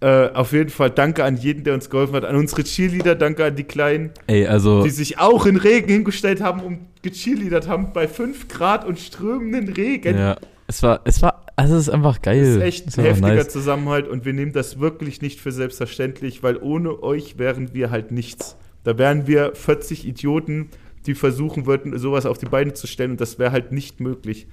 Äh, 0.00 0.28
auf 0.34 0.52
jeden 0.52 0.68
Fall 0.68 0.90
danke 0.90 1.24
an 1.24 1.36
jeden, 1.38 1.64
der 1.64 1.72
uns 1.72 1.88
geholfen 1.88 2.14
hat. 2.16 2.24
An 2.24 2.36
unsere 2.36 2.64
Cheerleader, 2.64 3.14
danke 3.14 3.46
an 3.46 3.56
die 3.56 3.64
Kleinen, 3.64 4.10
Ey, 4.26 4.46
also, 4.46 4.82
die 4.82 4.90
sich 4.90 5.18
auch 5.18 5.46
in 5.46 5.56
Regen 5.56 5.88
hingestellt 5.88 6.42
haben 6.42 6.60
und 6.60 6.80
gecheerleadert 7.02 7.66
haben 7.66 7.92
bei 7.94 8.06
5 8.06 8.48
Grad 8.48 8.84
und 8.84 8.98
strömenden 8.98 9.70
Regen. 9.70 10.18
ja, 10.18 10.36
es 10.66 10.82
war, 10.82 11.00
es 11.04 11.22
war, 11.22 11.46
also 11.56 11.76
es 11.76 11.82
ist 11.82 11.88
einfach 11.88 12.20
geil. 12.20 12.40
Das 12.40 12.56
ist 12.56 12.62
echt 12.62 12.88
Es 12.88 12.98
ein 12.98 13.04
heftiger 13.06 13.34
nice. 13.36 13.48
Zusammenhalt 13.48 14.06
und 14.08 14.26
wir 14.26 14.34
nehmen 14.34 14.52
das 14.52 14.80
wirklich 14.80 15.22
nicht 15.22 15.40
für 15.40 15.52
selbstverständlich, 15.52 16.42
weil 16.42 16.58
ohne 16.58 17.02
euch 17.02 17.38
wären 17.38 17.72
wir 17.72 17.90
halt 17.90 18.10
nichts. 18.10 18.56
Da 18.84 18.98
wären 18.98 19.26
wir 19.26 19.54
40 19.54 20.06
Idioten, 20.06 20.68
die 21.06 21.14
versuchen 21.14 21.66
würden, 21.66 21.98
sowas 21.98 22.26
auf 22.26 22.38
die 22.38 22.46
Beine 22.46 22.74
zu 22.74 22.86
stellen 22.86 23.12
und 23.12 23.20
das 23.20 23.38
wäre 23.38 23.52
halt 23.52 23.72
nicht 23.72 24.00
möglich. 24.00 24.46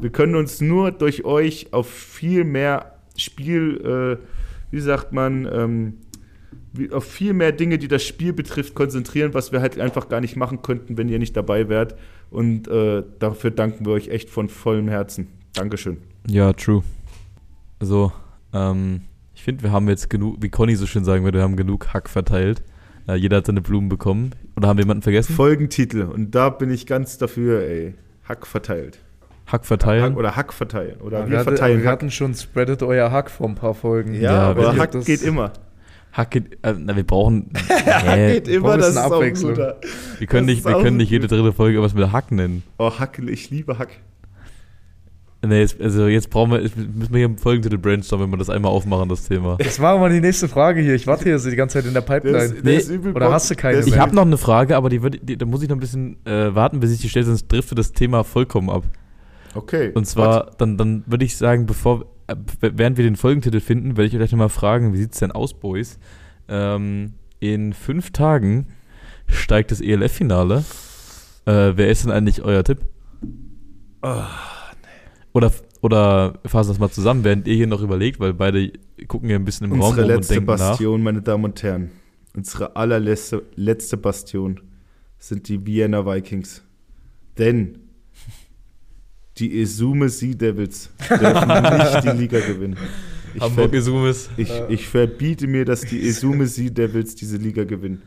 Wir 0.00 0.10
können 0.10 0.34
uns 0.34 0.60
nur 0.60 0.90
durch 0.90 1.24
euch 1.24 1.72
auf 1.72 1.88
viel 1.88 2.44
mehr 2.44 2.98
Spiel, 3.16 4.18
äh, 4.20 4.24
wie 4.70 4.80
sagt 4.80 5.12
man, 5.12 5.48
ähm, 5.50 5.94
wie, 6.72 6.90
auf 6.92 7.04
viel 7.04 7.32
mehr 7.32 7.52
Dinge, 7.52 7.78
die 7.78 7.88
das 7.88 8.04
Spiel 8.04 8.32
betrifft, 8.32 8.74
konzentrieren, 8.74 9.34
was 9.34 9.52
wir 9.52 9.60
halt 9.60 9.78
einfach 9.78 10.08
gar 10.08 10.20
nicht 10.20 10.36
machen 10.36 10.62
könnten, 10.62 10.96
wenn 10.96 11.08
ihr 11.08 11.18
nicht 11.18 11.36
dabei 11.36 11.68
wärt. 11.68 11.96
Und 12.30 12.68
äh, 12.68 13.02
dafür 13.18 13.50
danken 13.50 13.86
wir 13.86 13.92
euch 13.92 14.08
echt 14.08 14.30
von 14.30 14.48
vollem 14.48 14.88
Herzen. 14.88 15.28
Dankeschön. 15.54 15.98
Ja, 16.28 16.52
true. 16.52 16.82
So, 17.80 18.12
ähm, 18.52 19.02
ich 19.34 19.42
finde, 19.42 19.62
wir 19.62 19.72
haben 19.72 19.88
jetzt 19.88 20.10
genug, 20.10 20.36
wie 20.40 20.48
Conny 20.48 20.76
so 20.76 20.86
schön 20.86 21.04
sagen 21.04 21.24
würde, 21.24 21.38
wir 21.38 21.42
haben 21.42 21.56
genug 21.56 21.92
Hack 21.94 22.08
verteilt. 22.08 22.62
Äh, 23.08 23.14
jeder 23.16 23.38
hat 23.38 23.46
seine 23.46 23.60
Blumen 23.62 23.88
bekommen. 23.88 24.30
Oder 24.56 24.68
haben 24.68 24.76
wir 24.76 24.84
jemanden 24.84 25.02
vergessen? 25.02 25.34
Folgentitel. 25.34 26.02
Und 26.02 26.34
da 26.34 26.50
bin 26.50 26.70
ich 26.70 26.86
ganz 26.86 27.18
dafür, 27.18 27.62
ey. 27.62 27.94
Hack 28.28 28.46
verteilt. 28.46 28.98
Hack 29.46 29.64
verteilen. 29.64 30.02
Hack 30.02 30.16
oder 30.16 30.36
Hack 30.36 30.52
verteilen. 30.52 31.00
Oder 31.00 31.24
wir, 31.24 31.30
wir 31.30 31.38
hatte, 31.38 31.50
verteilen 31.50 31.78
wir 31.78 31.86
Hack. 31.86 31.92
hatten 31.92 32.10
schon 32.10 32.34
Spreadet 32.34 32.82
euer 32.82 33.10
Hack 33.10 33.30
vor 33.30 33.48
ein 33.48 33.54
paar 33.54 33.74
Folgen. 33.74 34.14
Ja, 34.14 34.20
Ja, 34.20 34.40
aber 34.50 34.76
Hack 34.76 34.92
geht 35.04 35.22
immer. 35.22 35.52
Hack 36.12 36.30
geht, 36.32 36.58
äh, 36.62 36.74
na, 36.78 36.96
wir 36.96 37.04
brauchen, 37.04 37.50
Hack 37.68 38.16
geht 38.16 38.48
immer, 38.48 38.68
brauchen 38.68 38.80
das 38.80 38.90
ist 38.90 38.96
auch 38.98 39.20
guter. 39.20 39.80
wir 40.18 40.26
können 40.26 40.46
Das 40.46 40.56
nicht, 40.56 40.66
ist 40.66 40.66
wir 40.66 40.82
können 40.82 40.96
nicht 40.96 41.10
jede 41.10 41.28
dritte 41.28 41.52
Folge 41.52 41.80
was 41.80 41.94
mit 41.94 42.12
Hack 42.12 42.30
nennen. 42.30 42.62
Oh, 42.78 42.90
Hack, 42.98 43.18
ich 43.18 43.50
liebe 43.50 43.78
Hack. 43.78 43.90
Nee, 45.46 45.60
jetzt, 45.60 45.80
also 45.80 46.08
jetzt 46.08 46.30
brauchen 46.30 46.50
wir, 46.50 46.60
jetzt 46.62 46.76
müssen 46.76 47.12
wir 47.12 47.18
hier 47.18 47.26
im 47.26 47.38
Folgentitel 47.38 47.78
brainstormen, 47.78 48.26
wenn 48.26 48.32
wir 48.32 48.38
das 48.38 48.50
einmal 48.50 48.72
aufmachen, 48.72 49.08
das 49.08 49.22
Thema. 49.28 49.56
Das 49.58 49.78
war 49.78 49.96
mal 49.96 50.10
die 50.10 50.20
nächste 50.20 50.48
Frage 50.48 50.80
hier. 50.80 50.94
Ich 50.96 51.06
warte 51.06 51.24
hier 51.24 51.38
so 51.38 51.48
die 51.48 51.54
ganze 51.54 51.74
Zeit 51.74 51.86
in 51.86 51.92
der 51.92 52.02
Der 52.02 52.12
Pipeline. 52.20 52.38
ist, 52.44 52.54
der 52.56 52.62
Nee, 52.64 52.76
ist 52.76 52.90
übel 52.90 53.14
oder 53.14 53.30
hast 53.30 53.48
du 53.48 53.54
keine 53.54 53.78
Der? 53.78 53.86
Ich 53.86 53.96
habe 53.98 54.16
noch 54.16 54.22
eine 54.22 54.36
Frage, 54.36 54.76
aber 54.76 54.88
die 54.88 55.00
wird, 55.00 55.20
die, 55.22 55.36
da 55.38 55.46
muss 55.46 55.62
ich 55.62 55.68
noch 55.68 55.76
ein 55.76 55.80
bisschen 55.80 56.16
äh, 56.26 56.52
warten, 56.56 56.80
bis 56.80 56.90
ich 56.92 57.00
die 57.00 57.08
stelle, 57.08 57.26
sonst 57.26 57.46
driftet 57.46 57.78
das 57.78 57.92
Thema 57.92 58.24
vollkommen 58.24 58.68
ab. 58.68 58.82
Okay. 59.54 59.92
Und 59.94 60.06
zwar, 60.06 60.50
dann, 60.58 60.76
dann 60.76 61.04
würde 61.06 61.24
ich 61.24 61.36
sagen, 61.36 61.66
bevor, 61.66 62.06
äh, 62.26 62.34
während 62.60 62.96
wir 62.96 63.04
den 63.04 63.14
Folgentitel 63.16 63.60
finden, 63.60 63.96
werde 63.96 64.06
ich 64.08 64.14
euch 64.14 64.18
gleich 64.18 64.32
nochmal 64.32 64.48
fragen, 64.48 64.92
wie 64.92 64.98
sieht's 64.98 65.20
denn 65.20 65.30
aus, 65.30 65.54
Boys? 65.54 66.00
Ähm, 66.48 67.12
in 67.38 67.74
fünf 67.74 68.10
Tagen 68.10 68.66
steigt 69.28 69.70
das 69.70 69.80
ELF-Finale. 69.80 70.64
Äh, 71.46 71.72
wer 71.76 71.88
ist 71.90 72.04
denn 72.04 72.10
eigentlich 72.10 72.42
euer 72.42 72.64
Tipp? 72.64 72.78
Oder, 75.32 75.52
oder 75.80 76.38
fassen 76.46 76.68
wir 76.68 76.72
das 76.72 76.78
mal 76.80 76.90
zusammen, 76.90 77.24
während 77.24 77.46
ihr 77.46 77.54
hier 77.54 77.66
noch 77.66 77.82
überlegt, 77.82 78.18
weil 78.20 78.34
beide 78.34 78.72
gucken 79.06 79.28
hier 79.28 79.38
ein 79.38 79.44
bisschen 79.44 79.66
im 79.66 79.80
Raum 79.80 79.90
Unsere 79.90 80.02
rum 80.02 80.10
und 80.10 80.16
letzte 80.16 80.34
denken 80.34 80.50
nach. 80.50 80.58
Bastion, 80.70 81.02
meine 81.02 81.22
Damen 81.22 81.44
und 81.44 81.62
Herren. 81.62 81.90
Unsere 82.34 82.76
allerletzte 82.76 83.42
letzte 83.56 83.96
Bastion 83.96 84.60
sind 85.18 85.48
die 85.48 85.64
Vienna 85.64 86.06
Vikings. 86.06 86.62
Denn 87.36 87.78
die 89.38 89.60
Esume 89.60 90.08
Sea 90.08 90.34
Devils 90.34 90.90
dürfen 91.08 91.48
nicht 91.78 92.04
die 92.04 92.16
Liga 92.16 92.40
gewinnen. 92.40 92.76
Ich, 93.34 93.40
Hamburg 93.42 93.70
ver 93.70 93.78
Isumis. 93.78 94.30
ich, 94.36 94.50
ich 94.68 94.88
verbiete 94.88 95.46
mir, 95.46 95.64
dass 95.64 95.82
die 95.82 96.08
Esume 96.08 96.46
Sea 96.46 96.70
Devils 96.70 97.14
diese 97.14 97.36
Liga 97.36 97.64
gewinnen. 97.64 98.02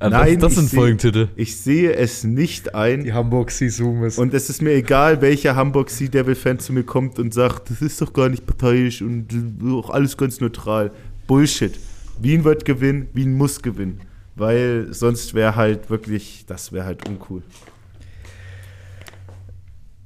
Äh, 0.00 0.10
Nein, 0.10 0.38
das 0.38 0.52
ich 0.52 0.58
sind 0.58 0.70
Folgentitel. 0.70 1.28
Ich 1.34 1.56
sehe 1.56 1.92
es 1.92 2.22
nicht 2.22 2.74
ein. 2.74 3.02
Die 3.02 3.12
Hamburg 3.12 3.50
Seasumes. 3.50 4.16
Und 4.18 4.32
es 4.32 4.48
ist 4.48 4.62
mir 4.62 4.72
egal, 4.72 5.20
welcher 5.20 5.56
Hamburg 5.56 5.90
Sea 5.90 6.08
Devil-Fan 6.08 6.60
zu 6.60 6.72
mir 6.72 6.84
kommt 6.84 7.18
und 7.18 7.34
sagt, 7.34 7.70
das 7.70 7.82
ist 7.82 8.00
doch 8.00 8.12
gar 8.12 8.28
nicht 8.28 8.46
parteiisch 8.46 9.02
und 9.02 9.26
auch 9.72 9.90
alles 9.90 10.16
ganz 10.16 10.40
neutral. 10.40 10.92
Bullshit. 11.26 11.78
Wien 12.20 12.44
wird 12.44 12.64
gewinnen, 12.64 13.08
Wien 13.12 13.36
muss 13.36 13.60
gewinnen. 13.60 14.00
Weil 14.36 14.86
sonst 14.90 15.34
wäre 15.34 15.56
halt 15.56 15.90
wirklich, 15.90 16.44
das 16.46 16.72
wäre 16.72 16.84
halt 16.84 17.08
uncool. 17.08 17.42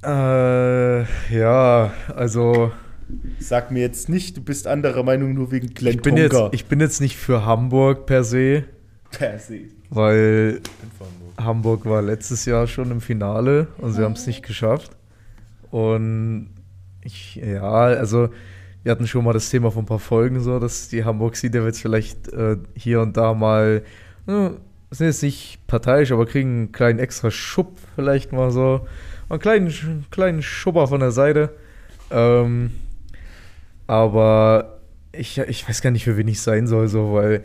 Äh, 0.03 1.03
ja, 1.37 1.93
also 2.15 2.71
Sag 3.37 3.69
mir 3.69 3.81
jetzt 3.81 4.09
nicht, 4.09 4.37
du 4.37 4.41
bist 4.41 4.65
anderer 4.65 5.03
Meinung 5.03 5.35
nur 5.35 5.51
wegen 5.51 5.73
Glenn 5.73 5.93
ich 5.95 6.01
bin, 6.01 6.17
jetzt, 6.17 6.41
ich 6.51 6.65
bin 6.65 6.79
jetzt 6.79 6.99
nicht 6.99 7.15
für 7.15 7.45
Hamburg 7.45 8.07
per 8.07 8.23
se, 8.23 8.63
Per 9.13 9.37
se. 9.37 9.69
Weil 9.93 10.61
Hamburg 11.37 11.85
war 11.85 12.01
letztes 12.01 12.45
Jahr 12.45 12.67
schon 12.67 12.89
im 12.91 13.01
Finale 13.01 13.67
und 13.77 13.93
sie 13.93 14.03
haben 14.03 14.13
es 14.13 14.25
nicht 14.25 14.43
geschafft. 14.43 14.91
Und 15.69 16.49
ich, 17.03 17.35
ja, 17.35 17.61
also 17.61 18.29
wir 18.81 18.91
hatten 18.91 19.07
schon 19.07 19.23
mal 19.23 19.33
das 19.33 19.49
Thema 19.49 19.71
von 19.71 19.83
ein 19.83 19.87
paar 19.87 19.99
Folgen 19.99 20.39
so, 20.41 20.59
dass 20.59 20.89
die 20.89 21.05
Hamburg 21.05 21.35
Sea 21.35 21.49
Devils 21.49 21.79
vielleicht 21.79 22.27
äh, 22.33 22.57
hier 22.75 23.01
und 23.01 23.17
da 23.17 23.33
mal, 23.33 23.83
äh, 24.27 24.49
sind 24.91 25.07
jetzt 25.07 25.23
nicht 25.23 25.59
parteiisch, 25.67 26.11
aber 26.11 26.25
kriegen 26.25 26.49
einen 26.49 26.71
kleinen 26.71 26.99
extra 26.99 27.29
Schub 27.29 27.77
vielleicht 27.95 28.31
mal 28.31 28.51
so. 28.51 28.87
Einen 29.29 29.39
kleinen, 29.39 30.05
kleinen 30.11 30.41
Schubber 30.41 30.87
von 30.87 30.99
der 30.99 31.11
Seite. 31.11 31.51
Ähm, 32.11 32.71
aber 33.87 34.79
ich, 35.11 35.37
ich 35.37 35.67
weiß 35.67 35.81
gar 35.81 35.91
nicht, 35.91 36.03
für 36.03 36.17
wen 36.17 36.27
ich 36.27 36.41
sein 36.41 36.67
soll, 36.67 36.87
so, 36.87 37.13
weil 37.13 37.43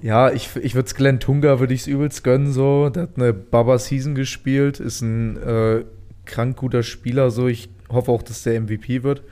ja, 0.00 0.30
ich, 0.32 0.56
ich 0.56 0.74
würde 0.74 0.86
es 0.86 0.94
Glenn 0.94 1.20
Tunga, 1.20 1.60
würde 1.60 1.74
ich 1.74 1.82
es 1.82 1.86
übelst 1.86 2.24
gönnen, 2.24 2.52
so. 2.52 2.88
Der 2.88 3.04
hat 3.04 3.16
eine 3.16 3.32
Baba-Season 3.32 4.14
gespielt, 4.14 4.80
ist 4.80 5.00
ein 5.02 5.36
äh, 5.36 5.84
krank 6.24 6.56
guter 6.56 6.82
Spieler, 6.82 7.30
so. 7.30 7.46
Ich 7.48 7.68
hoffe 7.88 8.10
auch, 8.10 8.22
dass 8.22 8.42
der 8.42 8.60
MVP 8.60 9.02
wird. 9.02 9.22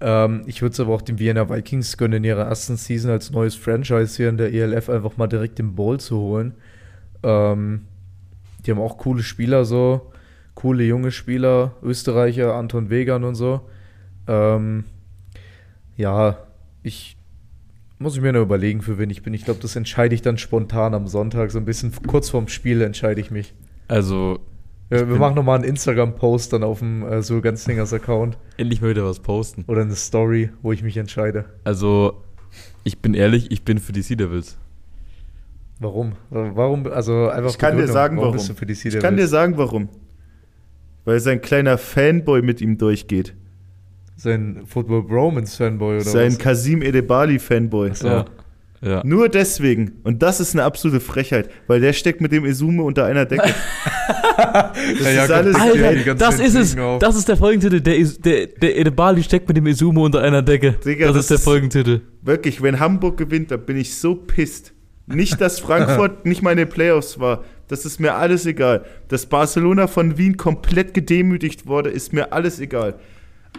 Ähm, 0.00 0.42
ich 0.46 0.62
würde 0.62 0.72
es 0.72 0.80
aber 0.80 0.94
auch 0.94 1.02
den 1.02 1.18
Vienna 1.18 1.48
Vikings 1.48 1.96
gönnen, 1.96 2.18
in 2.18 2.24
ihrer 2.24 2.46
ersten 2.46 2.76
Season 2.76 3.10
als 3.10 3.30
neues 3.30 3.54
Franchise 3.54 4.16
hier 4.16 4.28
in 4.28 4.36
der 4.36 4.52
ELF 4.52 4.88
einfach 4.88 5.16
mal 5.16 5.28
direkt 5.28 5.58
den 5.58 5.74
Bowl 5.74 6.00
zu 6.00 6.18
holen. 6.18 6.54
Ähm, 7.22 7.82
die 8.64 8.70
haben 8.70 8.80
auch 8.80 8.98
coole 8.98 9.22
Spieler, 9.22 9.64
so. 9.64 10.12
Coole 10.54 10.84
junge 10.84 11.12
Spieler, 11.12 11.76
Österreicher, 11.82 12.54
Anton 12.54 12.90
Wegan 12.90 13.24
und 13.24 13.36
so. 13.36 13.62
Ähm, 14.26 14.84
ja, 15.96 16.38
ich 16.82 17.16
muss 18.02 18.16
ich 18.16 18.22
mir 18.22 18.32
nur 18.32 18.42
überlegen, 18.42 18.82
für 18.82 18.98
wen 18.98 19.10
ich 19.10 19.22
bin. 19.22 19.32
Ich 19.34 19.44
glaube, 19.44 19.60
das 19.60 19.76
entscheide 19.76 20.14
ich 20.14 20.22
dann 20.22 20.38
spontan 20.38 20.94
am 20.94 21.06
Sonntag. 21.06 21.50
So 21.50 21.58
ein 21.58 21.64
bisschen 21.64 21.92
kurz 22.06 22.28
vorm 22.30 22.48
Spiel 22.48 22.82
entscheide 22.82 23.20
ich 23.20 23.30
mich. 23.30 23.54
Also, 23.88 24.40
Ja, 24.90 25.08
wir 25.08 25.16
machen 25.16 25.34
nochmal 25.34 25.56
einen 25.56 25.64
Instagram-Post 25.64 26.52
dann 26.52 26.62
auf 26.62 26.80
dem 26.80 27.02
äh, 27.04 27.22
so 27.22 27.40
ganz 27.40 27.64
Dingers 27.64 27.92
Account 27.92 28.36
endlich 28.56 28.82
mal 28.82 28.90
wieder 28.90 29.04
was 29.04 29.20
posten. 29.20 29.64
oder 29.66 29.82
eine 29.82 29.94
Story, 29.94 30.50
wo 30.62 30.72
ich 30.72 30.82
mich 30.82 30.96
entscheide. 30.96 31.46
Also, 31.64 32.22
ich 32.84 33.00
bin 33.00 33.14
ehrlich, 33.14 33.50
ich 33.50 33.64
bin 33.64 33.78
für 33.78 33.92
die 33.92 34.02
Sea 34.02 34.16
Devils. 34.16 34.58
Warum? 35.78 36.12
Warum? 36.30 36.86
Also 36.86 37.28
einfach. 37.28 37.50
Ich 37.50 37.58
kann 37.58 37.76
dir 37.76 37.88
sagen, 37.88 38.16
warum. 38.16 38.32
bist 38.32 38.48
du 38.48 38.54
für 38.54 38.66
die 38.66 38.72
Ich 38.72 38.98
kann 39.00 39.16
dir 39.16 39.26
sagen, 39.26 39.56
warum. 39.56 39.88
Weil 41.04 41.18
sein 41.18 41.40
kleiner 41.40 41.78
Fanboy 41.78 42.42
mit 42.42 42.60
ihm 42.60 42.78
durchgeht. 42.78 43.34
Sein 44.22 44.62
Football 44.66 45.02
Bromance 45.02 45.56
Fanboy 45.56 45.96
oder 45.96 46.04
Sein 46.04 46.28
was? 46.28 46.38
Kasim 46.38 46.80
Edebali 46.80 47.40
Fanboy. 47.40 47.92
So. 47.92 48.06
Ja. 48.06 48.24
ja. 48.80 49.02
Nur 49.04 49.28
deswegen. 49.28 49.94
Und 50.04 50.22
das 50.22 50.38
ist 50.38 50.54
eine 50.54 50.62
absolute 50.62 51.00
Frechheit, 51.00 51.50
weil 51.66 51.80
der 51.80 51.92
steckt 51.92 52.20
mit 52.20 52.30
dem 52.30 52.44
Esume 52.44 52.84
unter 52.84 53.04
einer 53.04 53.24
Decke. 53.24 53.52
das 54.36 55.00
Ja, 55.00 55.10
ja, 55.10 55.24
ist 55.24 55.30
alles 55.32 55.56
Alter, 55.56 56.14
das 56.14 56.38
ist 56.38 56.54
es. 56.54 56.78
Auf. 56.78 57.00
Das 57.00 57.16
ist 57.16 57.28
der 57.28 57.36
Folgentitel. 57.36 57.80
Der, 57.80 57.98
der, 57.98 58.46
der 58.46 58.78
Edebali 58.78 59.24
steckt 59.24 59.48
mit 59.48 59.56
dem 59.56 59.66
Izumo 59.66 60.04
unter 60.04 60.20
einer 60.20 60.42
Decke. 60.42 60.76
Digga, 60.84 61.06
das, 61.06 61.16
das 61.16 61.24
ist 61.24 61.30
der 61.32 61.38
Folgentitel. 61.40 62.02
Wirklich, 62.22 62.62
wenn 62.62 62.78
Hamburg 62.78 63.16
gewinnt, 63.16 63.50
dann 63.50 63.66
bin 63.66 63.76
ich 63.76 63.96
so 63.96 64.14
pisst. 64.14 64.72
Nicht, 65.08 65.40
dass 65.40 65.58
Frankfurt 65.58 66.26
nicht 66.26 66.42
meine 66.42 66.66
Playoffs 66.66 67.18
war. 67.18 67.42
Das 67.66 67.84
ist 67.84 67.98
mir 67.98 68.14
alles 68.14 68.46
egal. 68.46 68.84
Dass 69.08 69.26
Barcelona 69.26 69.88
von 69.88 70.16
Wien 70.16 70.36
komplett 70.36 70.94
gedemütigt 70.94 71.66
wurde, 71.66 71.90
ist 71.90 72.12
mir 72.12 72.32
alles 72.32 72.60
egal. 72.60 73.00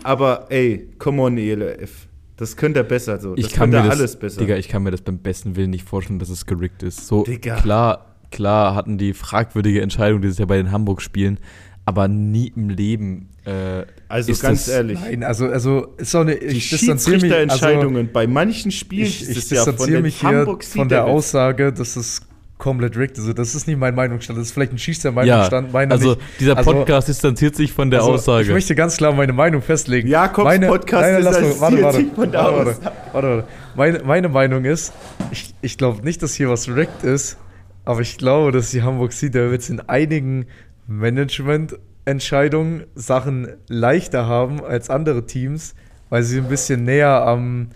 Aber 0.04 0.48
ey, 0.50 0.90
come 1.00 1.22
on, 1.22 1.38
ELF. 1.38 2.08
Das 2.38 2.58
könnte 2.58 2.80
er 2.82 2.84
besser 2.84 3.20
so. 3.20 3.36
Das 3.36 3.46
Ich 3.46 3.54
kann, 3.54 3.72
könnte 3.72 3.84
mir 3.84 3.90
das, 3.90 4.00
alles 4.00 4.16
besser. 4.18 4.40
Digga, 4.42 4.56
ich 4.58 4.68
kann 4.68 4.84
mir 4.84 4.92
das 4.92 5.02
beim 5.02 5.20
besten 5.20 5.56
Willen 5.56 5.70
nicht 5.70 5.88
vorstellen, 5.88 6.20
dass 6.20 6.30
es 6.30 6.46
gerickt 6.46 6.84
ist. 6.84 7.08
So, 7.08 7.24
Digga. 7.24 7.56
klar, 7.62 8.16
klar 8.32 8.76
hatten 8.76 8.98
die 8.98 9.14
fragwürdige 9.14 9.82
Entscheidung 9.82 10.22
dieses 10.22 10.40
Jahr 10.40 10.48
bei 10.48 10.58
den 10.58 10.72
Hamburg 10.72 11.02
spielen, 11.02 11.40
aber 11.86 12.08
nie 12.08 12.52
im 12.56 12.70
Leben. 12.70 13.30
Äh, 13.46 13.86
also 14.08 14.32
ist 14.32 14.42
ganz 14.42 14.66
das- 14.66 14.74
ehrlich. 14.76 15.00
Nein, 15.00 15.24
also, 15.24 15.46
also 15.48 15.94
ist 15.98 16.16
auch 16.16 16.22
eine. 16.22 16.36
Die 16.38 16.46
Ich 16.48 16.70
distanziere 16.70 17.18
mich. 17.18 17.24
Also, 17.26 17.36
Schiedsrichterentscheidungen 17.36 18.10
bei 18.12 18.26
manchen 18.26 18.72
Spielen 18.72 19.06
ich, 19.08 19.22
ich 19.22 19.26
von 19.28 19.34
distanziere 19.36 19.92
den 19.92 20.02
mich 20.02 20.20
hier 20.20 20.58
von 20.60 20.90
der. 20.90 21.06
Aussage, 21.06 21.72
dass 21.72 21.96
es 21.96 22.22
komplett 22.64 22.96
rigged. 22.98 23.18
Also 23.20 23.34
das 23.34 23.54
ist 23.56 23.68
nicht 23.68 23.78
mein 23.78 23.94
Meinungsstand. 23.94 24.40
Das 24.40 24.48
ist 24.48 24.54
vielleicht 24.54 24.72
ein 24.72 24.78
schießer 24.78 25.10
Ja, 25.10 25.16
Meinungsstand. 25.16 25.74
meiner 25.74 25.92
also 25.92 26.10
nicht. 26.12 26.22
dieser 26.40 26.58
Also- 26.58 26.72
Podcast 26.74 27.08
distanziert 27.10 27.56
sich 27.56 27.74
von 27.74 27.92
der 27.92 28.00
Also, 28.00 28.14
Aussage. 28.14 28.44
Ich 28.46 28.50
möchte 28.52 28.74
ganz 28.74 28.98
klar 28.98 29.14
meine 29.14 29.34
Meinung 29.34 29.62
festlegen. 29.62 30.08
Jakobs 30.08 30.46
meine, 30.46 30.68
Podcast 30.68 31.04
nein, 31.04 31.16
distanziert 31.24 31.60
mal- 31.60 31.62
warte, 31.62 31.84
warte, 31.84 31.98
sich 31.98 32.08
von 32.14 32.32
der 32.32 32.42
warte, 32.42 32.56
Aussage. 32.56 32.86
warte, 32.86 32.98
warte, 33.14 33.28
warte. 33.28 33.48
Meine, 33.76 34.00
meine 34.04 34.30
Meinung 34.30 34.66
ist, 34.66 34.94
ich, 35.32 35.54
ich 35.62 35.78
glaube 35.78 36.04
nicht, 36.04 36.24
dass 36.24 36.34
hier 36.34 36.50
was 36.50 36.70
rigged 36.70 37.04
ist, 37.04 37.38
aber 37.86 38.02
ich 38.02 38.18
glaube, 38.18 38.52
dass 38.52 38.72
die 38.72 38.82
Hamburg 38.82 39.12
Sea 39.14 39.30
Devils 39.30 39.70
in 39.70 39.82
einigen 39.82 40.46
Management-Entscheidungen 40.88 42.84
Sachen 42.96 43.48
leichter 43.68 44.26
haben 44.28 44.64
als 44.64 44.90
andere 44.90 45.26
Teams, 45.26 45.76
weil 46.10 46.24
sie 46.24 46.38
ein 46.38 46.48
bisschen 46.50 46.84
näher 46.84 47.26
am, 47.26 47.70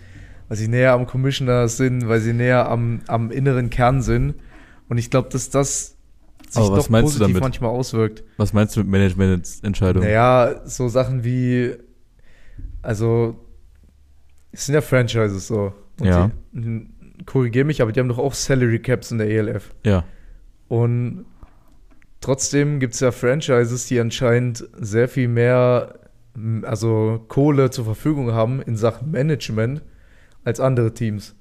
weil 0.47 0.57
sie 0.57 0.67
näher 0.67 0.93
am 0.93 1.07
Commissioner 1.07 1.67
sind, 1.67 2.07
weil 2.07 2.19
sie 2.19 2.33
näher 2.33 2.69
am, 2.69 3.01
am 3.07 3.31
inneren 3.31 3.69
Kern 3.69 4.01
sind. 4.01 4.35
Und 4.89 4.97
ich 4.97 5.09
glaube, 5.09 5.29
dass 5.29 5.49
das 5.49 5.97
sich 6.49 6.63
Aber 6.63 6.77
doch 6.77 6.87
positiv 6.87 7.39
manchmal 7.39 7.71
auswirkt. 7.71 8.23
Was 8.37 8.53
meinst 8.53 8.75
du 8.75 8.79
mit 8.81 8.89
Managemententscheidungen? 8.89 10.07
Naja, 10.07 10.61
so 10.65 10.87
Sachen 10.87 11.23
wie, 11.23 11.73
also, 12.81 13.35
es 14.51 14.65
sind 14.65 14.75
ja 14.75 14.81
Franchises 14.81 15.47
so. 15.47 15.73
Ja. 16.01 16.31
Die, 16.53 16.87
korrigiere 17.25 17.65
mich, 17.65 17.81
aber 17.81 17.91
die 17.91 17.99
haben 17.99 18.09
doch 18.09 18.17
auch 18.17 18.33
Salary 18.33 18.79
Caps 18.79 19.11
in 19.11 19.17
der 19.17 19.29
ELF. 19.29 19.73
Ja. 19.85 20.05
Und 20.67 21.25
trotzdem 22.21 22.79
gibt 22.79 22.93
es 22.93 22.99
ja 22.99 23.11
Franchises, 23.11 23.87
die 23.87 23.99
anscheinend 23.99 24.67
sehr 24.77 25.07
viel 25.07 25.27
mehr, 25.27 25.99
also 26.63 27.25
Kohle 27.27 27.71
zur 27.71 27.85
Verfügung 27.85 28.31
haben 28.31 28.61
in 28.61 28.77
Sachen 28.77 29.11
Management 29.11 29.81
als 30.43 30.59
andere 30.59 30.93
Teams. 30.93 31.35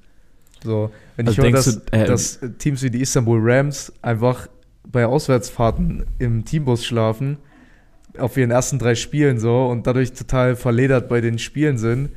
So, 0.67 0.91
wenn 1.17 1.27
ich 1.27 1.39
Also 1.39 1.43
höre, 1.43 1.53
denkst 1.53 1.65
dass, 1.65 1.85
du, 1.85 1.93
äh, 1.93 2.05
dass 2.07 2.41
Teams 2.59 2.83
wie 2.83 2.91
die 2.91 3.01
Istanbul 3.01 3.41
Rams 3.43 3.93
einfach 4.03 4.49
bei 4.87 5.07
Auswärtsfahrten 5.07 6.07
im 6.19 6.45
Teambus 6.45 6.85
schlafen, 6.85 7.39
auf 8.19 8.37
ihren 8.37 8.51
ersten 8.51 8.79
drei 8.79 8.95
Spielen 8.95 9.39
so 9.39 9.67
und 9.67 9.87
dadurch 9.87 10.13
total 10.13 10.57
verledert 10.57 11.09
bei 11.09 11.21
den 11.21 11.39
Spielen 11.39 11.79
sind, 11.79 12.11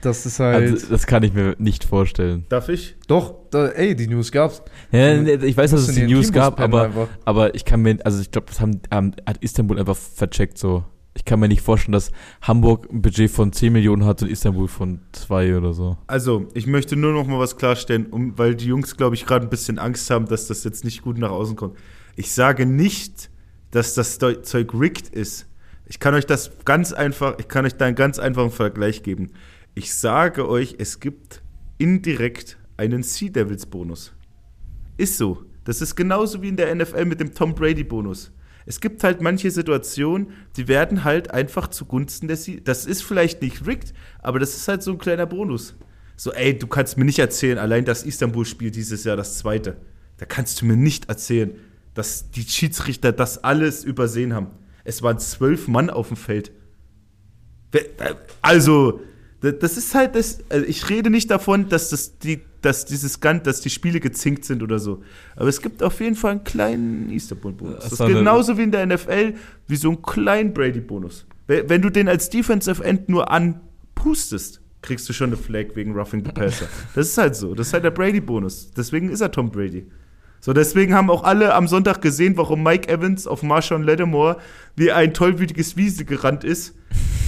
das 0.00 0.26
ist 0.26 0.40
halt. 0.40 0.72
Also, 0.72 0.86
das 0.88 1.06
kann 1.06 1.22
ich 1.22 1.32
mir 1.32 1.54
nicht 1.58 1.84
vorstellen. 1.84 2.46
Darf 2.48 2.68
ich? 2.68 2.96
doch, 3.08 3.34
da, 3.50 3.68
ey, 3.68 3.94
die 3.94 4.06
News 4.06 4.32
gab's. 4.32 4.62
Ja, 4.90 5.20
ich 5.22 5.56
weiß, 5.56 5.72
dass 5.72 5.88
es 5.88 5.94
die 5.94 6.02
News 6.02 6.26
Teambus 6.26 6.32
gab, 6.32 6.60
aber, 6.60 6.84
einfach. 6.84 7.08
aber 7.24 7.54
ich 7.54 7.64
kann 7.64 7.82
mir, 7.82 7.98
also 8.04 8.20
ich 8.20 8.30
glaube, 8.30 8.46
das 8.48 8.60
haben, 8.60 8.80
ähm, 8.90 9.12
hat 9.26 9.38
Istanbul 9.42 9.78
einfach 9.78 9.96
vercheckt 9.96 10.56
so. 10.58 10.84
Ich 11.14 11.24
kann 11.24 11.40
mir 11.40 11.48
nicht 11.48 11.60
vorstellen, 11.60 11.92
dass 11.92 12.10
Hamburg 12.40 12.88
ein 12.90 13.02
Budget 13.02 13.30
von 13.30 13.52
10 13.52 13.72
Millionen 13.72 14.04
hat 14.06 14.22
und 14.22 14.30
Istanbul 14.30 14.66
von 14.66 15.00
2 15.12 15.58
oder 15.58 15.74
so. 15.74 15.98
Also, 16.06 16.48
ich 16.54 16.66
möchte 16.66 16.96
nur 16.96 17.12
noch 17.12 17.26
mal 17.26 17.38
was 17.38 17.58
klarstellen, 17.58 18.06
um, 18.06 18.38
weil 18.38 18.54
die 18.54 18.66
Jungs, 18.66 18.96
glaube 18.96 19.14
ich, 19.14 19.26
gerade 19.26 19.46
ein 19.46 19.50
bisschen 19.50 19.78
Angst 19.78 20.08
haben, 20.10 20.26
dass 20.26 20.46
das 20.46 20.64
jetzt 20.64 20.84
nicht 20.84 21.02
gut 21.02 21.18
nach 21.18 21.30
außen 21.30 21.54
kommt. 21.56 21.76
Ich 22.16 22.32
sage 22.32 22.64
nicht, 22.64 23.30
dass 23.70 23.94
das 23.94 24.18
Zeug 24.18 24.72
rigged 24.74 25.08
ist. 25.08 25.46
Ich 25.86 26.00
kann 26.00 26.14
euch 26.14 26.26
das 26.26 26.50
ganz 26.64 26.92
einfach, 26.92 27.38
ich 27.38 27.48
kann 27.48 27.66
euch 27.66 27.74
da 27.74 27.84
einen 27.86 27.96
ganz 27.96 28.18
einfachen 28.18 28.50
Vergleich 28.50 29.02
geben. 29.02 29.32
Ich 29.74 29.92
sage 29.94 30.48
euch, 30.48 30.76
es 30.78 31.00
gibt 31.00 31.42
indirekt 31.76 32.58
einen 32.76 33.02
Sea 33.02 33.30
Devils 33.30 33.66
Bonus. 33.66 34.12
Ist 34.96 35.18
so. 35.18 35.44
Das 35.64 35.80
ist 35.80 35.94
genauso 35.94 36.42
wie 36.42 36.48
in 36.48 36.56
der 36.56 36.74
NFL 36.74 37.04
mit 37.04 37.20
dem 37.20 37.34
Tom 37.34 37.54
Brady 37.54 37.84
Bonus. 37.84 38.32
Es 38.66 38.80
gibt 38.80 39.02
halt 39.04 39.20
manche 39.20 39.50
Situationen, 39.50 40.28
die 40.56 40.68
werden 40.68 41.04
halt 41.04 41.30
einfach 41.32 41.68
zugunsten 41.68 42.28
der 42.28 42.36
Sea. 42.36 42.60
Das 42.62 42.86
ist 42.86 43.02
vielleicht 43.02 43.42
nicht 43.42 43.66
rigged, 43.66 43.92
aber 44.20 44.38
das 44.38 44.56
ist 44.56 44.68
halt 44.68 44.82
so 44.82 44.92
ein 44.92 44.98
kleiner 44.98 45.26
Bonus. 45.26 45.74
So, 46.16 46.32
ey, 46.32 46.56
du 46.56 46.66
kannst 46.66 46.96
mir 46.96 47.04
nicht 47.04 47.18
erzählen, 47.18 47.58
allein 47.58 47.84
das 47.84 48.04
Istanbul-Spiel 48.04 48.70
dieses 48.70 49.02
Jahr, 49.04 49.16
das 49.16 49.38
zweite, 49.38 49.76
da 50.18 50.26
kannst 50.26 50.60
du 50.60 50.66
mir 50.66 50.76
nicht 50.76 51.08
erzählen, 51.08 51.52
dass 51.94 52.30
die 52.30 52.42
Schiedsrichter 52.42 53.12
das 53.12 53.42
alles 53.42 53.82
übersehen 53.84 54.32
haben. 54.34 54.48
Es 54.84 55.02
waren 55.02 55.18
zwölf 55.18 55.68
Mann 55.68 55.90
auf 55.90 56.08
dem 56.08 56.16
Feld. 56.16 56.52
Wer- 57.72 57.84
Also, 58.40 59.00
da- 59.40 59.50
das 59.52 59.76
ist 59.76 59.94
halt 59.94 60.14
das. 60.14 60.38
Also 60.48 60.66
ich 60.66 60.88
rede 60.88 61.10
nicht 61.10 61.30
davon, 61.30 61.68
dass 61.68 61.90
das 61.90 62.18
die, 62.18 62.40
dass 62.62 62.84
dieses 62.84 63.20
Gan, 63.20 63.42
dass 63.42 63.60
die 63.60 63.70
Spiele 63.70 64.00
gezinkt 64.00 64.44
sind 64.44 64.62
oder 64.62 64.78
so. 64.78 65.02
Aber 65.36 65.48
es 65.48 65.60
gibt 65.60 65.82
auf 65.82 66.00
jeden 66.00 66.16
Fall 66.16 66.32
einen 66.32 66.44
kleinen 66.44 67.10
Istanbul-Bonus. 67.10 67.84
Das 67.84 67.92
ist 67.92 68.06
genauso 68.06 68.56
wie 68.56 68.62
in 68.62 68.72
der 68.72 68.86
NFL, 68.86 69.34
wie 69.66 69.76
so 69.76 69.88
einen 69.88 70.02
kleinen 70.02 70.54
Brady-Bonus. 70.54 71.26
Wenn 71.46 71.68
wenn 71.68 71.82
du 71.82 71.90
den 71.90 72.08
als 72.08 72.30
Defensive 72.30 72.82
End 72.82 73.08
nur 73.08 73.30
anpustest, 73.30 74.60
kriegst 74.80 75.08
du 75.08 75.12
schon 75.12 75.28
eine 75.28 75.36
Flag 75.36 75.74
wegen 75.74 75.92
Roughing 75.92 76.24
the 76.24 76.32
Passer. 76.32 76.66
Das 76.94 77.08
ist 77.08 77.18
halt 77.18 77.36
so. 77.36 77.54
Das 77.54 77.68
ist 77.68 77.72
halt 77.72 77.84
der 77.84 77.90
Brady-Bonus. 77.90 78.72
Deswegen 78.76 79.10
ist 79.10 79.20
er 79.20 79.30
Tom 79.30 79.50
Brady. 79.50 79.86
So, 80.40 80.52
deswegen 80.52 80.92
haben 80.92 81.08
auch 81.08 81.22
alle 81.22 81.54
am 81.54 81.68
Sonntag 81.68 82.02
gesehen, 82.02 82.36
warum 82.36 82.64
Mike 82.64 82.88
Evans 82.88 83.28
auf 83.28 83.44
Marshawn 83.44 83.84
Lattimore 83.84 84.38
wie 84.74 84.90
ein 84.90 85.14
tollwütiges 85.14 85.76
Wiese 85.76 86.04
gerannt 86.04 86.42
ist, 86.42 86.74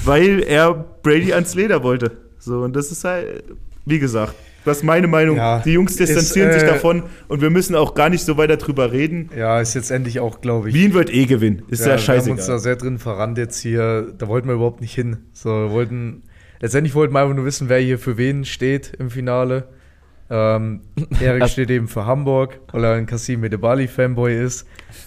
weil 0.05 0.43
er 0.43 0.75
Brady 0.75 1.33
ans 1.33 1.55
Leder 1.55 1.85
wollte. 1.85 2.17
So, 2.41 2.63
und 2.63 2.75
das 2.75 2.91
ist 2.91 3.05
halt, 3.05 3.45
wie 3.87 4.01
gesagt, 4.01 4.35
das 4.65 4.79
ist 4.79 4.83
meine 4.83 5.07
Meinung. 5.07 5.37
Ja, 5.37 5.61
Die 5.61 5.73
Jungs 5.73 5.97
distanzieren 5.97 6.51
ist, 6.51 6.61
sich 6.61 6.69
äh, 6.69 6.73
davon 6.73 7.05
und 7.29 7.43
wir 7.43 7.51
müssen 7.51 7.75
auch 7.75 7.95
gar 7.95 8.09
nicht 8.09 8.25
so 8.25 8.37
weiter 8.37 8.57
drüber 8.57 8.93
reden. 8.93 9.31
Ja, 9.37 9.61
ist 9.61 9.75
jetzt 9.75 9.91
endlich 9.91 10.21
auch, 10.21 10.41
glaube 10.41 10.69
ich. 10.71 10.75
Wien 10.75 10.95
wird 10.95 11.13
eh 11.13 11.27
gewinnen. 11.27 11.63
Ist 11.69 11.81
ja, 11.81 11.87
Wir 11.87 11.93
haben 11.93 12.31
uns 12.31 12.47
da 12.47 12.53
scheißegal. 12.55 12.59
sehr 12.59 12.77
drin 12.77 12.99
verrannt 12.99 13.39
jetzt 13.39 13.61
hier. 13.61 14.13
Da 14.17 14.29
wollten 14.29 14.49
wir 14.49 14.55
überhaupt 14.55 14.81
nicht 14.81 14.95
hin. 14.95 15.19
So, 15.33 15.51
wir 15.51 15.71
wollten, 15.71 16.23
letztendlich 16.61 16.95
wollten 16.95 17.13
wir 17.15 17.21
einfach 17.21 17.35
nur 17.35 17.45
wissen, 17.45 17.69
wer 17.69 17.79
hier 17.79 17.99
für 17.99 18.17
wen 18.17 18.45
steht 18.45 18.93
im 18.99 19.11
Finale. 19.11 19.69
Ähm, 20.31 20.81
Erik 21.21 21.49
steht 21.49 21.71
eben 21.71 21.89
für 21.89 22.07
Hamburg, 22.07 22.61
weil 22.73 22.85
er 22.85 22.95
ein 22.95 23.07
Kassim 23.07 23.45
Edebali-Fanboy 23.45 24.43
ist. 24.43 24.67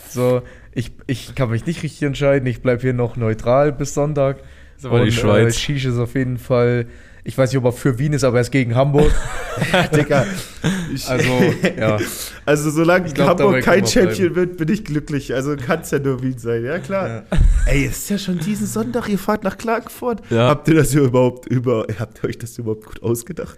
So, 0.09 0.41
ich, 0.73 0.91
ich 1.07 1.33
kann 1.33 1.49
mich 1.49 1.65
nicht 1.65 1.81
richtig 1.83 2.03
entscheiden. 2.03 2.47
Ich 2.47 2.61
bleibe 2.61 2.81
hier 2.81 2.93
noch 2.93 3.15
neutral 3.17 3.71
bis 3.71 3.93
Sonntag. 3.95 4.37
ist 4.77 4.85
aber 4.85 5.03
die 5.03 5.11
Schweiz. 5.11 5.55
Äh, 5.55 5.59
Shish 5.59 5.85
ist 5.85 5.97
auf 5.97 6.13
jeden 6.13 6.37
Fall, 6.37 6.85
ich 7.27 7.37
weiß 7.37 7.51
nicht, 7.51 7.57
ob 7.57 7.65
er 7.65 7.71
für 7.73 7.99
Wien 7.99 8.13
ist, 8.13 8.23
aber 8.23 8.37
er 8.37 8.41
ist 8.41 8.51
gegen 8.51 8.73
Hamburg. 8.73 9.11
Digga. 9.93 10.25
Ich, 10.93 11.09
Also, 11.09 11.29
ja. 11.77 11.97
also 12.45 12.71
solange 12.71 13.07
Ich 13.07 13.13
glaub, 13.13 13.27
Hamburg 13.27 13.63
kein 13.63 13.85
Champion 13.85 14.33
wird, 14.33 14.55
bin 14.55 14.69
ich 14.69 14.85
glücklich. 14.85 15.33
Also 15.33 15.57
kann 15.57 15.81
es 15.81 15.91
ja 15.91 15.99
nur 15.99 16.23
Wien 16.23 16.37
sein. 16.37 16.63
Ja, 16.63 16.79
klar. 16.79 17.07
Ja. 17.09 17.23
Ey, 17.65 17.85
es 17.85 17.97
ist 17.97 18.09
ja 18.11 18.17
schon 18.17 18.39
diesen 18.39 18.65
Sonntag, 18.65 19.09
ihr 19.09 19.19
fahrt 19.19 19.43
nach 19.43 19.57
Klagenfurt. 19.57 20.21
Ja. 20.29 20.47
Habt 20.47 20.69
ihr 20.69 20.75
das 20.75 20.91
hier 20.91 21.01
überhaupt 21.01 21.47
über, 21.47 21.85
habt 21.99 22.23
ihr 22.23 22.29
euch 22.29 22.37
das 22.37 22.57
überhaupt 22.57 22.85
gut 22.85 23.03
ausgedacht? 23.03 23.57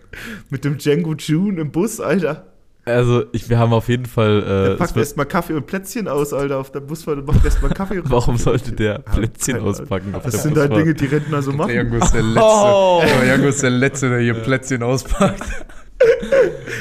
Mit 0.50 0.66
dem 0.66 0.80
Django 0.80 1.14
June 1.14 1.62
im 1.62 1.72
Bus, 1.72 2.00
Alter. 2.00 2.49
Also, 2.90 3.24
ich, 3.32 3.50
wir 3.50 3.58
haben 3.60 3.74
auf 3.74 3.88
jeden 3.90 4.06
Fall. 4.06 4.42
Der 4.42 4.50
Äh, 4.50 4.72
es 4.74 4.78
packt 4.80 4.98
erstmal 4.98 5.26
Kaffee 5.26 5.54
und 5.54 5.66
Plätzchen 5.66 6.08
aus, 6.08 6.34
Alter, 6.34 6.58
auf 6.58 6.72
der 6.72 6.80
Busfahrt 6.82 7.20
und 7.20 7.28
macht 7.28 7.44
erstmal 7.46 7.72
Kaffee 7.72 8.00
und 8.00 8.10
warum 8.12 8.38
sollte 8.38 8.72
der 8.74 8.94
Ja, 8.94 8.98
Plätzchen 9.00 9.56
Ahnung. 9.58 9.70
auspacken? 9.70 10.16
auf 10.16 10.24
Das 10.24 10.32
der 10.34 10.42
sind 10.42 10.58
halt 10.58 10.70
Busfahrt? 10.70 10.88
Dinge, 11.00 11.10
die 11.10 11.16
Rentner 11.16 11.42
so 11.42 11.52
Der 11.52 11.58
machen. 11.58 11.74
Jango 11.76 11.96
ist 11.98 12.12
der 12.14 12.22
Letzte. 12.24 12.42
Oh. 12.44 13.02
Der 13.22 13.26
Jango 13.28 13.48
ist 13.48 13.64
der 13.64 13.70
Letzte, 13.70 14.10
der 14.10 14.20
hier 14.20 14.34
Plätzchen 14.36 14.84
auspackt. 14.84 15.44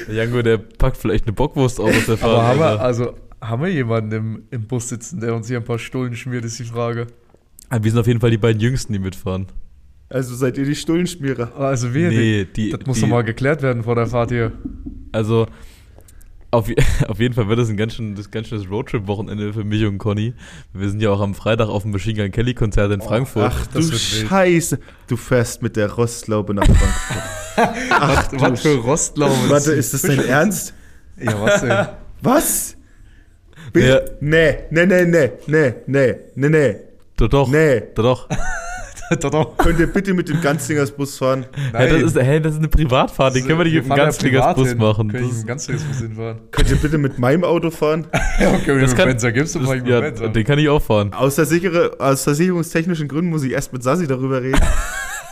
Der 0.06 0.14
Jango, 0.14 0.42
der 0.42 0.59
packt 0.59 0.96
vielleicht 0.96 1.24
eine 1.26 1.32
Bockwurst 1.32 1.80
aus 1.80 1.88
auf 1.90 2.06
der 2.06 2.16
Fahrt. 2.16 2.32
Aber 2.32 2.46
haben 2.46 2.59
wir, 2.61 2.80
also, 2.80 3.14
haben 3.40 3.62
wir 3.62 3.68
jemanden 3.72 4.12
im, 4.12 4.42
im 4.50 4.66
Bus 4.68 4.88
sitzen, 4.88 5.20
der 5.20 5.34
uns 5.34 5.48
hier 5.48 5.56
ein 5.59 5.64
paar 5.64 5.78
Stullen 5.80 6.14
schmiert, 6.14 6.44
ist 6.44 6.59
die 6.61 6.64
Frage. 6.64 7.09
Aber 7.68 7.82
wir 7.84 7.90
sind 7.90 7.98
auf 8.00 8.06
jeden 8.06 8.20
Fall 8.20 8.30
die 8.30 8.38
beiden 8.38 8.61
Jüngsten, 8.61 8.92
die 8.92 8.98
mitfahren. 9.00 9.46
Also 10.09 10.34
seid 10.36 10.56
ihr 10.56 10.64
die 10.64 10.76
Stullenschmierer. 10.76 11.52
Also 11.56 11.92
wir, 11.94 12.09
Nee, 12.11 12.44
die, 12.44 12.52
die- 12.52 12.70
das 12.70 12.86
muss 12.86 12.96
die- 12.96 13.02
doch 13.02 13.09
mal 13.09 13.22
geklärt 13.24 13.61
werden 13.62 13.82
vor 13.82 13.94
der 13.96 14.06
Fahrt 14.06 14.30
hier. 14.30 14.52
Also, 15.12 15.46
auf, 16.51 16.68
auf 17.09 17.20
jeden 17.20 17.34
Fall 17.34 17.49
wird 17.49 17.59
das 17.59 17.68
ein 17.68 17.76
ganz 17.76 17.94
schönes, 17.94 18.30
ganz 18.30 18.49
schönes 18.49 18.70
Roadtrip-Wochenende 18.70 19.53
für 19.53 19.64
mich 19.64 19.84
und 19.84 19.99
Conny. 19.99 20.34
Wir 20.72 20.88
sind 20.88 21.01
ja 21.01 21.11
auch 21.11 21.20
am 21.20 21.34
Freitag 21.34 21.68
auf 21.68 21.82
dem 21.82 21.92
Machine 21.92 22.22
Gun 22.22 22.30
Kelly-Konzert 22.30 22.92
in 22.92 23.01
Frankfurt. 23.01 23.53
Ach 23.55 23.66
du 23.66 23.80
das. 23.80 24.01
Scheiße. 24.01 24.78
Du 25.07 25.16
fährst 25.16 25.62
mit 25.62 25.76
der 25.76 25.92
Rostlaube 25.92 26.55
nach 26.55 26.64
Frankfurt. 26.64 27.22
Ach 27.90 28.28
du 28.28 28.40
Was 28.40 28.62
für 28.62 28.76
Rostlaube. 28.76 29.34
Warte, 29.49 29.72
ist 29.72 29.92
das 29.94 30.03
dein 30.03 30.24
Ernst? 30.24 30.74
Ja, 31.20 31.40
was 31.40 31.61
denn? 31.61 31.86
Was? 32.22 32.76
Bin 33.72 33.86
Ja. 33.86 34.01
Nee, 34.20 34.59
nee, 34.70 34.86
nee, 34.86 35.05
nee, 35.05 35.30
nee, 35.46 35.74
nee, 35.86 36.14
nee, 36.34 36.49
nee. 36.49 36.76
Doch, 37.16 37.28
doch. 37.28 37.49
Nee. 37.49 37.82
Doch, 37.94 38.26
doch. 38.28 38.28
Könnt 39.59 39.80
ihr 39.80 39.86
bitte 39.86 40.14
mit 40.14 40.28
dem 40.28 40.40
Ganzlingers 40.40 40.90
Bus 40.90 41.16
fahren? 41.18 41.46
Hey, 41.72 41.88
das, 41.90 42.02
ist, 42.12 42.16
hey, 42.20 42.40
das 42.40 42.52
ist 42.54 42.59
eine 42.59 42.68
Privatfahrt, 42.68 43.34
die 43.36 43.42
können 43.42 43.59
wir 43.59 43.64
nicht 43.64 43.74
Wir 43.74 43.80
auf 43.80 43.86
dem 43.86 43.88
fahren 43.88 43.98
da 43.98 44.04
Ganzlingers 44.04 44.40
privat 44.42 44.56
Bus 44.56 44.68
hin. 44.68 44.78
machen. 44.78 45.09
Können 45.12 45.30
im 45.40 45.46
Ganzlingersbus 45.46 45.98
hinfahren? 45.98 46.38
Könnt 46.50 46.70
ihr 46.70 46.76
bitte 46.76 46.98
mit 46.98 47.18
meinem 47.18 47.44
Auto 47.44 47.70
fahren? 47.70 48.06
Ja, 48.40 48.50
okay, 48.52 48.68
wenn 48.68 48.80
Das 48.82 48.90
du 48.92 48.96
kann- 48.96 49.09
Benzer 49.09 49.32
gibst, 49.32 49.56
ich 49.56 49.62
mit 49.62 49.86
ja, 49.88 50.00
Benzer. 50.00 50.28
den 50.28 50.44
kann 50.44 50.59
ich 50.61 50.68
auch 50.68 50.80
fahren. 50.82 51.12
Aus, 51.12 51.34
versichere, 51.34 51.96
aus 51.98 52.22
versicherungstechnischen 52.22 53.09
Gründen 53.09 53.30
muss 53.30 53.42
ich 53.42 53.50
erst 53.52 53.72
mit 53.72 53.82
Sassi 53.82 54.06
darüber 54.06 54.42
reden. 54.42 54.61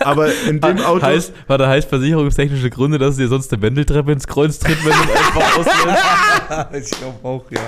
Aber 0.01 0.29
in 0.49 0.61
dem 0.61 0.79
Auto. 0.81 1.03
Heißt, 1.03 1.33
warte, 1.47 1.69
heißt 1.69 1.89
versicherungstechnische 1.89 2.69
Gründe, 2.71 2.99
dass 2.99 3.17
dir 3.17 3.29
sonst 3.29 3.53
eine 3.53 3.63
Wendeltreppe 3.63 4.11
ins 4.13 4.27
Kreuz 4.27 4.59
tritt, 4.59 4.77
wenn 4.85 4.93
du 4.93 5.13
einfach 5.13 5.59
auslässt? 5.59 6.93
ich 6.93 6.99
glaube 6.99 7.19
auch, 7.23 7.45
ja. 7.51 7.61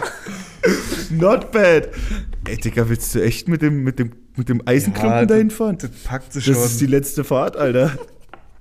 Not 1.11 1.53
bad. 1.53 1.89
Ey, 2.47 2.57
Digga, 2.57 2.89
willst 2.89 3.15
du 3.15 3.23
echt 3.23 3.49
mit 3.49 3.63
dem, 3.63 3.83
mit 3.85 3.99
dem, 3.99 4.13
mit 4.39 4.49
dem 4.49 4.63
Eisenklumpen 4.67 5.19
Ja, 5.21 5.27
dahin 5.27 5.49
das- 5.49 5.57
fahren? 5.59 5.79
Das 5.81 5.91
packt 6.05 6.33
sie 6.33 6.39
Das 6.41 6.65
ist 6.65 6.81
die 6.81 6.85
schon. 6.85 6.93
letzte 6.93 7.25
Fahrt, 7.25 7.57
Alter. 7.57 7.93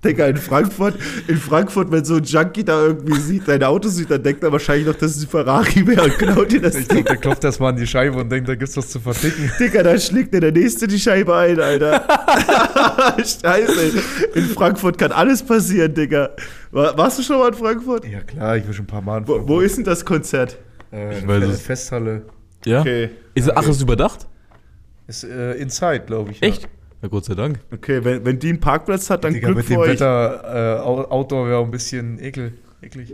Digga, 0.06 0.28
in 0.28 0.38
Frankfurt, 0.38 0.94
in 1.28 1.38
Frankfurt, 1.38 1.92
wenn 1.92 2.06
so 2.06 2.18
ein 2.18 2.24
Junkie 2.24 2.64
da 2.64 2.86
irgendwie 2.86 3.20
sieht, 3.20 3.48
dein 3.48 3.64
Auto 3.64 3.90
sieht, 3.90 4.12
dann 4.12 4.22
denkt 4.22 4.44
er 4.44 4.52
wahrscheinlich 4.52 4.86
noch, 4.86 4.94
dass 4.94 5.16
es 5.16 5.24
ein 5.24 5.28
Ferrari 5.28 5.88
wäre 5.88 6.04
und 6.04 6.18
klaut 6.20 6.52
dir 6.52 6.62
das 6.62 6.76
Ich 6.76 6.88
glaube, 6.88 7.04
der 7.06 7.18
klopft 7.18 7.44
erstmal 7.44 7.72
an 7.72 7.78
die 7.78 7.88
Scheibe 7.88 8.16
und 8.20 8.30
denkt, 8.30 8.48
da 8.48 8.54
gibt's 8.54 8.78
was 8.78 8.90
zu 8.90 9.00
verticken. 9.00 9.52
Digga, 9.60 9.82
da 9.82 9.98
schlägt 9.98 10.36
dir 10.36 10.40
der 10.40 10.52
Nächste 10.52 10.86
die 10.88 11.00
Scheibe 11.00 11.36
ein, 11.36 11.60
Alter. 11.60 12.06
Scheiße. 13.18 13.92
In 14.36 14.46
Frankfurt 14.50 15.00
kann 15.00 15.12
alles 15.12 15.42
passieren, 15.44 15.94
Digga. 15.94 16.30
War, 16.72 16.96
warst 16.98 17.18
du 17.20 17.24
schon 17.24 17.40
mal 17.40 17.48
in 17.50 17.54
Frankfurt? 17.56 18.06
Ja 18.08 18.22
klar, 18.22 18.58
ich 18.58 18.68
war 18.68 18.74
schon 18.74 18.84
ein 18.84 18.88
paar 18.88 19.02
Mal 19.02 19.18
in 19.20 19.28
Wo, 19.28 19.48
wo 19.48 19.60
ist 19.62 19.78
denn 19.78 19.84
das 19.84 20.06
Konzert? 20.06 20.58
äh, 20.92 21.18
Ich 21.18 21.28
weiß 21.28 21.44
Fe- 21.44 21.50
es. 21.50 21.62
Festhalle. 21.62 22.22
Ja? 22.66 22.82
Okay. 22.82 23.10
Ist, 23.34 23.50
ach, 23.56 23.64
ist 23.64 23.70
es 23.70 23.82
überdacht? 23.82 24.28
Ist 25.08 25.24
äh, 25.24 25.54
Inside, 25.54 26.02
glaube 26.06 26.32
ich. 26.32 26.42
Echt? 26.44 26.68
Ja, 27.02 27.08
Gott 27.10 27.26
sei 27.26 27.36
Dank. 27.36 27.60
Okay, 27.74 28.04
wenn, 28.04 28.26
wenn 28.26 28.40
die 28.40 28.50
einen 28.50 28.60
Parkplatz 28.60 29.10
hat, 29.10 29.24
dann 29.24 29.34
Digga, 29.34 29.48
Glück 29.48 29.58
mit 29.58 29.66
für 29.68 29.74
dem 29.74 29.80
euch. 29.82 29.90
Wetter 29.92 30.78
äh, 30.78 30.82
Out- 30.82 31.12
Outdoor 31.12 31.48
wäre 31.48 31.58
auch 31.60 31.66
ein 31.66 31.72
bisschen 31.72 32.20
ekel, 32.20 32.54
eklig. 32.82 33.14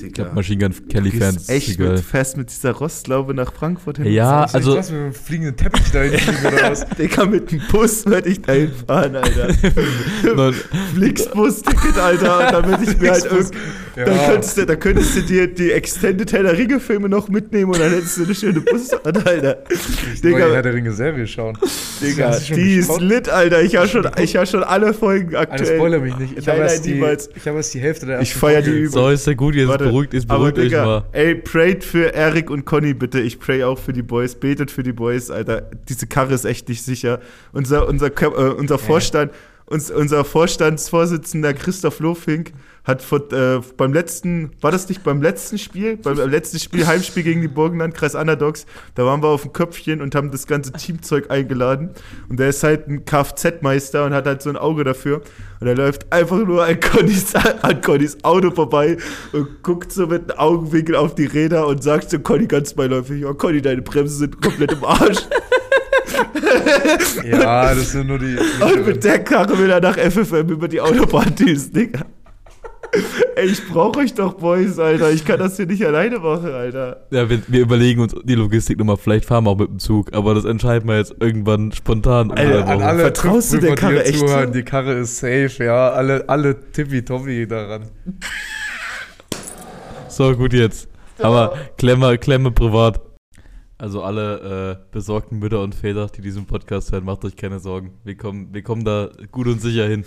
Ich 0.00 0.12
glaube, 0.12 0.32
Machine 0.32 0.68
Gun 0.68 0.88
Kelly-Fans. 0.88 1.48
Gehst 1.48 1.50
echt 1.50 1.78
mit 1.80 1.98
fest 1.98 2.36
mit 2.36 2.48
dieser 2.50 2.70
Rostlaube 2.70 3.34
nach 3.34 3.52
Frankfurt 3.52 3.98
hin. 3.98 4.06
Ja, 4.12 4.44
ich 4.46 4.54
also- 4.54 4.76
Was, 4.76 4.92
mit 4.92 5.00
einem 5.00 5.12
fliegenden 5.12 5.56
Teppich 5.56 5.90
da 5.90 6.02
hinfliegen 6.02 6.46
oder 6.46 6.70
was? 6.70 6.86
Digga, 6.98 7.26
mit 7.26 7.50
dem 7.50 7.60
Bus 7.72 8.06
würde 8.06 8.28
ich 8.28 8.40
da 8.40 8.52
hinfahren, 8.52 9.16
Alter. 9.16 9.48
Flixbus-Ticket, 10.94 11.98
Alter. 11.98 12.58
Und 12.58 12.66
würde 12.68 12.84
ich 12.84 12.98
mir 12.98 13.10
halt 13.10 13.24
Flixbus. 13.24 13.50
Ja. 13.98 14.04
dann, 14.04 14.18
könntest 14.30 14.56
du, 14.56 14.64
dann 14.66 14.78
könntest 14.78 15.16
du 15.16 15.22
dir 15.22 15.46
die 15.52 15.72
Extended 15.72 16.32
Herr 16.32 16.44
der 16.44 16.56
Ringe-Filme 16.56 17.08
noch 17.08 17.28
mitnehmen 17.28 17.72
und 17.72 17.80
dann 17.80 17.90
hättest 17.90 18.16
du 18.18 18.24
eine 18.24 18.34
schöne 18.34 18.60
Busfahrt, 18.60 19.04
Alter. 19.26 19.58
Neue 20.22 20.36
Herr 20.38 20.46
Digga, 20.48 20.62
der 20.62 20.74
Ringe 20.74 20.92
Serie 20.92 21.26
schauen. 21.26 21.58
Digga 22.00 22.38
die 22.54 22.76
ist 22.76 23.00
lit, 23.00 23.28
Alter. 23.28 23.60
Ich 23.62 23.74
habe 23.76 23.88
schon, 23.88 24.08
ich 24.22 24.36
hab 24.36 24.46
schon 24.46 24.62
alle 24.62 24.94
Folgen 24.94 25.34
Alter, 25.34 25.52
aktuell. 25.54 25.76
spoiler 25.76 25.98
mich 25.98 26.16
nicht. 26.16 26.38
Ich 26.38 26.48
habe 26.48 26.60
erst, 26.60 26.84
die- 26.86 26.92
ich 27.34 27.48
hab 27.48 27.56
erst 27.56 27.74
die 27.74 27.80
Hälfte 27.80 28.06
der 28.06 28.20
Ich 28.20 28.28
ersten 28.28 28.38
feier 28.40 28.62
die. 28.62 28.70
Übung. 28.70 28.92
so 28.92 29.08
ist 29.08 29.26
ja 29.26 29.34
gut, 29.34 29.54
jetzt 29.56 29.68
Warte, 29.68 29.84
beruhigt, 29.84 30.14
ist 30.14 30.30
aber 30.30 30.38
beruhigt 30.38 30.58
euch 30.58 30.64
Digga, 30.66 30.84
mal. 30.84 31.04
Ey, 31.12 31.34
prayt 31.34 31.82
für 31.82 32.14
Erik 32.14 32.50
und 32.50 32.64
Conny 32.64 32.94
bitte. 32.94 33.20
Ich 33.20 33.38
pray 33.40 33.64
auch 33.64 33.78
für 33.78 33.92
die 33.92 34.02
Boys. 34.02 34.34
Betet 34.36 34.70
für 34.70 34.82
die 34.84 34.92
Boys, 34.92 35.30
Alter. 35.30 35.68
Diese 35.88 36.06
Karre 36.06 36.34
ist 36.34 36.44
echt 36.44 36.68
nicht 36.68 36.82
sicher. 36.84 37.18
Unser, 37.52 37.88
unser, 37.88 38.06
äh, 38.06 38.26
unser 38.56 38.78
Vorstand, 38.78 39.32
uns, 39.68 39.90
unser 39.90 40.24
Vorstandsvorsitzender 40.24 41.54
Christoph 41.54 42.00
Lohfink 42.00 42.52
hat 42.84 43.02
vor, 43.02 43.30
äh, 43.32 43.60
beim 43.76 43.92
letzten, 43.92 44.50
war 44.62 44.70
das 44.70 44.88
nicht 44.88 45.04
beim 45.04 45.20
letzten 45.20 45.58
Spiel? 45.58 45.98
Beim 45.98 46.16
letzten 46.30 46.58
Spiel, 46.58 46.86
Heimspiel 46.86 47.22
gegen 47.22 47.42
die 47.42 47.48
Burgenlandkreis 47.48 48.14
Underdogs, 48.14 48.64
da 48.94 49.04
waren 49.04 49.22
wir 49.22 49.28
auf 49.28 49.42
dem 49.42 49.52
Köpfchen 49.52 50.00
und 50.00 50.14
haben 50.14 50.30
das 50.30 50.46
ganze 50.46 50.72
Teamzeug 50.72 51.30
eingeladen. 51.30 51.90
Und 52.30 52.40
der 52.40 52.48
ist 52.48 52.62
halt 52.62 52.88
ein 52.88 53.04
Kfz-Meister 53.04 54.06
und 54.06 54.14
hat 54.14 54.26
halt 54.26 54.40
so 54.40 54.48
ein 54.48 54.56
Auge 54.56 54.84
dafür. 54.84 55.20
Und 55.60 55.66
er 55.66 55.74
läuft 55.74 56.10
einfach 56.12 56.38
nur 56.38 56.64
an 56.64 56.80
Connys, 56.80 57.34
an 57.34 57.80
Connys 57.82 58.24
Auto 58.24 58.50
vorbei 58.50 58.96
und 59.32 59.62
guckt 59.62 59.92
so 59.92 60.06
mit 60.06 60.30
einem 60.30 60.38
Augenwinkel 60.38 60.96
auf 60.96 61.14
die 61.14 61.26
Räder 61.26 61.66
und 61.66 61.82
sagt 61.82 62.08
zu 62.08 62.20
Conny 62.20 62.46
ganz 62.46 62.72
beiläufig, 62.72 63.24
oh 63.26 63.34
Conny, 63.34 63.60
deine 63.60 63.82
Bremsen 63.82 64.18
sind 64.18 64.40
komplett 64.40 64.72
im 64.72 64.84
Arsch. 64.84 65.18
Ja, 67.24 67.74
das 67.74 67.92
sind 67.92 68.06
nur 68.06 68.18
die. 68.18 68.36
Und 68.60 68.86
mit 68.86 69.04
der 69.04 69.18
Karre 69.20 69.58
will 69.58 69.70
er 69.70 69.80
nach 69.80 69.96
FFM 69.96 70.48
über 70.48 70.68
die 70.68 70.80
Autobahn 70.80 71.34
düsen, 71.34 71.72
Digga. 71.72 72.04
Ey, 73.36 73.46
ich 73.46 73.68
brauche 73.68 74.00
euch 74.00 74.14
doch, 74.14 74.34
Boys, 74.34 74.78
Alter. 74.78 75.10
Ich 75.10 75.24
kann 75.24 75.38
das 75.38 75.56
hier 75.56 75.66
nicht 75.66 75.84
alleine 75.84 76.18
machen, 76.18 76.50
Alter. 76.50 77.06
Ja, 77.10 77.28
wir, 77.28 77.40
wir 77.46 77.60
überlegen 77.60 78.00
uns 78.00 78.14
die 78.24 78.34
Logistik 78.34 78.78
nochmal. 78.78 78.96
Vielleicht 78.96 79.26
fahren 79.26 79.44
wir 79.44 79.50
auch 79.50 79.58
mit 79.58 79.68
dem 79.68 79.78
Zug, 79.78 80.14
aber 80.14 80.34
das 80.34 80.44
entscheiden 80.44 80.88
wir 80.88 80.96
jetzt 80.96 81.14
irgendwann 81.20 81.70
spontan. 81.72 82.30
Alter, 82.30 82.62
der 82.62 82.68
An 82.68 82.82
alle 82.82 83.00
Vertraust 83.00 83.52
du 83.52 83.58
der 83.58 83.74
Karre 83.74 84.04
echt 84.04 84.18
zuhören? 84.18 84.52
Die 84.52 84.62
Karre 84.62 84.94
ist 84.94 85.18
safe, 85.18 85.64
ja. 85.64 85.90
Alle, 85.90 86.24
alle 86.28 86.56
tippitoppi 86.72 87.46
daran. 87.46 87.82
So, 90.08 90.34
gut 90.34 90.52
jetzt. 90.52 90.88
Aber 91.18 91.54
Klemme, 91.76 92.16
Klemme 92.18 92.50
privat. 92.50 93.00
Also 93.80 94.02
alle 94.02 94.72
äh, 94.72 94.92
besorgten 94.92 95.38
Mütter 95.38 95.62
und 95.62 95.72
Väter, 95.72 96.08
die 96.08 96.20
diesen 96.20 96.46
Podcast 96.46 96.90
hören, 96.90 97.04
macht 97.04 97.24
euch 97.24 97.36
keine 97.36 97.60
Sorgen. 97.60 97.92
Wir 98.02 98.16
kommen, 98.16 98.52
wir 98.52 98.62
kommen 98.62 98.84
da 98.84 99.08
gut 99.30 99.46
und 99.46 99.60
sicher 99.60 99.86
hin. 99.86 100.04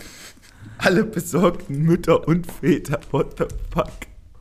Alle 0.77 1.05
besorgten 1.05 1.81
Mütter 1.83 2.27
und 2.27 2.51
Väter. 2.51 2.99
What 3.11 3.37
the 3.37 3.45
fuck? 3.73 3.87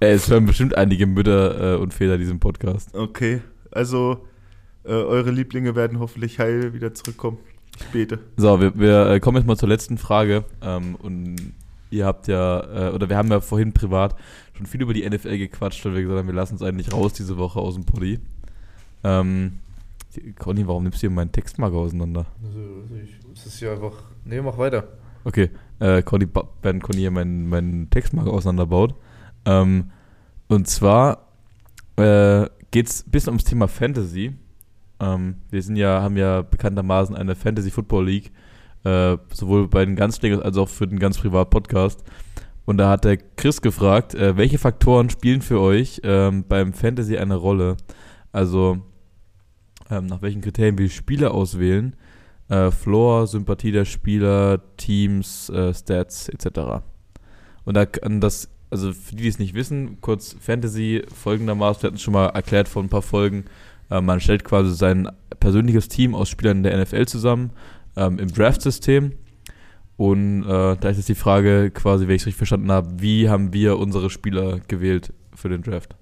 Äh, 0.01 0.15
es 0.15 0.29
hören 0.29 0.47
bestimmt 0.47 0.77
einige 0.77 1.07
Mütter 1.07 1.75
äh, 1.75 1.77
und 1.77 1.95
Väter 1.95 2.19
diesen 2.19 2.41
Podcast. 2.41 2.93
Okay, 2.93 3.41
also 3.71 4.27
äh, 4.83 4.91
eure 4.91 5.31
Lieblinge 5.31 5.77
werden 5.77 6.01
hoffentlich 6.01 6.41
heil 6.41 6.75
wieder 6.75 6.93
zurückkommen. 6.93 7.39
Ich 7.79 7.87
bete. 7.87 8.19
So, 8.37 8.61
wir, 8.61 8.77
wir 8.77 9.11
äh, 9.11 9.21
kommen 9.21 9.37
jetzt 9.37 9.47
mal 9.47 9.57
zur 9.57 9.69
letzten 9.69 9.97
Frage. 9.97 10.45
Ähm, 10.61 10.97
und 10.97 11.37
ihr 11.91 12.05
habt 12.05 12.27
ja, 12.27 12.89
äh, 12.89 12.93
oder 12.93 13.09
wir 13.09 13.17
haben 13.17 13.31
ja 13.31 13.41
vorhin 13.41 13.73
privat 13.73 14.17
schon 14.55 14.67
viel 14.67 14.83
über 14.83 14.93
die 14.93 15.09
NFL 15.09 15.39
gequatscht, 15.39 15.85
weil 15.85 15.95
wir 15.95 16.03
gesagt 16.03 16.19
haben, 16.19 16.27
wir 16.27 16.35
lassen 16.35 16.57
es 16.57 16.63
eigentlich 16.63 16.93
raus 16.93 17.13
diese 17.13 17.37
Woche 17.37 17.61
aus 17.61 17.75
dem 17.75 17.85
Poddy. 17.85 18.19
Ähm, 19.05 19.61
Conny, 20.39 20.67
warum 20.67 20.83
nimmst 20.83 20.99
du 20.99 21.01
hier 21.03 21.11
meinen 21.11 21.33
Textmarker 21.33 21.77
auseinander? 21.77 22.27
Also, 22.45 22.61
ich, 23.03 23.17
das 23.33 23.47
ist 23.47 23.61
ja 23.61 23.73
einfach. 23.73 24.03
Nee, 24.25 24.41
mach 24.41 24.59
weiter. 24.59 24.89
Okay, 25.25 25.51
äh, 25.79 26.03
Conny, 26.03 26.27
während 26.63 26.83
Conny 26.83 26.99
hier 26.99 27.11
meinen, 27.11 27.49
meinen 27.49 27.91
Textmarker 27.91 28.33
auseinanderbaut. 28.33 28.95
Ähm, 29.45 29.91
und 30.49 30.67
zwar 30.67 31.29
äh, 31.97 32.47
geht 32.71 32.89
es 32.89 33.07
ein 33.07 33.11
bisschen 33.11 33.31
ums 33.31 33.45
Thema 33.45 33.69
Fantasy. 33.69 34.35
Ähm, 34.99 35.37
wir 35.51 35.63
sind 35.63 35.77
ja, 35.77 36.03
haben 36.03 36.17
ja 36.17 36.43
bekanntermaßen 36.43 37.15
eine 37.15 37.35
Fantasy 37.35 37.71
Football 37.71 38.07
League, 38.07 38.33
äh, 38.85 39.17
sowohl 39.33 39.69
bei 39.69 39.85
den 39.85 39.97
Ganzlingers 39.97 40.41
als 40.41 40.57
auch 40.57 40.69
für 40.69 40.87
den 40.87 40.99
ganz 40.99 41.19
privat 41.19 41.51
Podcast. 41.51 42.05
Und 42.65 42.79
da 42.79 42.91
hat 42.91 43.05
der 43.05 43.17
Chris 43.17 43.63
gefragt, 43.63 44.15
äh, 44.15 44.37
welche 44.37 44.59
Faktoren 44.59 45.11
spielen 45.11 45.43
für 45.43 45.61
euch 45.61 46.01
ähm, 46.05 46.45
beim 46.49 46.73
Fantasy 46.73 47.17
eine 47.17 47.37
Rolle? 47.37 47.77
Also 48.33 48.79
ähm, 49.91 50.07
nach 50.07 50.23
welchen 50.23 50.41
Kriterien 50.41 50.79
wir 50.79 50.89
Spieler 50.89 51.33
auswählen, 51.33 51.97
äh, 52.49 52.71
Floor, 52.71 53.27
Sympathie 53.27 53.73
der 53.73 53.85
Spieler, 53.85 54.61
Teams, 54.77 55.49
äh, 55.51 55.75
Stats 55.75 56.29
etc. 56.29 56.83
Und 57.65 57.75
da 57.75 57.87
kann 57.87 58.21
das, 58.21 58.49
also 58.71 58.93
für 58.93 59.15
die, 59.15 59.23
die 59.23 59.29
es 59.29 59.39
nicht 59.39 59.55
wissen, 59.55 60.01
kurz 60.01 60.37
Fantasy 60.41 61.03
folgendermaßen, 61.15 61.83
wir 61.83 61.87
hatten 61.89 61.97
es 61.97 62.03
schon 62.03 62.15
mal 62.15 62.27
erklärt 62.27 62.69
vor 62.69 62.83
ein 62.83 62.89
paar 62.89 63.03
Folgen, 63.03 63.45
äh, 63.91 64.01
man 64.01 64.21
stellt 64.21 64.45
quasi 64.45 64.75
sein 64.75 65.09
persönliches 65.39 65.89
Team 65.89 66.15
aus 66.15 66.29
Spielern 66.29 66.63
der 66.63 66.81
NFL 66.81 67.07
zusammen 67.07 67.51
ähm, 67.97 68.19
im 68.19 68.33
Draft-System. 68.33 69.13
Und 69.97 70.45
äh, 70.45 70.77
da 70.77 70.89
ist 70.89 70.97
jetzt 70.97 71.11
die 71.11 71.15
Frage 71.15 71.71
quasi, 71.71 72.09
wenn 72.09 72.15
ich 72.15 72.23
es 72.23 72.27
richtig 72.27 72.39
verstanden 72.39 72.73
habe, 72.73 73.03
wie 73.03 73.29
haben 73.29 73.53
wir 73.53 73.79
unsere 73.79 74.09
Spieler 74.09 74.61
gewählt 74.67 75.13
für 75.35 75.51
den 75.51 75.63
Draft? 75.63 75.95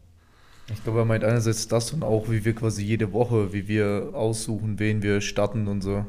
Ich 0.73 0.83
glaube, 0.85 0.99
er 1.01 1.05
meint 1.05 1.25
einerseits 1.25 1.67
das 1.69 1.93
und 1.93 2.03
auch, 2.03 2.31
wie 2.31 2.45
wir 2.45 2.55
quasi 2.55 2.85
jede 2.85 3.13
Woche, 3.13 3.53
wie 3.53 3.69
wir 3.69 4.11
aussuchen, 4.13 4.79
wen 4.79 5.03
wir 5.03 5.21
starten 5.21 5.67
und 5.67 5.81
so. 5.83 6.05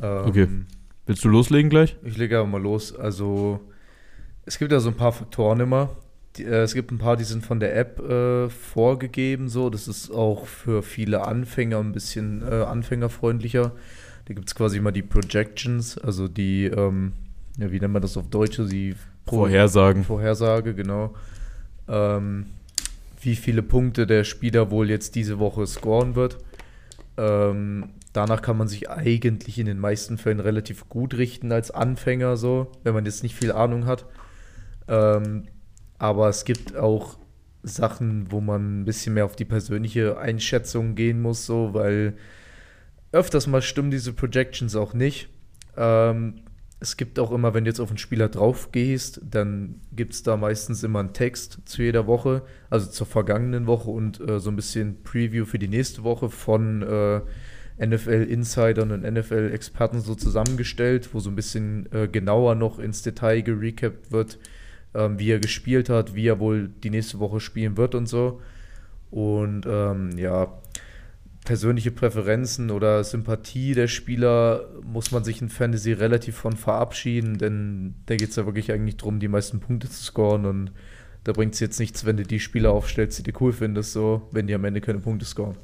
Ähm, 0.00 0.24
Okay. 0.26 0.48
Willst 1.06 1.24
du 1.24 1.28
loslegen 1.28 1.70
gleich? 1.70 1.96
Ich 2.04 2.16
lege 2.18 2.38
aber 2.38 2.46
mal 2.46 2.60
los. 2.62 2.94
Also, 2.94 3.60
es 4.44 4.58
gibt 4.58 4.72
ja 4.72 4.80
so 4.80 4.90
ein 4.90 4.96
paar 4.96 5.12
Faktoren 5.12 5.60
immer. 5.60 5.90
Die, 6.36 6.44
äh, 6.44 6.62
es 6.62 6.74
gibt 6.74 6.90
ein 6.90 6.98
paar, 6.98 7.16
die 7.16 7.24
sind 7.24 7.44
von 7.44 7.60
der 7.60 7.76
App 7.76 7.98
äh, 8.00 8.48
vorgegeben. 8.50 9.48
So, 9.48 9.70
das 9.70 9.88
ist 9.88 10.10
auch 10.10 10.46
für 10.46 10.82
viele 10.82 11.26
Anfänger 11.26 11.78
ein 11.78 11.92
bisschen 11.92 12.42
äh, 12.42 12.62
anfängerfreundlicher. 12.62 13.72
Da 14.26 14.34
gibt 14.34 14.48
es 14.48 14.54
quasi 14.54 14.76
immer 14.76 14.92
die 14.92 15.00
Projections, 15.02 15.96
also 15.96 16.28
die, 16.28 16.64
ähm, 16.66 17.12
ja, 17.58 17.72
wie 17.72 17.80
nennt 17.80 17.94
man 17.94 18.02
das 18.02 18.18
auf 18.18 18.28
Deutsch? 18.28 18.58
Also 18.58 18.70
Die 18.70 18.94
Pro- 19.24 19.36
Vorhersagen. 19.36 20.04
Vorhersage, 20.04 20.74
genau. 20.74 21.14
Ähm, 21.88 22.46
wie 23.20 23.36
viele 23.36 23.62
Punkte 23.62 24.06
der 24.06 24.24
Spieler 24.24 24.70
wohl 24.70 24.90
jetzt 24.90 25.14
diese 25.14 25.38
Woche 25.38 25.66
scoren 25.66 26.14
wird. 26.14 26.38
Ähm, 27.16 27.90
danach 28.12 28.42
kann 28.42 28.56
man 28.56 28.68
sich 28.68 28.90
eigentlich 28.90 29.58
in 29.58 29.66
den 29.66 29.78
meisten 29.78 30.18
Fällen 30.18 30.40
relativ 30.40 30.88
gut 30.88 31.14
richten 31.14 31.52
als 31.52 31.70
Anfänger, 31.70 32.36
so, 32.36 32.72
wenn 32.84 32.94
man 32.94 33.04
jetzt 33.04 33.22
nicht 33.22 33.34
viel 33.34 33.52
Ahnung 33.52 33.86
hat. 33.86 34.06
Ähm, 34.86 35.48
aber 35.98 36.28
es 36.28 36.44
gibt 36.44 36.76
auch 36.76 37.18
Sachen, 37.62 38.30
wo 38.30 38.40
man 38.40 38.80
ein 38.80 38.84
bisschen 38.84 39.14
mehr 39.14 39.24
auf 39.24 39.36
die 39.36 39.44
persönliche 39.44 40.18
Einschätzung 40.18 40.94
gehen 40.94 41.20
muss, 41.20 41.44
so, 41.44 41.74
weil 41.74 42.14
öfters 43.10 43.46
mal 43.46 43.62
stimmen 43.62 43.90
diese 43.90 44.12
Projections 44.12 44.76
auch 44.76 44.94
nicht. 44.94 45.28
Ähm, 45.76 46.42
es 46.80 46.96
gibt 46.96 47.18
auch 47.18 47.32
immer, 47.32 47.54
wenn 47.54 47.64
du 47.64 47.70
jetzt 47.70 47.80
auf 47.80 47.88
einen 47.88 47.98
Spieler 47.98 48.28
drauf 48.28 48.70
gehst, 48.70 49.20
dann 49.28 49.80
gibt 49.92 50.12
es 50.12 50.22
da 50.22 50.36
meistens 50.36 50.84
immer 50.84 51.00
einen 51.00 51.12
Text 51.12 51.60
zu 51.64 51.82
jeder 51.82 52.06
Woche, 52.06 52.42
also 52.70 52.88
zur 52.88 53.06
vergangenen 53.06 53.66
Woche 53.66 53.90
und 53.90 54.20
äh, 54.20 54.38
so 54.38 54.50
ein 54.50 54.56
bisschen 54.56 55.02
Preview 55.02 55.44
für 55.44 55.58
die 55.58 55.68
nächste 55.68 56.04
Woche 56.04 56.30
von 56.30 56.82
äh, 56.82 57.20
NFL-Insidern 57.84 58.92
und 58.92 59.02
NFL-Experten 59.02 60.00
so 60.00 60.14
zusammengestellt, 60.14 61.10
wo 61.12 61.20
so 61.20 61.30
ein 61.30 61.36
bisschen 61.36 61.90
äh, 61.92 62.06
genauer 62.06 62.54
noch 62.54 62.78
ins 62.78 63.02
Detail 63.02 63.42
gerecapt 63.42 64.12
wird, 64.12 64.38
ähm, 64.94 65.18
wie 65.18 65.30
er 65.30 65.40
gespielt 65.40 65.88
hat, 65.88 66.14
wie 66.14 66.26
er 66.26 66.38
wohl 66.38 66.70
die 66.82 66.90
nächste 66.90 67.18
Woche 67.18 67.40
spielen 67.40 67.76
wird 67.76 67.96
und 67.96 68.08
so. 68.08 68.40
Und 69.10 69.66
ähm, 69.66 70.16
ja, 70.16 70.52
persönliche 71.48 71.90
Präferenzen 71.90 72.70
oder 72.70 73.02
Sympathie 73.02 73.72
der 73.72 73.88
Spieler 73.88 74.68
muss 74.84 75.12
man 75.12 75.24
sich 75.24 75.40
in 75.40 75.48
Fantasy 75.48 75.94
relativ 75.94 76.36
von 76.36 76.52
verabschieden, 76.52 77.38
denn 77.38 77.94
da 78.04 78.16
geht 78.16 78.28
es 78.28 78.36
ja 78.36 78.44
wirklich 78.44 78.70
eigentlich 78.70 78.98
darum, 78.98 79.18
die 79.18 79.28
meisten 79.28 79.58
Punkte 79.58 79.88
zu 79.88 80.04
scoren 80.04 80.44
und 80.44 80.72
da 81.24 81.32
bringt 81.32 81.54
es 81.54 81.60
jetzt 81.60 81.80
nichts, 81.80 82.04
wenn 82.04 82.18
du 82.18 82.24
die 82.24 82.38
Spieler 82.38 82.72
aufstellst, 82.72 83.18
die 83.18 83.22
du 83.22 83.32
cool 83.40 83.54
findest, 83.54 83.94
so, 83.94 84.28
wenn 84.30 84.46
die 84.46 84.54
am 84.54 84.62
Ende 84.66 84.82
keine 84.82 84.98
Punkte 84.98 85.24
scoren. 85.24 85.56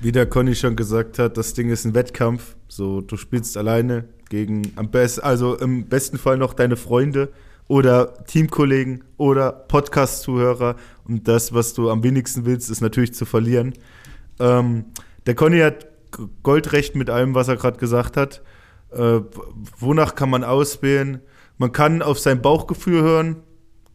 Wie 0.00 0.10
der 0.10 0.26
Conny 0.26 0.56
schon 0.56 0.74
gesagt 0.74 1.20
hat, 1.20 1.36
das 1.36 1.54
Ding 1.54 1.70
ist 1.70 1.84
ein 1.84 1.94
Wettkampf. 1.94 2.56
So, 2.66 3.02
du 3.02 3.16
spielst 3.16 3.56
alleine 3.56 4.06
gegen 4.28 4.72
am 4.74 4.90
besten, 4.90 5.20
also 5.20 5.56
im 5.56 5.86
besten 5.86 6.18
Fall 6.18 6.36
noch 6.36 6.52
deine 6.52 6.74
Freunde 6.74 7.28
oder 7.68 8.24
Teamkollegen 8.24 9.04
oder 9.18 9.52
Podcast-Zuhörer. 9.52 10.74
Und 11.04 11.28
das, 11.28 11.54
was 11.54 11.74
du 11.74 11.90
am 11.90 12.02
wenigsten 12.02 12.44
willst, 12.44 12.70
ist 12.70 12.80
natürlich 12.80 13.14
zu 13.14 13.24
verlieren. 13.24 13.72
Ähm, 14.40 14.86
der 15.26 15.34
Conny 15.34 15.60
hat 15.60 15.86
Goldrecht 16.42 16.94
mit 16.94 17.10
allem, 17.10 17.34
was 17.34 17.48
er 17.48 17.56
gerade 17.56 17.78
gesagt 17.78 18.16
hat. 18.16 18.42
Äh, 18.92 19.20
wonach 19.78 20.14
kann 20.14 20.30
man 20.30 20.44
auswählen? 20.44 21.20
Man 21.58 21.72
kann 21.72 22.02
auf 22.02 22.18
sein 22.18 22.42
Bauchgefühl 22.42 23.02
hören. 23.02 23.36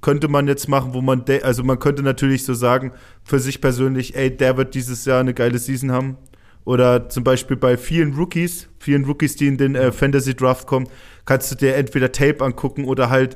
Könnte 0.02 0.28
man 0.28 0.48
jetzt 0.48 0.68
machen, 0.68 0.96
wo 0.96 1.02
man, 1.02 1.24
also 1.44 1.64
man 1.64 1.78
könnte 1.78 2.02
natürlich 2.02 2.44
so 2.44 2.56
sagen, 2.56 2.92
für 3.24 3.40
sich 3.40 3.62
persönlich, 3.62 4.16
ey, 4.16 4.36
der 4.36 4.58
wird 4.58 4.74
dieses 4.74 5.06
Jahr 5.06 5.20
eine 5.20 5.36
geile 5.36 5.60
Season 5.60 5.92
haben. 5.92 6.18
Oder 6.64 7.10
zum 7.10 7.24
Beispiel 7.24 7.58
bei 7.58 7.78
vielen 7.78 8.14
Rookies, 8.14 8.68
vielen 8.80 9.06
Rookies, 9.06 9.36
die 9.36 9.48
in 9.48 9.58
den 9.58 9.76
äh, 9.76 9.92
Fantasy 9.92 10.36
Draft 10.36 10.68
kommen, 10.68 10.88
kannst 11.26 11.52
du 11.52 11.56
dir 11.56 11.76
entweder 11.76 12.12
Tape 12.12 12.44
angucken 12.44 12.86
oder 12.86 13.10
halt, 13.10 13.36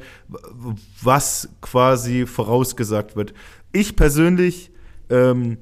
was 1.01 1.49
quasi 1.61 2.25
vorausgesagt 2.25 3.15
wird. 3.15 3.33
Ich 3.71 3.95
persönlich, 3.95 4.71
ähm, 5.09 5.57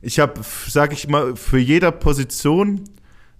ich 0.00 0.18
habe, 0.18 0.40
sag 0.68 0.92
ich 0.92 1.08
mal, 1.08 1.36
für 1.36 1.58
jede 1.58 1.90
Position, 1.92 2.84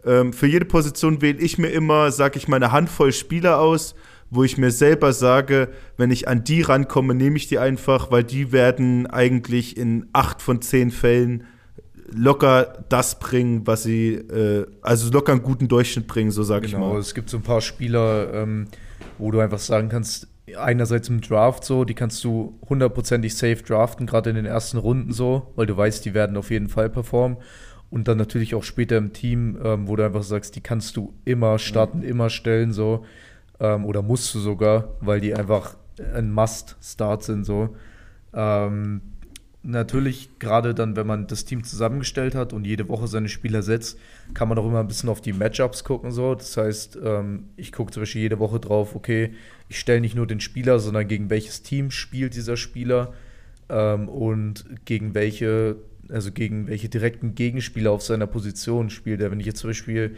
ähm, 0.05 0.33
für 0.33 0.47
jede 0.47 0.65
Position 0.65 1.23
wähle 1.23 1.39
ich 1.39 1.59
mir 1.59 1.69
immer, 1.69 2.11
sag 2.11 2.37
ich 2.37 2.49
mal, 2.49 2.57
eine 2.57 2.73
Handvoll 2.73 3.13
Spieler 3.13 3.61
aus, 3.61 3.95
wo 4.31 4.45
ich 4.45 4.59
mir 4.59 4.71
selber 4.71 5.13
sage, 5.13 5.71
wenn 5.97 6.11
ich 6.11 6.29
an 6.29 6.45
die 6.45 6.63
rankomme, 6.63 7.15
nehme 7.15 7.37
ich 7.37 7.49
die 7.49 7.59
einfach, 7.59 8.11
weil 8.11 8.25
die 8.25 8.53
werden 8.53 9.07
eigentlich 9.07 9.77
in 9.77 10.07
acht 10.13 10.43
von 10.43 10.61
zehn 10.61 10.91
Fällen 10.91 11.45
locker 12.11 12.85
das 12.89 13.19
bringen, 13.19 13.67
was 13.67 13.83
sie, 13.83 14.15
äh, 14.15 14.67
also 14.83 15.11
locker 15.11 15.33
einen 15.33 15.43
guten 15.43 15.69
Durchschnitt 15.69 16.07
bringen, 16.07 16.31
so 16.31 16.43
sage 16.43 16.67
genau, 16.67 16.89
ich 16.89 16.93
mal. 16.95 17.01
Es 17.01 17.15
gibt 17.15 17.31
so 17.31 17.37
ein 17.39 17.43
paar 17.43 17.61
Spieler, 17.61 18.33
ähm, 18.33 18.69
wo 19.19 19.31
du 19.31 19.41
einfach 19.41 19.59
sagen 19.59 19.89
kannst, 19.89 20.27
einerseits 20.57 21.09
im 21.09 21.21
Draft 21.21 21.65
so, 21.65 21.85
die 21.85 21.95
kannst 21.95 22.23
du 22.25 22.59
hundertprozentig 22.69 23.37
safe 23.37 23.63
draften, 23.63 24.07
gerade 24.07 24.31
in 24.31 24.37
den 24.37 24.47
ersten 24.47 24.79
Runden 24.79 25.13
so, 25.13 25.53
weil 25.57 25.67
du 25.67 25.77
weißt, 25.77 26.05
die 26.05 26.15
werden 26.15 26.37
auf 26.37 26.51
jeden 26.51 26.69
Fall 26.69 26.91
performen. 26.91 27.39
Und 27.91 28.07
dann 28.07 28.19
natürlich 28.19 28.55
auch 28.55 28.65
später 28.65 28.99
im 28.99 29.13
Team, 29.13 29.59
ähm, 29.65 29.89
wo 29.89 29.97
du 29.97 30.05
einfach 30.05 30.23
sagst, 30.23 30.57
die 30.57 30.61
kannst 30.61 30.97
du 30.97 31.15
immer 31.25 31.59
starten, 31.59 31.99
mhm. 31.99 32.05
immer 32.05 32.31
stellen 32.31 32.73
so. 32.73 33.05
Ähm, 33.61 33.85
oder 33.85 34.03
musst 34.03 34.35
du 34.35 34.41
sogar, 34.41 34.91
weil 35.01 35.21
die 35.21 35.35
einfach 35.35 35.77
ein 36.15 36.33
Must-Start 36.33 37.23
sind 37.23 37.45
so. 37.45 37.75
Ähm, 38.35 39.01
natürlich, 39.63 40.39
gerade 40.39 40.75
dann, 40.75 40.97
wenn 40.97 41.07
man 41.07 41.27
das 41.27 41.45
Team 41.45 41.65
zusammengestellt 41.65 42.35
hat 42.35 42.53
und 42.53 42.67
jede 42.67 42.89
Woche 42.89 43.09
seine 43.09 43.29
Spieler 43.29 43.63
setzt, 43.63 43.99
kann 44.35 44.49
man 44.49 44.59
auch 44.59 44.67
immer 44.67 44.81
ein 44.81 44.89
bisschen 44.89 45.09
auf 45.09 45.21
die 45.21 45.33
Matchups 45.33 45.85
gucken. 45.85 46.11
So. 46.11 46.35
Das 46.35 46.57
heißt, 46.57 46.99
ähm, 47.03 47.51
ich 47.57 47.73
gucke 47.73 47.93
zum 47.93 48.03
Beispiel 48.03 48.23
jede 48.23 48.39
Woche 48.39 48.61
drauf, 48.61 48.95
okay, 48.95 49.35
ich 49.69 49.79
stelle 49.79 50.01
nicht 50.01 50.15
nur 50.15 50.27
den 50.27 50.41
Spieler, 50.41 50.79
sondern 50.79 51.09
gegen 51.09 51.31
welches 51.31 51.63
Team 51.63 51.91
spielt 51.91 52.35
dieser 52.35 52.57
Spieler 52.57 53.13
ähm, 53.69 54.09
und 54.09 54.65
gegen 54.85 55.15
welche, 55.15 55.77
also 56.09 56.33
gegen 56.33 56.69
welche 56.69 56.89
direkten 56.89 57.35
Gegenspieler 57.35 57.91
auf 57.91 58.03
seiner 58.03 58.27
Position 58.27 58.91
spielt 58.91 59.21
er. 59.21 59.31
Wenn 59.31 59.41
ich 59.41 59.47
jetzt 59.47 59.61
zum 59.61 59.71
Beispiel 59.71 60.17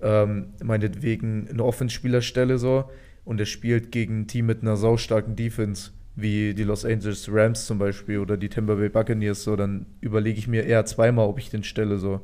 ähm, 0.00 0.46
meinetwegen 0.62 1.48
einen 1.48 1.60
Offenspieler 1.60 2.22
stelle 2.22 2.58
so 2.58 2.90
und 3.24 3.40
er 3.40 3.46
spielt 3.46 3.90
gegen 3.90 4.20
ein 4.20 4.26
Team 4.28 4.46
mit 4.46 4.62
einer 4.62 4.76
saustarken 4.76 5.34
Defense, 5.34 5.90
wie 6.16 6.54
die 6.54 6.62
Los 6.62 6.84
Angeles 6.84 7.28
Rams 7.30 7.66
zum 7.66 7.78
Beispiel 7.78 8.18
oder 8.18 8.36
die 8.36 8.48
Tampa 8.48 8.74
Bay 8.74 8.88
Buccaneers, 8.88 9.42
so, 9.42 9.56
dann 9.56 9.86
überlege 10.00 10.38
ich 10.38 10.46
mir 10.46 10.64
eher 10.64 10.84
zweimal, 10.84 11.26
ob 11.26 11.38
ich 11.40 11.50
den 11.50 11.64
stelle. 11.64 11.98
So. 11.98 12.20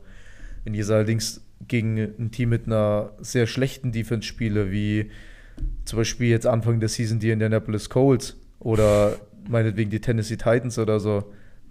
Wenn 0.63 0.75
ich 0.75 0.87
allerdings 0.89 1.45
gegen 1.67 1.99
ein 1.99 2.31
Team 2.31 2.51
mit 2.51 2.67
einer 2.67 3.13
sehr 3.21 3.49
schlechten 3.49 3.91
Defense 3.91 4.29
spiele, 4.29 4.71
wie 4.71 5.11
zum 5.85 5.99
Beispiel 5.99 6.29
jetzt 6.29 6.47
Anfang 6.47 6.81
der 6.81 6.89
Season 6.89 7.19
die 7.19 7.31
Indianapolis 7.31 7.89
Colts 7.91 8.37
oder 8.59 9.17
meinetwegen 9.49 9.91
die 9.91 10.01
Tennessee 10.01 10.37
Titans 10.37 10.79
oder 10.79 11.01
so, 11.01 11.25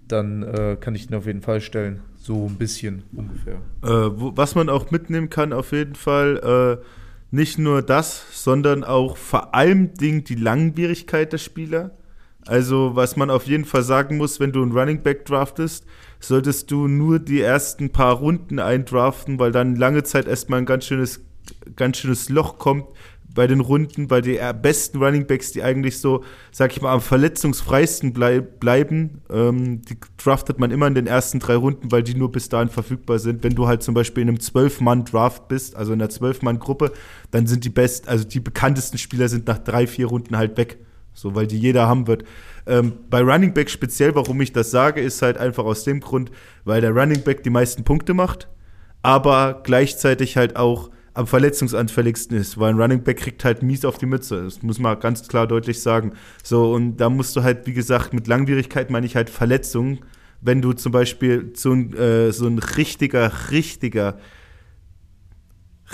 dann 0.07 0.43
äh, 0.43 0.77
kann 0.79 0.95
ich 0.95 1.07
den 1.07 1.15
auf 1.15 1.25
jeden 1.25 1.41
Fall 1.41 1.61
stellen. 1.61 2.01
So 2.17 2.47
ein 2.47 2.55
bisschen 2.55 3.03
ungefähr. 3.13 3.61
Äh, 3.83 4.11
wo, 4.19 4.35
was 4.35 4.55
man 4.55 4.69
auch 4.69 4.91
mitnehmen 4.91 5.29
kann, 5.29 5.53
auf 5.53 5.71
jeden 5.71 5.95
Fall, 5.95 6.79
äh, 6.81 6.85
nicht 7.31 7.59
nur 7.59 7.83
das, 7.83 8.25
sondern 8.43 8.83
auch 8.83 9.15
vor 9.15 9.53
allem 9.53 9.93
Ding 9.93 10.23
die 10.23 10.35
Langwierigkeit 10.35 11.31
der 11.31 11.37
Spieler. 11.37 11.91
Also, 12.47 12.95
was 12.95 13.15
man 13.15 13.29
auf 13.29 13.45
jeden 13.45 13.65
Fall 13.65 13.83
sagen 13.83 14.17
muss, 14.17 14.39
wenn 14.39 14.51
du 14.51 14.63
einen 14.63 14.71
Running 14.71 15.03
Back 15.03 15.25
draftest, 15.25 15.85
solltest 16.19 16.71
du 16.71 16.87
nur 16.87 17.19
die 17.19 17.41
ersten 17.41 17.91
paar 17.91 18.15
Runden 18.15 18.59
eindraften, 18.59 19.37
weil 19.37 19.51
dann 19.51 19.75
lange 19.75 20.03
Zeit 20.03 20.27
erstmal 20.27 20.59
ein 20.59 20.65
ganz 20.65 20.85
schönes, 20.85 21.21
ganz 21.75 21.97
schönes 21.97 22.29
Loch 22.29 22.57
kommt 22.57 22.85
bei 23.33 23.47
den 23.47 23.59
Runden, 23.59 24.09
weil 24.09 24.21
die 24.21 24.39
besten 24.61 24.97
Running 24.97 25.27
Backs, 25.27 25.51
die 25.51 25.63
eigentlich 25.63 25.99
so, 25.99 26.23
sag 26.51 26.71
ich 26.71 26.81
mal, 26.81 26.93
am 26.93 27.01
verletzungsfreisten 27.01 28.13
bleib, 28.13 28.59
bleiben, 28.59 29.21
ähm, 29.29 29.81
die 29.83 29.97
draftet 30.17 30.59
man 30.59 30.71
immer 30.71 30.87
in 30.87 30.95
den 30.95 31.07
ersten 31.07 31.39
drei 31.39 31.55
Runden, 31.55 31.91
weil 31.91 32.03
die 32.03 32.15
nur 32.15 32.31
bis 32.31 32.49
dahin 32.49 32.69
verfügbar 32.69 33.19
sind. 33.19 33.43
Wenn 33.43 33.55
du 33.55 33.67
halt 33.67 33.83
zum 33.83 33.93
Beispiel 33.93 34.23
in 34.23 34.29
einem 34.29 34.39
Zwölf-Mann-Draft 34.39 35.47
bist, 35.47 35.75
also 35.75 35.93
in 35.93 36.01
einer 36.01 36.09
Zwölf-Mann-Gruppe, 36.09 36.91
dann 37.31 37.47
sind 37.47 37.65
die 37.65 37.69
besten, 37.69 38.09
also 38.09 38.25
die 38.25 38.39
bekanntesten 38.39 38.97
Spieler 38.97 39.29
sind 39.29 39.47
nach 39.47 39.59
drei, 39.59 39.85
vier 39.85 40.07
Runden 40.07 40.35
halt 40.37 40.57
weg 40.57 40.79
so, 41.19 41.35
weil 41.35 41.47
die 41.47 41.59
jeder 41.59 41.87
haben 41.87 42.07
wird. 42.07 42.23
Ähm, 42.65 42.93
bei 43.09 43.21
Running 43.21 43.53
Back 43.53 43.69
speziell, 43.69 44.15
warum 44.15 44.39
ich 44.41 44.53
das 44.53 44.71
sage, 44.71 45.01
ist 45.01 45.21
halt 45.21 45.37
einfach 45.37 45.65
aus 45.65 45.83
dem 45.83 45.99
Grund, 45.99 46.31
weil 46.63 46.81
der 46.81 46.91
Running 46.91 47.23
Back 47.23 47.43
die 47.43 47.49
meisten 47.49 47.83
Punkte 47.83 48.13
macht, 48.13 48.47
aber 49.01 49.61
gleichzeitig 49.63 50.37
halt 50.37 50.55
auch 50.55 50.89
am 51.19 51.27
verletzungsanfälligsten 51.27 52.37
ist, 52.37 52.57
weil 52.57 52.69
ein 52.73 52.79
Running 52.79 53.03
Back 53.03 53.17
kriegt 53.17 53.43
halt 53.43 53.61
mies 53.61 53.83
auf 53.83 53.97
die 53.97 54.05
Mütze. 54.05 54.41
Das 54.43 54.63
muss 54.63 54.79
man 54.79 54.97
ganz 55.01 55.27
klar 55.27 55.47
deutlich 55.47 55.81
sagen. 55.81 56.13
So, 56.43 56.73
und 56.73 56.95
da 56.95 57.09
musst 57.09 57.35
du 57.35 57.43
halt, 57.43 57.67
wie 57.67 57.73
gesagt, 57.73 58.13
mit 58.13 58.27
Langwierigkeit 58.27 58.89
meine 58.89 59.05
ich 59.05 59.17
halt 59.17 59.29
Verletzungen. 59.29 59.99
Wenn 60.39 60.61
du 60.61 60.71
zum 60.71 60.93
Beispiel 60.93 61.51
so 61.55 61.73
ein, 61.73 61.93
äh, 61.93 62.31
so 62.31 62.47
ein 62.47 62.57
richtiger, 62.57 63.51
richtiger, 63.51 64.17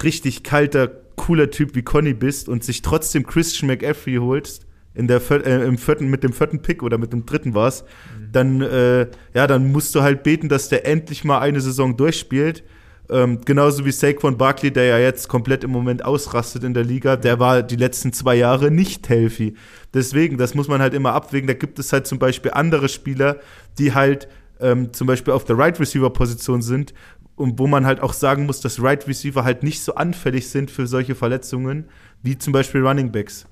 richtig 0.03 0.43
kalter, 0.43 0.89
cooler 1.15 1.49
Typ 1.49 1.73
wie 1.73 1.81
Conny 1.81 2.13
bist 2.13 2.47
und 2.47 2.63
sich 2.63 2.83
trotzdem 2.83 3.25
Christian 3.25 3.67
McAfee 3.67 4.19
holst, 4.19 4.67
in 4.93 5.07
der 5.07 5.21
äh, 5.31 5.65
im 5.65 5.79
vierten, 5.79 6.07
mit 6.07 6.23
dem 6.23 6.33
vierten 6.33 6.61
Pick 6.61 6.83
oder 6.83 6.99
mit 6.99 7.13
dem 7.13 7.25
dritten 7.25 7.55
war 7.55 7.69
es, 7.69 7.81
mhm. 7.81 8.31
dann, 8.31 8.61
äh, 8.61 9.07
ja, 9.33 9.47
dann 9.47 9.71
musst 9.71 9.95
du 9.95 10.03
halt 10.03 10.21
beten, 10.21 10.49
dass 10.49 10.69
der 10.69 10.85
endlich 10.85 11.23
mal 11.23 11.39
eine 11.39 11.61
Saison 11.61 11.97
durchspielt. 11.97 12.63
Ähm, 13.09 13.41
genauso 13.45 13.85
wie 13.85 13.91
Saquon 13.91 14.37
Barkley, 14.37 14.71
der 14.71 14.85
ja 14.85 14.97
jetzt 14.97 15.27
komplett 15.27 15.63
im 15.63 15.71
Moment 15.71 16.03
ausrastet 16.03 16.63
in 16.63 16.73
der 16.73 16.83
Liga, 16.83 17.15
der 17.15 17.39
war 17.39 17.61
die 17.61 17.75
letzten 17.75 18.13
zwei 18.13 18.35
Jahre 18.35 18.71
nicht 18.71 19.07
healthy. 19.09 19.55
Deswegen, 19.93 20.37
das 20.37 20.55
muss 20.55 20.67
man 20.67 20.81
halt 20.81 20.93
immer 20.93 21.13
abwägen. 21.13 21.47
Da 21.47 21.53
gibt 21.53 21.77
es 21.77 21.93
halt 21.93 22.07
zum 22.07 22.19
Beispiel 22.19 22.51
andere 22.51 22.89
Spieler, 22.89 23.37
die 23.77 23.93
halt 23.93 24.27
ähm, 24.59 24.93
zum 24.93 25.07
Beispiel 25.07 25.33
auf 25.33 25.45
der 25.45 25.57
Right 25.57 25.79
Receiver 25.79 26.09
Position 26.09 26.61
sind 26.61 26.93
und 27.35 27.59
wo 27.59 27.67
man 27.67 27.85
halt 27.85 28.01
auch 28.01 28.13
sagen 28.13 28.45
muss, 28.45 28.61
dass 28.61 28.81
Right 28.81 29.07
Receiver 29.07 29.43
halt 29.43 29.63
nicht 29.63 29.81
so 29.81 29.95
anfällig 29.95 30.49
sind 30.49 30.71
für 30.71 30.87
solche 30.87 31.15
Verletzungen 31.15 31.85
wie 32.23 32.37
zum 32.37 32.53
Beispiel 32.53 32.85
Running 32.85 33.11
Backs. 33.11 33.45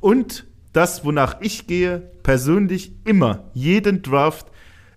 Und 0.00 0.46
das, 0.72 1.04
wonach 1.04 1.36
ich 1.40 1.66
gehe, 1.66 2.10
persönlich 2.22 2.92
immer, 3.04 3.50
jeden 3.52 4.02
Draft, 4.02 4.46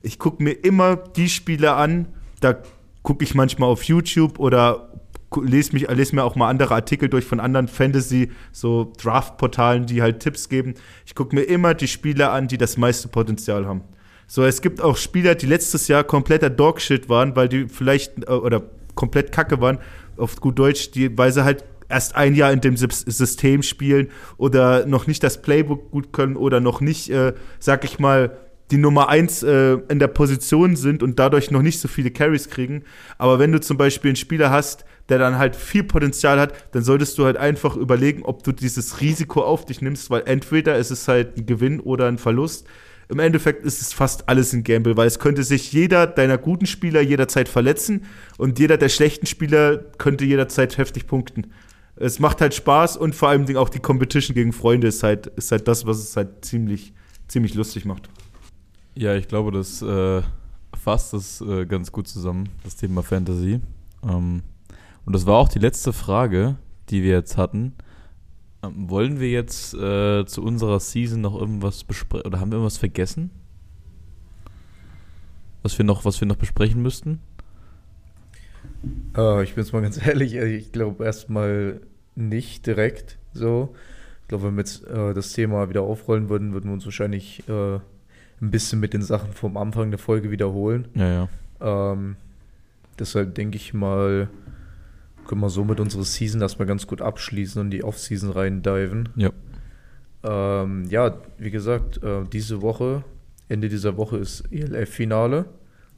ich 0.01 0.17
gucke 0.17 0.41
mir 0.41 0.53
immer 0.53 0.95
die 0.95 1.29
Spiele 1.29 1.73
an, 1.73 2.07
da 2.39 2.61
gucke 3.07 3.23
ich 3.23 3.35
manchmal 3.35 3.69
auf 3.69 3.83
YouTube 3.83 4.37
oder 4.37 4.89
lese, 5.41 5.71
mich, 5.71 5.87
lese 5.87 6.13
mir 6.13 6.25
auch 6.25 6.35
mal 6.35 6.49
andere 6.49 6.73
Artikel 6.73 7.07
durch 7.07 7.23
von 7.23 7.39
anderen 7.39 7.69
Fantasy, 7.69 8.31
so 8.51 8.91
Draft-Portalen, 9.01 9.85
die 9.85 10.01
halt 10.01 10.19
Tipps 10.19 10.49
geben. 10.49 10.73
Ich 11.05 11.15
gucke 11.15 11.33
mir 11.33 11.43
immer 11.43 11.73
die 11.73 11.87
Spieler 11.87 12.33
an, 12.33 12.49
die 12.49 12.57
das 12.57 12.75
meiste 12.75 13.07
Potenzial 13.07 13.65
haben. 13.65 13.83
So, 14.27 14.43
es 14.43 14.61
gibt 14.61 14.81
auch 14.81 14.97
Spieler, 14.97 15.35
die 15.35 15.45
letztes 15.45 15.87
Jahr 15.87 16.03
kompletter 16.03 16.49
Dogshit 16.49 17.07
waren, 17.07 17.33
weil 17.37 17.47
die 17.47 17.69
vielleicht, 17.69 18.27
äh, 18.27 18.33
oder 18.33 18.63
komplett 18.93 19.31
kacke 19.31 19.61
waren, 19.61 19.77
auf 20.17 20.41
gut 20.41 20.59
Deutsch, 20.59 20.91
die, 20.91 21.17
weil 21.17 21.31
sie 21.31 21.45
halt 21.45 21.63
erst 21.87 22.13
ein 22.17 22.35
Jahr 22.35 22.51
in 22.51 22.59
dem 22.59 22.75
System 22.75 23.63
spielen 23.63 24.09
oder 24.35 24.85
noch 24.85 25.07
nicht 25.07 25.23
das 25.23 25.41
Playbook 25.41 25.91
gut 25.91 26.11
können 26.11 26.35
oder 26.35 26.59
noch 26.59 26.81
nicht, 26.81 27.09
äh, 27.09 27.35
sag 27.57 27.85
ich 27.85 27.99
mal, 27.99 28.35
die 28.71 28.77
Nummer 28.77 29.09
eins 29.09 29.43
äh, 29.43 29.77
in 29.89 29.99
der 29.99 30.07
Position 30.07 30.75
sind 30.75 31.01
und 31.01 31.19
dadurch 31.19 31.51
noch 31.51 31.61
nicht 31.61 31.79
so 31.79 31.87
viele 31.87 32.11
Carries 32.11 32.49
kriegen. 32.49 32.83
Aber 33.17 33.39
wenn 33.39 33.51
du 33.51 33.61
zum 33.61 33.77
Beispiel 33.77 34.09
einen 34.09 34.15
Spieler 34.17 34.49
hast, 34.49 34.85
der 35.09 35.19
dann 35.19 35.37
halt 35.37 35.55
viel 35.55 35.83
Potenzial 35.83 36.39
hat, 36.39 36.53
dann 36.73 36.83
solltest 36.83 37.17
du 37.17 37.25
halt 37.25 37.37
einfach 37.37 37.77
überlegen, 37.77 38.23
ob 38.23 38.43
du 38.43 38.51
dieses 38.51 38.99
Risiko 38.99 39.41
auf 39.41 39.65
dich 39.65 39.81
nimmst, 39.81 40.09
weil 40.09 40.23
entweder 40.25 40.77
ist 40.77 40.91
es 40.91 41.07
halt 41.07 41.37
ein 41.37 41.45
Gewinn 41.45 41.79
oder 41.79 42.07
ein 42.07 42.17
Verlust. 42.17 42.67
im 43.09 43.19
Endeffekt 43.19 43.63
ist 43.65 43.81
es 43.81 43.93
fast 43.93 44.27
alles 44.27 44.51
ein 44.51 44.65
Gamble, 44.65 44.97
weil 44.97 45.07
es 45.07 45.19
könnte 45.19 45.43
sich 45.43 45.71
jeder 45.71 46.07
deiner 46.07 46.37
guten 46.37 46.65
Spieler 46.65 46.99
jederzeit 46.99 47.47
verletzen 47.47 48.03
und 48.37 48.59
jeder 48.59 48.77
der 48.77 48.89
schlechten 48.89 49.27
Spieler 49.27 49.77
könnte 49.97 50.25
jederzeit 50.25 50.77
heftig 50.77 51.07
punkten. 51.07 51.53
Es 51.95 52.19
macht 52.19 52.41
halt 52.41 52.53
Spaß 52.53 52.97
und 52.97 53.15
vor 53.15 53.29
allem 53.29 53.55
auch 53.55 53.69
die 53.69 53.79
Competition 53.79 54.35
gegen 54.35 54.51
Freunde 54.51 54.87
ist 54.87 55.03
halt, 55.03 55.27
ist 55.27 55.51
halt 55.53 55.69
das, 55.69 55.85
was 55.85 55.99
es 55.99 56.17
halt 56.17 56.43
ziemlich, 56.43 56.93
ziemlich 57.29 57.53
lustig 57.53 57.85
macht. 57.85 58.09
Ja, 58.97 59.13
ich 59.13 59.27
glaube, 59.27 59.51
das 59.51 59.83
äh, 59.83 60.23
fasst 60.75 61.13
das 61.13 61.39
äh, 61.41 61.67
ganz 61.67 61.91
gut 61.91 62.07
zusammen, 62.07 62.49
das 62.63 62.77
Thema 62.77 63.03
Fantasy. 63.03 63.61
Ähm, 64.01 64.41
und 65.05 65.13
das 65.13 65.27
war 65.27 65.35
auch 65.35 65.49
die 65.49 65.59
letzte 65.59 65.93
Frage, 65.93 66.55
die 66.89 67.03
wir 67.03 67.11
jetzt 67.11 67.37
hatten. 67.37 67.75
Ähm, 68.63 68.89
wollen 68.89 69.19
wir 69.19 69.29
jetzt 69.29 69.75
äh, 69.75 70.25
zu 70.25 70.41
unserer 70.41 70.79
Season 70.79 71.21
noch 71.21 71.39
irgendwas 71.39 71.83
besprechen 71.83 72.25
oder 72.25 72.39
haben 72.39 72.49
wir 72.49 72.55
irgendwas 72.55 72.79
vergessen? 72.79 73.29
Was 75.61 75.77
wir 75.77 75.85
noch, 75.85 76.03
was 76.03 76.19
wir 76.19 76.27
noch 76.27 76.35
besprechen 76.35 76.81
müssten? 76.81 77.19
Äh, 79.15 79.43
ich 79.43 79.53
bin 79.53 79.63
jetzt 79.63 79.73
mal 79.73 79.83
ganz 79.83 80.03
ehrlich, 80.07 80.33
äh, 80.33 80.55
ich 80.55 80.71
glaube 80.71 81.05
erstmal 81.05 81.81
nicht 82.15 82.65
direkt 82.65 83.19
so. 83.31 83.75
Ich 84.23 84.29
glaube, 84.29 84.45
wenn 84.45 84.55
wir 84.55 84.61
jetzt 84.61 84.87
äh, 84.87 85.13
das 85.13 85.33
Thema 85.33 85.69
wieder 85.69 85.83
aufrollen 85.83 86.29
würden, 86.29 86.51
würden 86.53 86.71
wir 86.71 86.73
uns 86.73 86.85
wahrscheinlich 86.85 87.47
äh, 87.47 87.79
ein 88.41 88.51
bisschen 88.51 88.79
mit 88.79 88.93
den 88.93 89.01
Sachen 89.01 89.33
vom 89.33 89.57
Anfang 89.57 89.91
der 89.91 89.97
Folge 89.97 90.31
wiederholen. 90.31 90.87
Ja, 90.93 91.27
ja. 91.59 91.91
Ähm, 91.91 92.15
deshalb 92.99 93.35
denke 93.35 93.57
ich 93.57 93.73
mal, 93.73 94.29
können 95.27 95.41
wir 95.41 95.49
somit 95.49 95.79
unsere 95.79 96.03
Season 96.03 96.41
erstmal 96.41 96.67
ganz 96.67 96.87
gut 96.87 97.01
abschließen 97.01 97.61
und 97.61 97.71
die 97.71 97.83
Off-Season 97.83 98.31
rein 98.31 98.61
diven. 98.61 99.09
Ja. 99.15 99.31
Ähm, 100.23 100.85
ja, 100.89 101.17
wie 101.37 101.51
gesagt, 101.51 102.01
äh, 102.03 102.23
diese 102.31 102.61
Woche, 102.61 103.03
Ende 103.49 103.69
dieser 103.69 103.97
Woche 103.97 104.17
ist 104.17 104.51
ELF-Finale. 104.51 105.45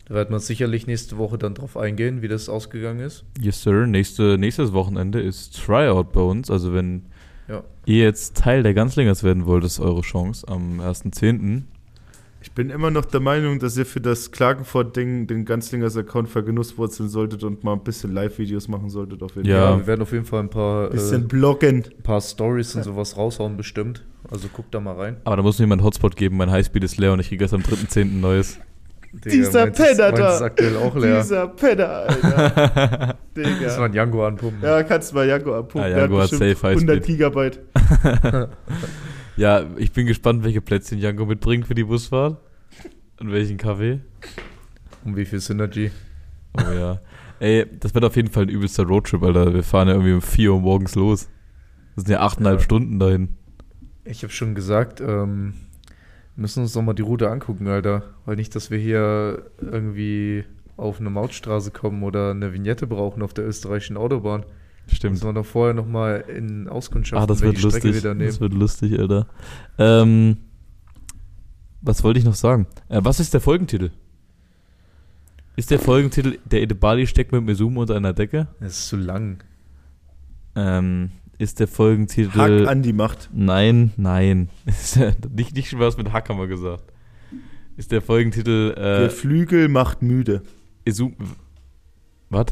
Da 0.07 0.15
wird 0.15 0.31
man 0.31 0.39
sicherlich 0.39 0.87
nächste 0.87 1.17
Woche 1.17 1.37
dann 1.37 1.53
drauf 1.53 1.77
eingehen, 1.77 2.21
wie 2.21 2.27
das 2.27 2.49
ausgegangen 2.49 2.99
ist. 2.99 3.23
Yes, 3.39 3.61
Sir. 3.61 3.85
Nächste, 3.85 4.37
nächstes 4.39 4.73
Wochenende 4.73 5.21
ist 5.21 5.55
Tryout 5.55 6.11
bei 6.11 6.21
uns. 6.21 6.49
Also 6.49 6.73
wenn 6.73 7.03
ja. 7.47 7.63
ihr 7.85 8.03
jetzt 8.03 8.35
Teil 8.35 8.63
der 8.63 8.73
Ganzlingers 8.73 9.23
werden 9.23 9.45
wollt, 9.45 9.63
ist 9.63 9.79
eure 9.79 10.01
Chance 10.01 10.47
am 10.47 10.81
1.10. 10.81 11.63
Ich 12.41 12.53
bin 12.53 12.69
immer 12.69 12.89
noch 12.89 13.03
der 13.03 13.19
Meinung, 13.19 13.59
dass 13.59 13.77
ihr 13.77 13.85
für 13.85 13.99
das 13.99 14.31
Klagenfurt-Ding 14.31 15.27
den 15.27 15.43
Ganzlingers-Account 15.43 16.29
vergenusswurzeln 16.29 17.09
solltet 17.09 17.43
und 17.43 17.65
mal 17.65 17.73
ein 17.73 17.83
bisschen 17.83 18.13
Live-Videos 18.13 18.69
machen 18.69 18.89
solltet. 18.89 19.21
Auf 19.21 19.35
jeden 19.35 19.47
ja, 19.47 19.67
Fall. 19.67 19.79
wir 19.79 19.87
werden 19.87 20.01
auf 20.01 20.11
jeden 20.13 20.25
Fall 20.25 20.41
ein 20.41 20.49
paar, 20.49 20.89
bisschen 20.89 21.23
äh, 21.23 21.25
bloggen. 21.25 21.83
ein 21.97 22.03
paar 22.03 22.21
Stories 22.21 22.75
und 22.75 22.83
sowas 22.83 23.17
raushauen, 23.17 23.57
bestimmt. 23.57 24.05
Also 24.31 24.47
guckt 24.53 24.73
da 24.73 24.79
mal 24.79 24.95
rein. 24.95 25.17
Aber 25.25 25.37
da 25.37 25.41
muss 25.41 25.59
mir 25.59 25.63
jemand 25.63 25.83
Hotspot 25.83 26.15
geben. 26.15 26.37
Mein 26.37 26.49
Highspeed 26.49 26.83
ist 26.83 26.97
leer 26.97 27.11
und 27.11 27.19
ich 27.19 27.27
kriege 27.27 27.43
erst 27.43 27.53
am 27.53 27.61
3.10. 27.61 28.19
neues. 28.19 28.59
Digga, 29.11 29.29
Dieser 29.31 29.67
Penner 29.67 30.11
da. 30.11 30.35
Ist 30.35 30.41
aktuell 30.41 30.77
auch 30.77 30.95
leer. 30.95 31.21
Dieser 31.21 31.47
Penner, 31.47 31.89
Alter. 31.89 33.17
Digga. 33.35 33.49
Das 33.63 33.77
war 33.79 33.85
ein 33.85 33.91
Django 33.91 34.25
anpumpen. 34.25 34.61
Ja, 34.61 34.83
kannst 34.83 35.11
du 35.11 35.15
mal 35.15 35.25
Django 35.25 35.57
anpumpen. 35.57 35.91
Ah, 35.91 35.95
Django 35.95 36.21
hat 36.21 36.29
safe 36.29 36.67
100 36.67 37.03
Gigabyte. 37.03 37.59
ja, 39.39 39.65
ich 39.77 39.93
bin 39.93 40.05
gespannt, 40.05 40.43
welche 40.43 40.59
Plätzchen 40.59 40.99
Django 40.99 41.25
mitbringt 41.25 41.65
für 41.65 41.73
die 41.73 41.85
Busfahrt. 41.85 42.37
Und 43.21 43.31
welchen 43.31 43.57
Kaffee? 43.57 44.01
Und 45.05 45.15
wie 45.15 45.25
viel 45.25 45.39
Synergy? 45.39 45.91
Oh 46.57 46.71
ja. 46.71 46.99
Ey, 47.39 47.65
das 47.79 47.93
wird 47.93 48.03
auf 48.03 48.17
jeden 48.17 48.29
Fall 48.29 48.43
ein 48.43 48.49
übelster 48.49 48.83
Roadtrip, 48.83 49.23
Alter. 49.23 49.53
Wir 49.53 49.63
fahren 49.63 49.87
ja 49.87 49.93
irgendwie 49.93 50.11
um 50.11 50.21
4 50.21 50.53
Uhr 50.53 50.59
morgens 50.59 50.95
los. 50.95 51.29
Das 51.95 52.03
sind 52.03 52.11
ja 52.11 52.21
8,5 52.21 52.43
ja. 52.43 52.59
Stunden 52.59 52.99
dahin. 52.99 53.29
Ich 54.03 54.23
habe 54.23 54.33
schon 54.33 54.55
gesagt, 54.55 54.99
ähm, 54.99 55.53
wir 56.35 56.41
müssen 56.41 56.63
uns 56.63 56.73
doch 56.73 56.81
mal 56.81 56.93
die 56.93 57.01
Route 57.01 57.29
angucken, 57.29 57.67
Alter. 57.67 58.03
Weil 58.25 58.35
nicht, 58.35 58.53
dass 58.55 58.71
wir 58.71 58.77
hier 58.77 59.51
irgendwie 59.61 60.43
auf 60.75 60.99
eine 60.99 61.09
Mautstraße 61.09 61.71
kommen 61.71 62.03
oder 62.03 62.31
eine 62.31 62.53
Vignette 62.53 62.87
brauchen 62.87 63.21
auf 63.21 63.33
der 63.33 63.47
österreichischen 63.47 63.95
Autobahn. 63.95 64.43
Stimmt. 64.91 65.13
Müssen 65.13 65.27
wir 65.27 65.33
doch 65.33 65.45
vorher 65.45 65.73
nochmal 65.73 66.25
in 66.27 66.67
Auskunft 66.67 67.13
ah, 67.13 67.25
das 67.25 67.41
wird 67.41 67.61
lustig. 67.61 68.01
Das 68.01 68.39
wird 68.39 68.53
lustig, 68.53 68.99
Alter. 68.99 69.27
Ähm, 69.77 70.37
was 71.81 72.03
wollte 72.03 72.19
ich 72.19 72.25
noch 72.25 72.35
sagen? 72.35 72.67
Äh, 72.89 73.01
was 73.03 73.19
ist 73.19 73.33
der 73.33 73.41
Folgentitel? 73.41 73.91
Ist 75.55 75.71
der 75.71 75.79
Folgentitel 75.79 76.37
Der 76.45 76.61
Edebali 76.61 77.05
steckt 77.05 77.31
mit 77.31 77.43
Mesumo 77.43 77.81
unter 77.81 77.95
einer 77.95 78.13
Decke? 78.13 78.47
Das 78.59 78.79
ist 78.79 78.87
zu 78.87 78.97
lang. 78.97 79.43
Ähm, 80.55 81.11
ist 81.37 81.59
der 81.59 81.67
Folgentitel. 81.67 82.37
Hack 82.37 82.67
an 82.67 82.81
die 82.81 82.93
Macht. 82.93 83.29
Nein, 83.33 83.91
nein. 83.97 84.49
nicht, 85.35 85.55
nicht 85.55 85.69
schon 85.69 85.79
was 85.79 85.97
mit 85.97 86.11
Hack 86.11 86.29
haben 86.29 86.39
wir 86.39 86.47
gesagt. 86.47 86.83
Ist 87.77 87.91
der 87.91 88.01
Folgentitel. 88.01 88.73
Äh, 88.77 89.05
Geflügel 89.05 89.69
macht 89.69 90.01
müde. 90.01 90.41
Isum. 90.85 91.15
Was? 92.29 92.47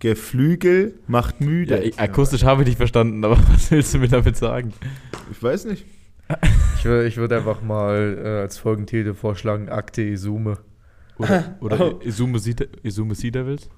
Geflügel 0.00 0.94
macht 1.06 1.40
müde. 1.40 1.84
Ja, 1.84 1.92
akustisch 1.96 2.44
habe 2.44 2.62
ich 2.62 2.68
nicht 2.68 2.76
verstanden, 2.76 3.24
aber 3.24 3.38
was 3.52 3.70
willst 3.70 3.94
du 3.94 3.98
mir 3.98 4.08
damit 4.08 4.36
sagen? 4.36 4.72
Ich 5.30 5.42
weiß 5.42 5.64
nicht. 5.66 5.84
Ich, 6.78 6.84
ich 6.84 7.16
würde 7.16 7.38
einfach 7.38 7.62
mal 7.62 8.18
äh, 8.22 8.28
als 8.42 8.58
Folgentitel 8.58 9.14
vorschlagen: 9.14 9.68
Akte 9.68 10.02
Isume. 10.02 10.58
Oder, 11.18 11.56
oder 11.60 11.94
oh. 11.94 12.00
Isume, 12.04 12.38
Isume 12.82 13.14
Sea 13.14 13.30
Devils? 13.30 13.68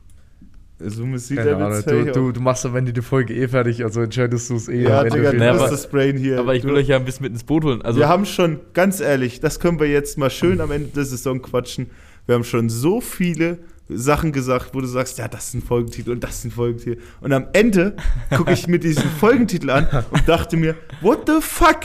Isume 0.81 1.19
Sea 1.19 1.43
Devils. 1.43 1.85
Du, 1.85 2.05
du, 2.13 2.33
du, 2.33 2.41
machst 2.41 2.67
am 2.67 2.75
Ende 2.77 2.93
die 2.93 3.03
Folge 3.03 3.35
eh 3.35 3.49
fertig, 3.49 3.85
also 3.85 4.03
entscheidest 4.03 4.51
du 4.51 4.57
es 4.57 4.69
eh. 4.69 4.83
Ja, 4.83 5.05
Digga, 5.05 5.33
du 5.33 5.39
bist 5.39 5.73
das 5.73 5.89
Brain 5.89 6.17
hier. 6.17 6.41
Aber 6.41 6.55
ich 6.55 6.65
will 6.65 6.73
du, 6.73 6.81
euch 6.81 6.89
ja 6.89 6.97
ein 6.97 7.05
bisschen 7.05 7.25
mit 7.25 7.33
ins 7.33 7.45
Boot 7.45 7.65
holen. 7.65 7.83
Also, 7.83 8.01
wir 8.01 8.09
haben 8.09 8.27
schon, 8.27 8.61
ganz 8.73 9.01
ehrlich, 9.01 9.41
das 9.41 9.61
können 9.61 9.79
wir 9.79 9.89
jetzt 9.89 10.19
mal 10.19 10.31
schön 10.31 10.61
am 10.61 10.71
Ende 10.71 10.89
der 10.89 11.05
Saison 11.05 11.41
quatschen. 11.41 11.91
Wir 12.27 12.35
haben 12.35 12.45
schon 12.45 12.69
so 12.69 13.01
viele 13.01 13.59
Sachen 13.93 14.33
gesagt, 14.33 14.71
wo 14.73 14.81
du 14.81 14.87
sagst, 14.87 15.19
ja, 15.19 15.29
das 15.29 15.49
ist 15.49 15.55
ein 15.55 15.63
Folgentitel 15.63 16.13
und 16.13 16.23
das 16.23 16.39
ist 16.39 16.45
ein 16.47 16.51
Folgentitel. 16.51 17.01
Und 17.21 17.33
am 17.33 17.49
Ende 17.53 17.97
gucke 18.37 18.53
ich 18.53 18.67
mir 18.67 18.79
diesen 18.79 19.11
Folgentitel 19.21 19.71
an 19.71 19.89
und 20.11 20.29
dachte 20.29 20.57
mir, 20.57 20.77
what 21.01 21.21
the 21.27 21.41
fuck? 21.41 21.81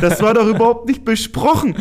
Das 0.00 0.20
war 0.22 0.34
doch 0.34 0.46
überhaupt 0.46 0.86
nicht 0.88 1.04
besprochen. 1.04 1.76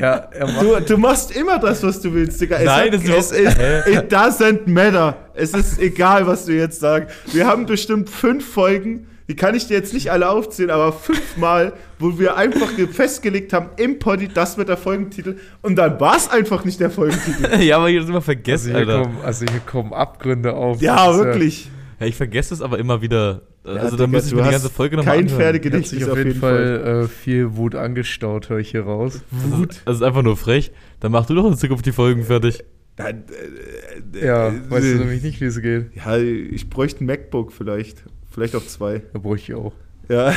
Ja, 0.00 0.28
du, 0.60 0.80
du 0.80 0.96
machst 0.96 1.34
immer 1.36 1.58
das, 1.58 1.82
was 1.82 2.00
du 2.00 2.12
willst, 2.12 2.40
Digga. 2.40 2.56
Es 2.58 2.64
Nein, 2.64 2.92
hat, 2.92 3.08
das 3.08 3.32
ist, 3.32 3.32
ist 3.32 3.58
it 3.88 4.12
doesn't 4.12 4.68
matter. 4.68 5.16
Es 5.34 5.52
ist 5.52 5.78
egal, 5.80 6.26
was 6.26 6.46
du 6.46 6.52
jetzt 6.52 6.80
sagst. 6.80 7.14
Wir 7.32 7.46
haben 7.46 7.66
bestimmt 7.66 8.08
fünf 8.08 8.46
Folgen 8.48 9.06
die 9.28 9.34
kann 9.34 9.54
ich 9.54 9.66
dir 9.66 9.74
jetzt 9.74 9.92
nicht 9.92 10.12
alle 10.12 10.30
aufzählen, 10.30 10.70
aber 10.70 10.92
fünfmal, 10.92 11.72
wo 11.98 12.18
wir 12.18 12.36
einfach 12.36 12.70
festgelegt 12.92 13.52
haben, 13.52 13.70
im 13.76 13.98
Poddy, 13.98 14.28
das 14.28 14.56
wird 14.56 14.68
der 14.68 14.76
Folgentitel. 14.76 15.36
Und 15.62 15.76
dann 15.76 15.98
war 15.98 16.16
es 16.16 16.28
einfach 16.28 16.64
nicht 16.64 16.78
der 16.78 16.90
Folgentitel. 16.90 17.60
ja, 17.62 17.76
aber 17.76 17.90
ich 17.90 17.98
hab's 17.98 18.08
immer 18.08 18.22
vergessen, 18.22 18.74
also 18.74 18.92
hier, 18.92 19.02
kommen, 19.02 19.18
also 19.24 19.46
hier 19.50 19.60
kommen 19.60 19.92
Abgründe 19.92 20.54
auf. 20.54 20.80
Ja, 20.80 21.16
wirklich. 21.16 21.70
Ja, 21.98 22.06
ich 22.06 22.14
vergesse 22.14 22.54
es 22.54 22.62
aber 22.62 22.78
immer 22.78 23.02
wieder. 23.02 23.42
Also 23.64 23.96
ja, 23.96 23.96
da 23.96 24.06
muss 24.06 24.26
ich 24.26 24.34
mir 24.34 24.44
die 24.44 24.50
ganze 24.50 24.70
Folge 24.70 24.96
nochmal 24.96 25.16
Kein 25.16 25.28
Pferdegedächtnis 25.28 26.04
auf, 26.04 26.10
auf 26.10 26.18
jeden 26.18 26.38
Fall. 26.38 26.80
Fall. 26.80 27.04
Äh, 27.04 27.08
viel 27.08 27.56
Wut 27.56 27.74
angestaut, 27.74 28.48
höre 28.48 28.58
ich 28.58 28.70
hier 28.70 28.84
raus. 28.84 29.22
Wut? 29.30 29.70
Das, 29.70 29.84
das 29.86 29.96
ist 29.96 30.02
einfach 30.02 30.22
nur 30.22 30.36
frech. 30.36 30.70
Dann 31.00 31.10
mach 31.10 31.26
du 31.26 31.34
doch 31.34 31.46
in 31.46 31.56
Zukunft 31.56 31.84
die 31.84 31.92
Folgen 31.92 32.22
fertig. 32.22 32.62
Dann, 32.94 33.24
äh, 34.14 34.18
äh, 34.18 34.26
ja, 34.26 34.52
weißt 34.70 34.86
du 34.86 34.98
nämlich 34.98 35.22
nicht, 35.22 35.40
wie 35.40 35.46
es 35.46 35.60
geht. 35.60 35.96
Ja, 35.96 36.16
ich 36.16 36.70
bräuchte 36.70 37.02
ein 37.02 37.06
MacBook 37.06 37.52
vielleicht. 37.52 38.04
Vielleicht 38.36 38.54
auch 38.54 38.66
zwei. 38.66 39.00
Da 39.14 39.18
brauche 39.18 39.36
ich 39.36 39.54
auch. 39.54 39.72
Ja. 40.10 40.30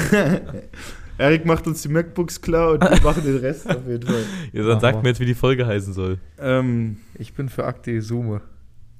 Erik 1.18 1.45
macht 1.45 1.68
uns 1.68 1.82
die 1.82 1.89
MacBooks 1.89 2.39
klar 2.39 2.72
und 2.72 2.82
wir 2.82 3.02
machen 3.04 3.26
den 3.26 3.36
Rest 3.39 3.70
auf 3.70 3.86
jeden 3.86 4.08
Fall. 4.08 4.24
Ja, 4.54 4.64
dann 4.66 4.80
sagt 4.80 5.04
mir 5.04 5.10
jetzt, 5.10 5.20
wie 5.20 5.26
die 5.26 5.36
Folge 5.36 5.68
heißen 5.68 5.91
soll. 5.91 6.18
Ähm, 6.39 6.95
ich 7.16 7.34
bin 7.34 7.50
für 7.50 7.66
Akte 7.66 8.02
Sume. 8.02 8.39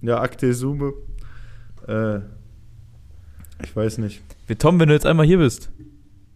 Ja, 0.02 0.20
Akte 0.20 0.54
Sume. 0.54 0.92
Äh, 1.88 2.18
ich 3.64 3.74
weiß 3.74 4.00
nicht. 4.00 4.22
Tom, 4.58 4.82
wenn 4.82 4.90
du 4.90 4.96
jetzt 4.96 5.06
einmal 5.06 5.26
hier 5.26 5.38
bist. 5.38 5.72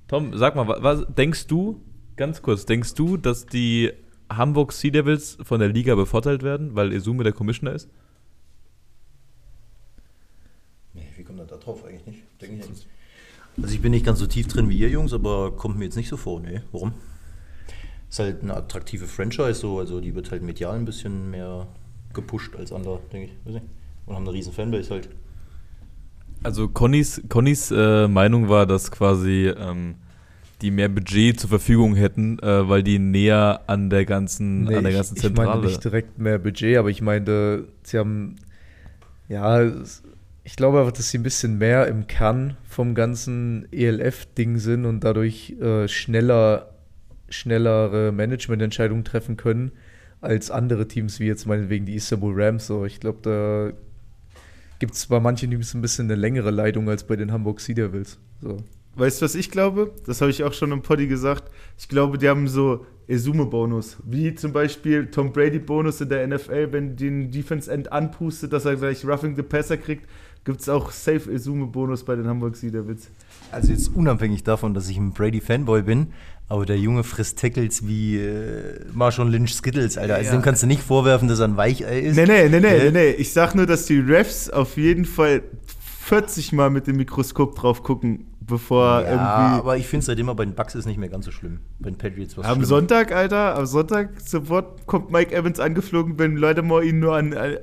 Tom, 0.08 0.38
sag 0.38 0.56
mal, 0.56 0.66
was 0.70 1.06
denkst 1.14 1.48
du, 1.48 1.84
ganz 2.16 2.42
kurz, 2.42 2.66
denkst 2.66 2.94
du, 2.94 3.18
dass 3.18 3.46
die 3.46 3.92
Hamburg 4.32 4.72
Sea 4.72 4.90
Devils 4.90 5.38
von 5.44 5.60
der 5.60 5.68
Liga 5.68 5.96
bevorteilt 5.96 6.44
werden, 6.44 6.76
weil 6.76 6.94
Esume 6.94 7.26
der 7.26 7.34
Commissioner 7.34 7.74
ist? 7.74 7.90
Nee, 10.94 11.10
wie 11.18 11.26
kommt 11.26 11.40
er 11.40 11.46
da 11.46 11.58
drauf 11.58 11.84
eigentlich 11.84 12.06
nicht? 12.06 12.23
Nicht. 12.58 12.88
Also 13.62 13.74
ich 13.74 13.82
bin 13.82 13.92
nicht 13.92 14.06
ganz 14.06 14.20
so 14.20 14.28
tief 14.28 14.48
drin 14.48 14.70
wie 14.70 14.78
ihr 14.78 14.90
Jungs, 14.90 15.14
aber 15.14 15.52
kommt 15.52 15.78
mir 15.78 15.86
jetzt 15.86 15.96
nicht 15.96 16.10
so 16.10 16.18
vor. 16.18 16.40
Nee, 16.40 16.62
warum? 16.72 16.94
Ist 18.10 18.20
halt 18.20 18.44
eine 18.44 18.56
attraktive 18.56 19.06
Franchise, 19.06 19.56
so, 19.56 19.80
also 19.80 20.00
die 20.00 20.16
wird 20.16 20.32
halt 20.32 20.42
medial 20.42 20.76
ein 20.76 20.86
bisschen 20.86 21.32
mehr 21.32 21.68
gepusht 22.14 22.56
als 22.56 22.72
andere, 22.72 23.00
denke 23.12 23.32
ich. 23.32 23.46
Weiß 23.46 23.54
nicht. 23.56 23.66
Und 24.06 24.16
haben 24.16 24.24
eine 24.24 24.34
riesen 24.34 24.54
Fanbase 24.54 24.90
halt. 24.90 25.10
Also 26.44 26.68
Connys, 26.68 27.22
Connys 27.30 27.72
äh, 27.72 28.08
Meinung 28.08 28.50
war, 28.50 28.66
dass 28.66 28.92
quasi 28.92 29.48
ähm, 29.48 29.96
die 30.62 30.72
mehr 30.72 30.90
Budget 30.90 31.40
zur 31.40 31.50
Verfügung 31.50 31.96
hätten, 31.96 32.40
äh, 32.40 32.68
weil 32.68 32.84
die 32.84 33.00
näher 33.00 33.62
an 33.68 33.90
der 33.90 34.06
ganzen, 34.06 34.66
nee, 34.66 34.76
an 34.76 34.84
der 34.84 34.94
ganzen 34.94 35.16
ich, 35.16 35.22
Zentrale. 35.22 35.50
Ich 35.50 35.56
meine 35.56 35.68
nicht 35.68 35.84
direkt 35.84 36.20
mehr 36.20 36.40
Budget, 36.40 36.78
aber 36.78 36.90
ich 36.90 37.02
meinte, 37.02 37.68
sie 37.84 37.98
haben 37.98 38.36
ja 39.30 39.72
ich 40.44 40.56
glaube 40.56 40.80
einfach, 40.80 40.92
dass 40.92 41.10
sie 41.10 41.18
ein 41.18 41.24
bisschen 41.24 41.58
mehr 41.58 41.88
im 41.88 42.08
Kern 42.08 42.58
vom 42.68 42.96
ganzen 42.96 43.68
ELF-Ding 43.72 44.58
sind 44.58 44.86
und 44.86 45.04
dadurch 45.04 45.52
äh, 45.62 45.88
schneller 45.88 46.70
schnellere 47.30 48.12
Managemententscheidungen 48.12 49.04
treffen 49.04 49.38
können 49.38 49.72
als 50.22 50.52
andere 50.52 50.88
Teams, 50.88 51.20
wie 51.20 51.26
jetzt 51.26 51.46
meinetwegen 51.46 51.86
die 51.86 51.96
Istanbul 51.96 52.34
Rams. 52.36 52.68
So, 52.68 52.86
ich 52.86 53.00
glaube, 53.00 53.20
da 53.24 53.74
gibt 54.80 54.94
es 54.94 55.08
bei 55.08 55.20
manchen 55.20 55.50
Teams 55.50 55.74
ein 55.74 55.82
bisschen 55.82 56.06
eine 56.06 56.16
längere 56.16 56.52
Leitung 56.52 56.90
als 56.90 57.06
bei 57.06 57.16
den 57.16 57.32
Hamburg 57.32 57.60
Sea 57.60 57.76
Devils. 57.76 58.20
So. 58.42 58.58
Weißt 58.96 59.22
du, 59.22 59.26
was 59.26 59.36
ich 59.36 59.50
glaube? 59.50 59.92
Das 60.06 60.22
habe 60.22 60.30
ich 60.30 60.44
auch 60.44 60.54
schon 60.54 60.72
im 60.72 60.84
Poddy 60.84 61.08
gesagt. 61.08 61.52
Ich 61.78 61.90
glaube, 61.90 62.18
die 62.18 62.30
haben 62.30 62.48
so 62.48 62.86
Esume-Bonus. 63.08 63.98
Wie 64.06 64.36
zum 64.36 64.54
Beispiel 64.54 65.08
Tom 65.08 65.34
Brady-Bonus 65.34 66.02
in 66.02 66.10
der 66.10 66.28
NFL, 66.28 66.72
wenn 66.72 66.96
den 66.96 67.32
Defense-End 67.32 67.92
anpustet, 67.92 68.54
dass 68.54 68.66
er 68.66 68.76
gleich 68.76 69.04
Roughing 69.04 69.36
the 69.36 69.42
Passer 69.42 69.78
kriegt, 69.78 70.08
gibt 70.46 70.62
es 70.62 70.70
auch 70.70 70.92
Safe 70.92 71.32
Esume-Bonus 71.32 72.04
bei 72.04 72.16
den 72.16 72.28
Hamburg 72.28 72.60
Devils. 72.60 73.10
Also 73.52 73.72
jetzt 73.72 73.96
unabhängig 73.96 74.44
davon, 74.44 74.74
dass 74.74 74.90
ich 74.90 74.98
ein 74.98 75.12
Brady-Fanboy 75.14 75.84
bin, 75.84 76.08
aber 76.50 76.66
der 76.66 76.78
Junge 76.78 77.04
frisst 77.04 77.40
Tackles 77.40 77.88
wie 77.88 78.18
äh, 78.18 78.80
Marshawn 78.94 79.30
Lynch 79.32 79.54
Skittles, 79.54 79.98
Alter. 79.98 80.16
Also 80.16 80.32
Ja. 80.32 80.38
dem 80.38 80.42
kannst 80.42 80.64
du 80.64 80.68
nicht 80.68 80.82
vorwerfen, 80.82 81.28
dass 81.28 81.40
er 81.40 81.48
ein 81.48 81.58
Weichei 81.58 82.00
ist. 82.00 82.16
Nee, 82.16 82.26
nee, 82.26 82.50
nee, 82.50 82.60
nee, 82.60 82.88
Äh, 82.88 82.92
nee. 82.92 83.10
Ich 83.12 83.32
sag 83.32 83.56
nur, 83.56 83.66
dass 83.66 83.86
die 83.86 84.00
Refs 84.00 84.50
auf 84.50 84.76
jeden 84.78 85.06
Fall 85.06 85.44
40 86.02 86.52
Mal 86.52 86.70
mit 86.70 86.88
dem 86.88 86.98
Mikroskop 86.98 87.56
drauf 87.56 87.82
gucken, 87.84 88.28
bevor 88.42 89.02
Ja, 89.02 89.12
irgendwie. 89.12 89.60
aber 89.62 89.78
ich 89.78 89.88
finde 89.88 90.06
seitdem 90.06 90.28
er 90.28 90.36
bei 90.36 90.44
den 90.46 90.54
Bucks 90.54 90.76
ist 90.76 90.86
nicht 90.86 90.98
mehr 90.98 91.08
ganz 91.10 91.24
so 91.26 91.32
schlimm. 91.32 91.60
Bei 91.80 91.90
den 91.90 91.98
Patriots 91.98 92.38
was 92.38 92.46
Am 92.46 92.66
Sonntag, 92.66 93.14
Alter, 93.14 93.56
am 93.56 93.66
Sonntag 93.66 94.20
sofort 94.20 94.86
kommt 94.86 95.12
Mike 95.12 95.34
Evans 95.34 95.60
angeflogen, 95.62 96.20
wenn 96.20 96.36
Leute 96.36 96.62
mal 96.62 96.84
ihn 96.84 97.00
nur 97.00 97.16
an. 97.16 97.32
Äh, 97.32 97.56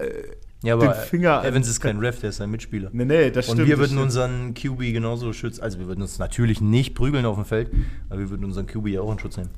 Ja, 0.63 0.75
aber 0.75 0.89
den 0.89 1.03
Finger 1.05 1.41
an- 1.41 1.47
Evans 1.47 1.69
ist 1.69 1.81
kein 1.81 1.99
Ref, 1.99 2.21
der 2.21 2.31
ist 2.31 2.41
ein 2.41 2.51
Mitspieler. 2.51 2.91
nee, 2.93 3.05
nee, 3.07 3.31
das 3.31 3.49
Und 3.49 3.55
stimmt. 3.57 3.69
wir 3.69 3.77
das 3.77 3.91
würden 3.91 4.11
stimmt. 4.11 4.55
unseren 4.55 4.55
QB 4.55 4.93
genauso 4.93 5.33
schützen. 5.33 5.63
Also 5.63 5.79
wir 5.79 5.87
würden 5.87 6.03
uns 6.03 6.19
natürlich 6.19 6.61
nicht 6.61 6.95
prügeln 6.95 7.25
auf 7.25 7.37
dem 7.37 7.45
Feld, 7.47 7.71
aber 8.11 8.19
wir 8.21 8.31
würden 8.31 8.45
unseren 8.45 8.67
QB 8.67 8.89
ja 8.89 9.01
auch 9.01 9.11
in 9.13 9.19
Schutz 9.19 9.37
nehmen. 9.39 9.51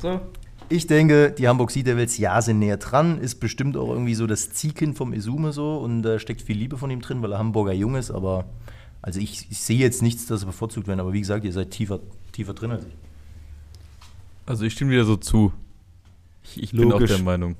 So. 0.00 0.20
Ich 0.68 0.86
denke, 0.86 1.30
die 1.32 1.46
Hamburg 1.48 1.70
Sea 1.70 1.82
Devils, 1.82 2.16
ja, 2.18 2.40
sind 2.40 2.58
näher 2.58 2.78
dran. 2.78 3.18
Ist 3.18 3.36
bestimmt 3.40 3.76
auch 3.76 3.90
irgendwie 3.90 4.14
so 4.14 4.26
das 4.26 4.52
Ziehkind 4.52 4.96
vom 4.96 5.12
Izume 5.12 5.52
so. 5.52 5.76
Und 5.76 6.02
da 6.02 6.18
steckt 6.18 6.40
viel 6.42 6.56
Liebe 6.56 6.78
von 6.78 6.90
ihm 6.90 7.00
drin, 7.02 7.20
weil 7.22 7.32
er 7.32 7.38
Hamburger 7.38 7.72
Jung 7.74 7.94
ist. 7.94 8.10
Aber 8.10 8.46
also 9.02 9.20
ich, 9.20 9.46
ich 9.50 9.58
sehe 9.58 9.78
jetzt 9.78 10.02
nichts, 10.02 10.26
dass 10.26 10.40
sie 10.40 10.46
bevorzugt 10.46 10.86
werden. 10.88 11.00
Aber 11.00 11.12
wie 11.12 11.20
gesagt, 11.20 11.44
ihr 11.44 11.52
seid 11.52 11.70
tiefer, 11.72 12.00
tiefer 12.32 12.54
drin 12.54 12.70
als 12.70 12.84
ich. 12.86 12.94
Also 14.46 14.64
ich 14.64 14.72
stimme 14.72 14.92
dir 14.92 15.04
so 15.04 15.16
zu. 15.16 15.52
Ich, 16.42 16.62
ich 16.62 16.72
bin 16.72 16.90
auch 16.92 17.00
der 17.02 17.18
Meinung. 17.18 17.54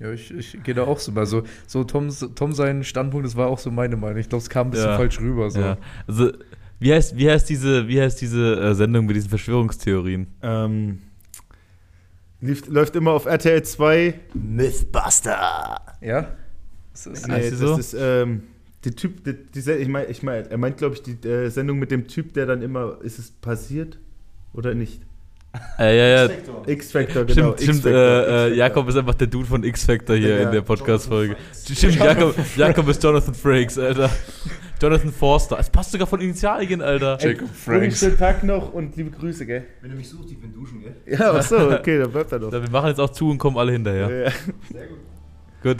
Ja, 0.00 0.10
ich, 0.12 0.30
ich 0.32 0.62
gehe 0.64 0.74
da 0.74 0.84
auch 0.84 0.98
so 0.98 1.12
mal. 1.12 1.26
So, 1.26 1.42
so 1.66 1.84
Toms, 1.84 2.26
Tom 2.34 2.52
sein 2.52 2.82
Standpunkt, 2.84 3.26
das 3.26 3.36
war 3.36 3.48
auch 3.48 3.58
so 3.58 3.70
meine 3.70 3.96
Meinung. 3.96 4.18
Ich 4.18 4.28
glaube, 4.28 4.42
es 4.42 4.48
kam 4.48 4.68
ein 4.68 4.70
bisschen 4.70 4.88
Ja. 4.88 4.96
falsch 4.96 5.20
rüber. 5.20 5.50
So. 5.50 5.60
Ja. 5.60 5.76
Also, 6.08 6.32
wie 6.78 6.92
heißt, 6.94 7.16
wie 7.18 7.30
heißt 7.30 7.48
diese, 7.50 7.86
wie 7.86 8.00
heißt 8.00 8.20
diese 8.20 8.58
äh, 8.58 8.74
Sendung 8.74 9.04
mit 9.06 9.14
diesen 9.14 9.28
Verschwörungstheorien? 9.28 10.26
Ähm, 10.42 11.00
lief, 12.40 12.66
läuft 12.68 12.96
immer 12.96 13.10
auf 13.12 13.26
RTL 13.26 13.62
2. 13.62 14.18
Mythbuster! 14.34 15.80
Ja? 16.00 16.34
Das 16.92 17.06
ist. 17.06 17.28
Heißt 17.28 17.44
Nee, 17.44 17.50
das 17.50 17.58
so? 17.58 17.76
ist 17.76 17.94
ähm, 17.98 18.44
die 18.84 18.92
Typ, 18.92 19.22
die, 19.24 19.34
die, 19.34 19.70
ich 19.70 19.88
meine, 19.88 20.06
ich 20.06 20.22
mein, 20.22 20.46
er 20.50 20.56
meint, 20.56 20.78
glaube 20.78 20.94
ich, 20.94 21.02
die 21.02 21.12
äh, 21.28 21.50
Sendung 21.50 21.78
mit 21.78 21.90
dem 21.90 22.08
Typ, 22.08 22.32
der 22.32 22.46
dann 22.46 22.62
immer, 22.62 22.98
ist 23.02 23.18
es 23.18 23.30
passiert 23.30 23.98
oder 24.54 24.74
nicht? 24.74 25.02
Äh, 25.78 25.98
ja, 25.98 26.26
ja. 26.26 26.30
X-Factor, 26.66 27.24
genau. 27.24 27.52
Stimmt, 27.56 27.60
stimmt 27.60 27.76
X-Factor, 27.78 27.92
äh, 27.92 28.50
äh. 28.50 28.54
Jakob 28.54 28.88
ist 28.88 28.96
einfach 28.96 29.14
der 29.14 29.26
Dude 29.26 29.46
von 29.46 29.64
X-Factor 29.64 30.14
hier 30.16 30.28
Ja. 30.36 30.42
in 30.42 30.52
der 30.52 30.60
Podcast-Folge. 30.60 31.36
Stimmt, 31.52 31.96
Jakob, 31.96 32.34
Jakob 32.56 32.88
ist 32.88 33.02
Jonathan 33.02 33.34
Frakes, 33.34 33.76
Alter. 33.78 34.10
Jonathan 34.80 35.12
Forster. 35.12 35.58
Es 35.58 35.68
passt 35.68 35.90
sogar 35.92 36.06
von 36.06 36.20
Initialien, 36.20 36.80
Alter. 36.80 37.18
Jacob 37.20 37.48
Frank. 37.48 37.80
Franks. 37.82 37.98
Schönen 38.00 38.16
Tag 38.16 38.44
noch 38.44 38.72
und 38.72 38.96
liebe 38.96 39.10
Grüße, 39.10 39.44
gell? 39.44 39.64
Wenn 39.82 39.90
du 39.90 39.96
mich 39.96 40.08
suchst, 40.08 40.30
ich 40.30 40.40
bin 40.40 40.52
duschen, 40.54 40.82
gell? 40.82 40.94
Ja, 41.18 41.32
ach 41.32 41.42
so, 41.42 41.56
okay, 41.70 41.98
dann 41.98 42.12
bleibt 42.12 42.30
er 42.32 42.38
noch. 42.38 42.52
Wir 42.52 42.70
machen 42.70 42.88
jetzt 42.88 43.00
auch 43.00 43.10
zu 43.10 43.28
und 43.30 43.38
kommen 43.38 43.58
alle 43.58 43.72
hinterher. 43.72 44.26
Ja. 44.26 44.80
Gut. 45.62 45.78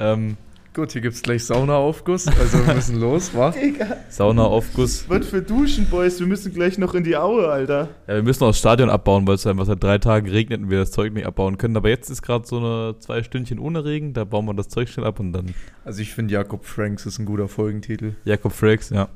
Ähm, 0.00 0.36
Gut, 0.74 0.92
hier 0.92 1.02
gibt 1.02 1.14
es 1.14 1.20
gleich 1.20 1.44
Saunaaufguss, 1.44 2.28
also 2.28 2.66
wir 2.66 2.74
müssen 2.74 2.98
los, 2.98 3.34
wa? 3.34 3.50
Digga, 3.62 3.98
Sauna-Aufguss. 4.08 5.04
was 5.06 5.26
für 5.26 5.42
Duschen, 5.42 5.84
Boys, 5.84 6.18
wir 6.18 6.26
müssen 6.26 6.50
gleich 6.54 6.78
noch 6.78 6.94
in 6.94 7.04
die 7.04 7.14
Aue, 7.14 7.46
Alter. 7.46 7.90
Ja, 8.08 8.14
wir 8.14 8.22
müssen 8.22 8.42
auch 8.44 8.48
das 8.48 8.58
Stadion 8.58 8.88
abbauen, 8.88 9.26
weil 9.26 9.34
es 9.34 9.46
einfach 9.46 9.66
seit 9.66 9.84
drei 9.84 9.98
Tagen 9.98 10.30
regnet 10.30 10.62
und 10.62 10.70
wir 10.70 10.78
das 10.78 10.90
Zeug 10.90 11.12
nicht 11.12 11.26
abbauen 11.26 11.58
können. 11.58 11.76
Aber 11.76 11.90
jetzt 11.90 12.08
ist 12.08 12.22
gerade 12.22 12.46
so 12.46 12.56
eine 12.56 12.94
zwei 13.00 13.22
Stündchen 13.22 13.58
ohne 13.58 13.84
Regen, 13.84 14.14
da 14.14 14.24
bauen 14.24 14.46
wir 14.46 14.54
das 14.54 14.68
Zeug 14.68 14.88
schnell 14.88 15.04
ab 15.04 15.20
und 15.20 15.34
dann 15.34 15.54
Also 15.84 16.00
ich 16.00 16.14
finde 16.14 16.32
Jakob 16.32 16.64
Franks 16.64 17.04
ist 17.04 17.18
ein 17.18 17.26
guter 17.26 17.48
Folgentitel. 17.48 18.14
Jakob 18.24 18.52
Frakes, 18.52 18.88
ja. 18.88 19.10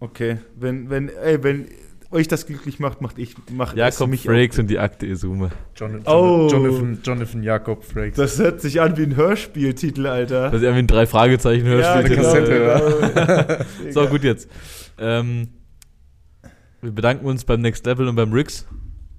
Okay, 0.00 0.36
wenn, 0.54 0.90
wenn, 0.90 1.08
ey, 1.08 1.42
wenn 1.42 1.66
euch 2.12 2.26
das 2.28 2.46
glücklich 2.46 2.78
macht, 2.80 3.00
macht 3.00 3.18
ich, 3.18 3.34
macht 3.52 3.72
es 3.72 3.78
Jakob 3.78 4.10
mich 4.10 4.24
Frakes 4.24 4.56
auch. 4.56 4.60
und 4.62 4.66
die 4.68 4.78
Akte 4.78 5.06
Isume. 5.06 5.50
John, 5.76 6.02
Oh. 6.06 6.48
Jonathan, 6.50 6.98
Jonathan 7.04 7.42
Jakob 7.42 7.84
Franks. 7.84 8.16
Das 8.16 8.38
hört 8.38 8.60
sich 8.60 8.80
an 8.80 8.96
wie 8.96 9.02
ein 9.04 9.16
Hörspieltitel, 9.16 10.06
Alter. 10.06 10.46
Das 10.46 10.54
ist 10.54 10.62
irgendwie 10.62 10.82
ein 10.82 10.86
drei 10.88 11.06
Fragezeichen 11.06 11.66
Hörspiel. 11.66 12.04
eine 12.06 12.14
Kassette, 12.16 13.64
genau. 13.84 13.92
So, 13.92 14.06
gut 14.08 14.24
jetzt. 14.24 14.48
Ähm, 14.98 15.48
wir 16.82 16.92
bedanken 16.92 17.26
uns 17.26 17.44
beim 17.44 17.60
Next 17.60 17.86
Level 17.86 18.08
und 18.08 18.16
beim 18.16 18.32
Rix. 18.32 18.66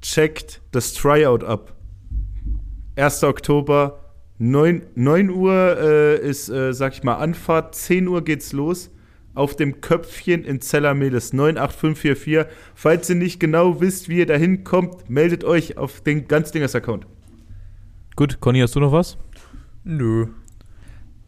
Checkt 0.01 0.61
das 0.71 0.93
Tryout 0.93 1.43
ab. 1.43 1.75
1. 2.97 3.23
Oktober, 3.23 3.99
9, 4.39 4.81
9 4.95 5.29
Uhr 5.29 5.77
äh, 5.79 6.17
ist, 6.19 6.49
äh, 6.49 6.73
sag 6.73 6.93
ich 6.93 7.03
mal, 7.03 7.15
Anfahrt, 7.15 7.75
10 7.75 8.07
Uhr 8.07 8.23
geht's 8.23 8.51
los. 8.51 8.89
Auf 9.33 9.55
dem 9.55 9.79
Köpfchen 9.81 10.43
in 10.43 10.59
Zellermedes 10.59 11.31
98544. 11.33 12.45
Falls 12.75 13.09
ihr 13.09 13.15
nicht 13.15 13.39
genau 13.39 13.79
wisst, 13.79 14.09
wie 14.09 14.17
ihr 14.17 14.25
da 14.25 14.35
hinkommt, 14.35 15.09
meldet 15.09 15.43
euch 15.43 15.77
auf 15.77 16.01
den 16.01 16.27
Ganzdingers-Account. 16.27 17.07
Gut, 18.15 18.41
Conny, 18.41 18.59
hast 18.59 18.75
du 18.75 18.81
noch 18.81 18.91
was? 18.91 19.17
Nö. 19.83 20.27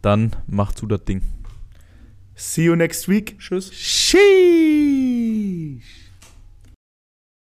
Dann 0.02 0.36
mach 0.46 0.72
zu 0.72 0.86
das 0.86 1.04
Ding. 1.04 1.22
See 2.34 2.64
you 2.64 2.76
next 2.76 3.08
week. 3.08 3.38
Tschüss. 3.38 3.72
Sheesh. 3.72 4.22